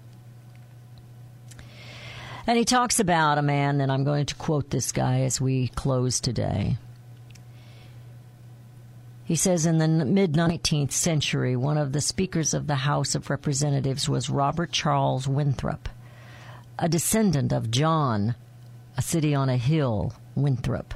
And 2.46 2.59
he 2.59 2.64
talks 2.64 3.00
about 3.00 3.38
a 3.38 3.42
man, 3.42 3.80
and 3.80 3.90
I'm 3.90 4.05
going 4.05 4.26
to 4.26 4.34
quote 4.34 4.70
this 4.70 4.92
guy 4.92 5.20
as 5.20 5.40
we 5.40 5.68
close 5.68 6.20
today. 6.20 6.76
He 9.25 9.37
says 9.37 9.64
in 9.64 9.79
the 9.79 9.89
mid 9.89 10.35
19th 10.35 10.93
century, 10.93 11.57
one 11.57 11.79
of 11.79 11.93
the 11.93 12.03
speakers 12.03 12.53
of 12.53 12.66
the 12.66 12.75
House 12.75 13.14
of 13.14 13.31
Representatives 13.31 14.07
was 14.07 14.29
Robert 14.29 14.70
Charles 14.70 15.27
Winthrop, 15.27 15.89
a 16.79 16.91
descendant 16.91 17.51
of 17.51 17.70
John, 17.70 18.35
a 18.99 19.03
city 19.03 19.35
on 19.35 19.49
a 19.49 19.57
hill, 19.57 20.12
Winthrop, 20.35 20.93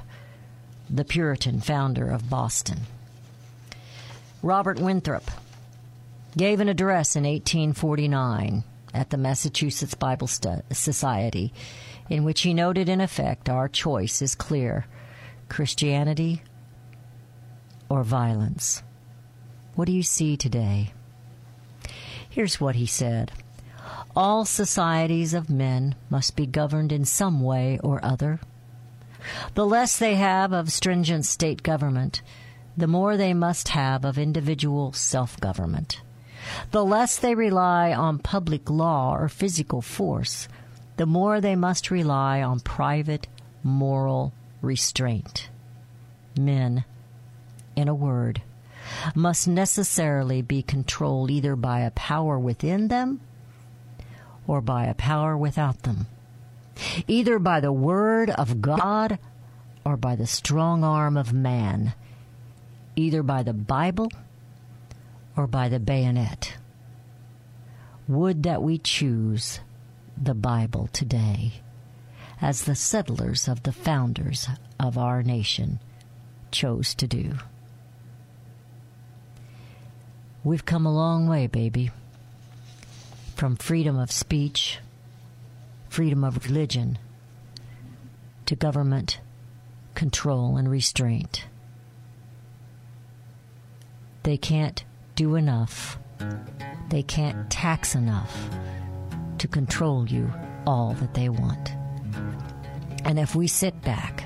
the 0.87 1.03
Puritan 1.03 1.59
founder 1.59 2.07
of 2.11 2.29
Boston. 2.29 2.81
Robert 4.43 4.79
Winthrop 4.79 5.31
gave 6.37 6.59
an 6.59 6.69
address 6.69 7.15
in 7.15 7.23
1849 7.23 8.63
at 8.93 9.09
the 9.09 9.17
Massachusetts 9.17 9.95
Bible 9.95 10.27
Society, 10.27 11.51
in 12.09 12.23
which 12.23 12.41
he 12.41 12.53
noted, 12.53 12.89
in 12.89 13.01
effect, 13.01 13.49
our 13.49 13.67
choice 13.67 14.21
is 14.21 14.35
clear 14.35 14.85
Christianity 15.47 16.43
or 17.89 18.03
violence. 18.03 18.83
What 19.75 19.85
do 19.85 19.91
you 19.91 20.03
see 20.03 20.37
today? 20.37 20.93
Here's 22.29 22.61
what 22.61 22.75
he 22.75 22.85
said 22.85 23.31
All 24.15 24.45
societies 24.45 25.33
of 25.33 25.49
men 25.49 25.95
must 26.09 26.35
be 26.35 26.45
governed 26.45 26.91
in 26.91 27.05
some 27.05 27.41
way 27.41 27.79
or 27.83 28.03
other. 28.03 28.39
The 29.55 29.65
less 29.65 29.97
they 29.97 30.15
have 30.15 30.53
of 30.53 30.71
stringent 30.71 31.25
state 31.25 31.63
government, 31.63 32.21
the 32.77 32.87
more 32.87 33.17
they 33.17 33.33
must 33.33 33.69
have 33.69 34.05
of 34.05 34.17
individual 34.17 34.93
self 34.93 35.39
government. 35.39 36.01
The 36.71 36.85
less 36.85 37.17
they 37.17 37.35
rely 37.35 37.93
on 37.93 38.19
public 38.19 38.69
law 38.69 39.13
or 39.13 39.27
physical 39.27 39.81
force, 39.81 40.47
the 40.97 41.05
more 41.05 41.41
they 41.41 41.55
must 41.55 41.91
rely 41.91 42.41
on 42.41 42.59
private 42.59 43.27
moral 43.63 44.33
restraint. 44.61 45.49
Men, 46.37 46.85
in 47.79 47.87
a 47.87 47.95
word, 47.95 48.41
must 49.15 49.47
necessarily 49.47 50.41
be 50.41 50.61
controlled 50.61 51.31
either 51.31 51.55
by 51.55 51.81
a 51.81 51.91
power 51.91 52.37
within 52.37 52.87
them 52.87 53.21
or 54.47 54.61
by 54.61 54.85
a 54.85 54.93
power 54.93 55.37
without 55.37 55.83
them, 55.83 56.07
either 57.07 57.39
by 57.39 57.59
the 57.59 57.71
word 57.71 58.29
of 58.29 58.61
God 58.61 59.19
or 59.85 59.95
by 59.95 60.15
the 60.15 60.27
strong 60.27 60.83
arm 60.83 61.17
of 61.17 61.33
man, 61.33 61.93
either 62.95 63.23
by 63.23 63.43
the 63.43 63.53
Bible 63.53 64.11
or 65.37 65.47
by 65.47 65.69
the 65.69 65.79
bayonet. 65.79 66.57
Would 68.07 68.43
that 68.43 68.61
we 68.61 68.77
choose 68.77 69.59
the 70.21 70.33
Bible 70.33 70.89
today 70.91 71.61
as 72.41 72.63
the 72.63 72.75
settlers 72.75 73.47
of 73.47 73.63
the 73.63 73.71
founders 73.71 74.47
of 74.79 74.97
our 74.97 75.21
nation 75.23 75.79
chose 76.51 76.95
to 76.95 77.07
do. 77.07 77.33
We've 80.43 80.65
come 80.65 80.85
a 80.85 80.93
long 80.93 81.27
way, 81.27 81.47
baby. 81.47 81.91
From 83.35 83.57
freedom 83.57 83.97
of 83.99 84.11
speech, 84.11 84.79
freedom 85.89 86.23
of 86.23 86.45
religion, 86.45 86.97
to 88.45 88.55
government 88.55 89.19
control 89.95 90.55
and 90.55 90.71
restraint. 90.71 91.45
They 94.23 94.37
can't 94.37 94.83
do 95.15 95.35
enough. 95.35 95.99
They 96.89 97.03
can't 97.03 97.49
tax 97.51 97.93
enough 97.93 98.49
to 99.39 99.47
control 99.49 100.07
you 100.07 100.31
all 100.65 100.93
that 100.93 101.13
they 101.13 101.27
want. 101.27 101.73
And 103.03 103.19
if 103.19 103.35
we 103.35 103.47
sit 103.47 103.81
back 103.81 104.23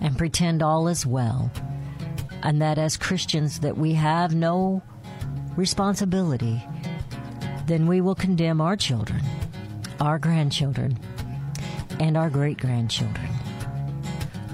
and 0.00 0.16
pretend 0.16 0.62
all 0.62 0.86
is 0.86 1.04
well, 1.04 1.50
and 2.44 2.60
that 2.60 2.78
as 2.78 2.98
Christians 2.98 3.60
that 3.60 3.78
we 3.78 3.94
have 3.94 4.34
no 4.34 4.82
responsibility, 5.56 6.62
then 7.66 7.86
we 7.86 8.02
will 8.02 8.14
condemn 8.14 8.60
our 8.60 8.76
children, 8.76 9.22
our 9.98 10.18
grandchildren, 10.18 10.98
and 11.98 12.16
our 12.16 12.28
great 12.28 12.58
grandchildren 12.58 13.28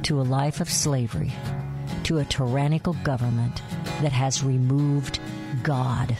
to 0.04 0.20
a 0.20 0.22
life 0.22 0.60
of 0.60 0.70
slavery, 0.70 1.32
to 2.04 2.18
a 2.18 2.24
tyrannical 2.24 2.94
government 3.02 3.60
that 4.02 4.12
has 4.12 4.44
removed 4.44 5.18
God 5.62 6.16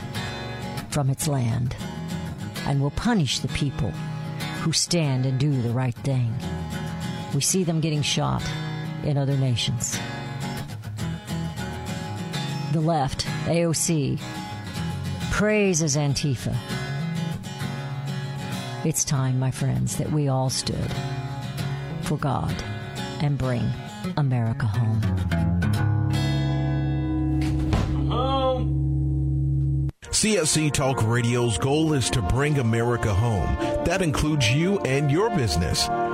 from 0.90 1.08
its 1.08 1.28
land 1.28 1.76
and 2.66 2.80
will 2.80 2.90
punish 2.90 3.38
the 3.38 3.48
people 3.48 3.90
who 4.62 4.72
stand 4.72 5.24
and 5.24 5.38
do 5.38 5.62
the 5.62 5.70
right 5.70 5.94
thing. 5.94 6.34
We 7.32 7.40
see 7.40 7.62
them 7.62 7.80
getting 7.80 8.02
shot 8.02 8.42
in 9.04 9.16
other 9.16 9.36
nations. 9.36 9.98
The 12.72 12.80
left, 12.80 13.26
AOC, 13.46 14.20
praises 15.32 15.96
Antifa. 15.96 16.56
It's 18.84 19.04
time, 19.04 19.40
my 19.40 19.50
friends, 19.50 19.96
that 19.96 20.12
we 20.12 20.28
all 20.28 20.50
stood 20.50 20.90
for 22.02 22.16
God 22.16 22.54
and 23.20 23.36
bring 23.36 23.68
America 24.16 24.66
home. 24.66 25.00
CSC 30.20 30.70
Talk 30.72 31.02
Radio's 31.02 31.58
goal 31.58 31.94
is 31.94 32.08
to 32.10 32.22
bring 32.22 32.58
America 32.58 33.12
home. 33.12 33.56
That 33.84 34.00
includes 34.00 34.48
you 34.52 34.78
and 34.80 35.10
your 35.10 35.30
business. 35.30 35.88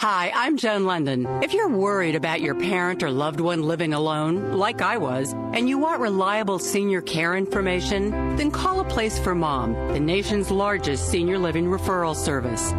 Hi, 0.00 0.32
I'm 0.34 0.56
Joan 0.56 0.84
Lunden. 0.84 1.44
If 1.44 1.52
you're 1.52 1.68
worried 1.68 2.14
about 2.14 2.40
your 2.40 2.54
parent 2.54 3.02
or 3.02 3.10
loved 3.10 3.38
one 3.38 3.62
living 3.62 3.92
alone, 3.92 4.52
like 4.52 4.80
I 4.80 4.96
was, 4.96 5.34
and 5.52 5.68
you 5.68 5.76
want 5.76 6.00
reliable 6.00 6.58
senior 6.58 7.02
care 7.02 7.36
information, 7.36 8.36
then 8.36 8.50
call 8.50 8.80
a 8.80 8.84
place 8.84 9.18
for 9.18 9.34
mom, 9.34 9.74
the 9.92 10.00
nation's 10.00 10.50
largest 10.50 11.10
senior 11.10 11.36
living 11.36 11.66
referral 11.66 12.16
service. 12.16 12.72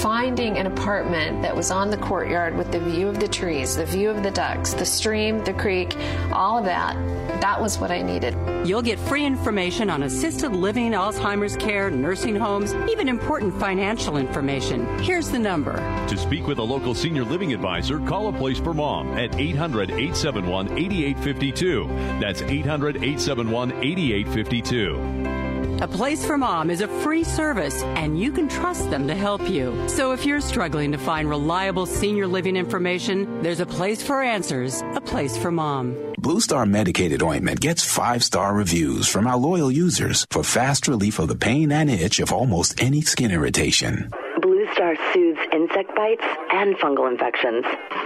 Finding 0.00 0.58
an 0.58 0.66
apartment 0.66 1.42
that 1.42 1.54
was 1.56 1.70
on 1.70 1.90
the 1.90 1.96
courtyard 1.96 2.56
with 2.56 2.70
the 2.72 2.80
view 2.80 3.08
of 3.08 3.20
the 3.20 3.28
trees, 3.28 3.76
the 3.76 3.86
view 3.86 4.10
of 4.10 4.22
the 4.22 4.30
ducks, 4.30 4.74
the 4.74 4.84
stream, 4.84 5.42
the 5.44 5.52
creek, 5.54 5.96
all 6.32 6.58
of 6.58 6.64
that, 6.64 6.94
that 7.40 7.60
was 7.60 7.78
what 7.78 7.90
I 7.90 8.02
needed. 8.02 8.34
You'll 8.66 8.82
get 8.82 8.98
free 8.98 9.24
information 9.24 9.90
on 9.90 10.02
assisted 10.02 10.52
living, 10.52 10.92
Alzheimer's 10.92 11.56
care, 11.56 11.90
nursing 11.90 12.36
homes, 12.36 12.74
even 12.90 13.08
important 13.08 13.58
financial 13.58 14.16
information. 14.16 14.98
Here's 14.98 15.30
the 15.30 15.38
number. 15.38 15.76
To 16.08 16.16
speak 16.16 16.46
with 16.46 16.58
a 16.58 16.62
local 16.62 16.94
senior 16.94 17.24
living 17.24 17.52
advisor, 17.52 17.98
call 18.00 18.28
a 18.28 18.32
place 18.32 18.58
for 18.58 18.74
mom 18.74 19.16
at 19.18 19.34
800 19.38 19.90
871 19.90 20.78
8852. 20.78 21.86
That's 22.20 22.42
800 22.42 22.96
871 22.96 23.72
8852. 23.72 25.33
A 25.80 25.88
Place 25.88 26.24
for 26.24 26.38
Mom 26.38 26.70
is 26.70 26.80
a 26.80 26.88
free 26.88 27.24
service, 27.24 27.82
and 27.82 28.18
you 28.18 28.30
can 28.30 28.48
trust 28.48 28.90
them 28.90 29.08
to 29.08 29.14
help 29.14 29.48
you. 29.50 29.88
So 29.88 30.12
if 30.12 30.24
you're 30.24 30.40
struggling 30.40 30.92
to 30.92 30.98
find 30.98 31.28
reliable 31.28 31.84
senior 31.84 32.26
living 32.26 32.56
information, 32.56 33.42
there's 33.42 33.60
a 33.60 33.66
place 33.66 34.02
for 34.02 34.22
answers, 34.22 34.82
a 34.94 35.00
place 35.00 35.36
for 35.36 35.50
mom. 35.50 35.96
Blue 36.18 36.40
Star 36.40 36.64
medicated 36.64 37.22
ointment 37.22 37.60
gets 37.60 37.84
five 37.84 38.22
star 38.22 38.54
reviews 38.54 39.08
from 39.08 39.26
our 39.26 39.36
loyal 39.36 39.70
users 39.70 40.26
for 40.30 40.42
fast 40.44 40.86
relief 40.88 41.18
of 41.18 41.28
the 41.28 41.36
pain 41.36 41.72
and 41.72 41.90
itch 41.90 42.20
of 42.20 42.32
almost 42.32 42.80
any 42.80 43.00
skin 43.00 43.30
irritation. 43.30 44.10
Blue 44.40 44.66
Star 44.72 44.94
soothes 45.12 45.40
insect 45.52 45.94
bites 45.96 46.24
and 46.52 46.76
fungal 46.76 47.10
infections. 47.10 47.64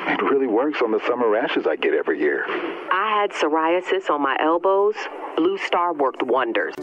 It 0.09 0.23
really 0.23 0.47
works 0.47 0.81
on 0.83 0.91
the 0.91 1.01
summer 1.07 1.29
rashes 1.29 1.67
I 1.67 1.77
get 1.77 1.93
every 1.95 2.19
year. 2.19 2.45
I 2.49 3.21
had 3.21 3.31
psoriasis 3.31 4.11
on 4.11 4.23
my 4.23 4.37
elbows. 4.41 4.95
Blue 5.39 5.57
Star 5.59 5.93
worked 5.93 6.21
wonders. 6.25 6.75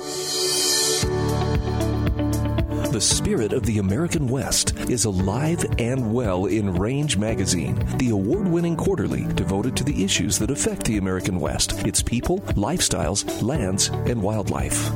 The 2.92 3.02
spirit 3.02 3.52
of 3.52 3.66
the 3.66 3.80
American 3.80 4.28
West 4.28 4.78
is 4.90 5.06
alive 5.06 5.66
and 5.80 6.14
well 6.14 6.46
in 6.46 6.76
Range 6.76 7.18
Magazine, 7.18 7.76
the 7.98 8.12
award 8.12 8.48
winning 8.48 8.78
quarterly 8.78 9.26
devoted 9.34 9.76
to 9.78 9.84
the 9.84 10.04
issues 10.04 10.40
that 10.40 10.52
affect 10.52 10.86
the 10.86 10.98
American 10.98 11.40
West, 11.40 11.86
its 11.86 12.02
people, 12.02 12.40
lifestyles, 12.56 13.42
lands, 13.42 13.90
and 13.90 14.22
wildlife. 14.22 14.92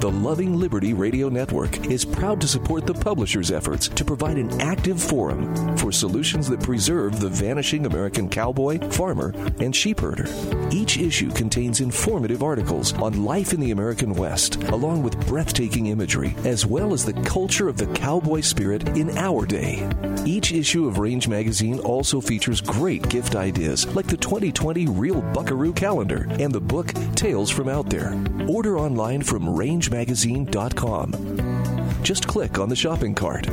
The 0.00 0.10
Loving 0.10 0.58
Liberty 0.58 0.94
Radio 0.94 1.28
Network 1.28 1.86
is 1.86 2.06
proud 2.06 2.40
to 2.40 2.48
support 2.48 2.86
the 2.86 2.94
publisher's 2.94 3.50
efforts 3.50 3.86
to 3.88 4.02
provide 4.02 4.38
an 4.38 4.58
active 4.58 4.98
forum 4.98 5.76
for 5.76 5.92
solutions 5.92 6.48
that 6.48 6.62
preserve 6.62 7.20
the 7.20 7.28
vanishing 7.28 7.84
American 7.84 8.30
cowboy, 8.30 8.78
farmer, 8.88 9.34
and 9.60 9.74
sheepherder. 9.74 10.26
Each 10.72 10.96
issue 10.96 11.30
contains 11.32 11.80
informative 11.80 12.42
articles 12.42 12.94
on 12.94 13.26
life 13.26 13.52
in 13.52 13.60
the 13.60 13.72
American 13.72 14.14
West, 14.14 14.62
along 14.64 15.02
with 15.02 15.26
breathtaking 15.26 15.88
imagery, 15.88 16.34
as 16.44 16.64
well 16.64 16.94
as 16.94 17.04
the 17.04 17.12
culture 17.24 17.68
of 17.68 17.76
the 17.76 17.86
cowboy 17.88 18.40
spirit 18.40 18.88
in 18.96 19.16
our 19.16 19.46
day. 19.46 19.88
Each 20.24 20.52
issue 20.52 20.86
of 20.86 20.98
Range 20.98 21.26
Magazine 21.28 21.78
also 21.80 22.20
features 22.20 22.60
great 22.60 23.08
gift 23.08 23.36
ideas 23.36 23.86
like 23.94 24.06
the 24.06 24.16
2020 24.16 24.86
Real 24.86 25.20
Buckaroo 25.20 25.72
Calendar 25.72 26.26
and 26.38 26.52
the 26.52 26.60
book 26.60 26.92
Tales 27.14 27.50
from 27.50 27.68
Out 27.68 27.90
There. 27.90 28.14
Order 28.48 28.78
online 28.78 29.22
from 29.22 29.44
rangemagazine.com. 29.44 32.02
Just 32.02 32.26
click 32.26 32.58
on 32.58 32.68
the 32.68 32.76
shopping 32.76 33.14
cart. 33.14 33.44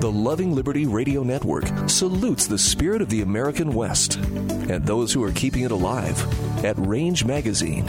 The 0.00 0.12
Loving 0.12 0.54
Liberty 0.54 0.86
Radio 0.86 1.22
Network 1.22 1.64
salutes 1.88 2.46
the 2.46 2.58
spirit 2.58 3.02
of 3.02 3.10
the 3.10 3.22
American 3.22 3.74
West 3.74 4.16
and 4.16 4.86
those 4.86 5.12
who 5.12 5.22
are 5.24 5.32
keeping 5.32 5.62
it 5.62 5.70
alive 5.70 6.64
at 6.64 6.76
Range 6.78 7.24
Magazine. 7.24 7.84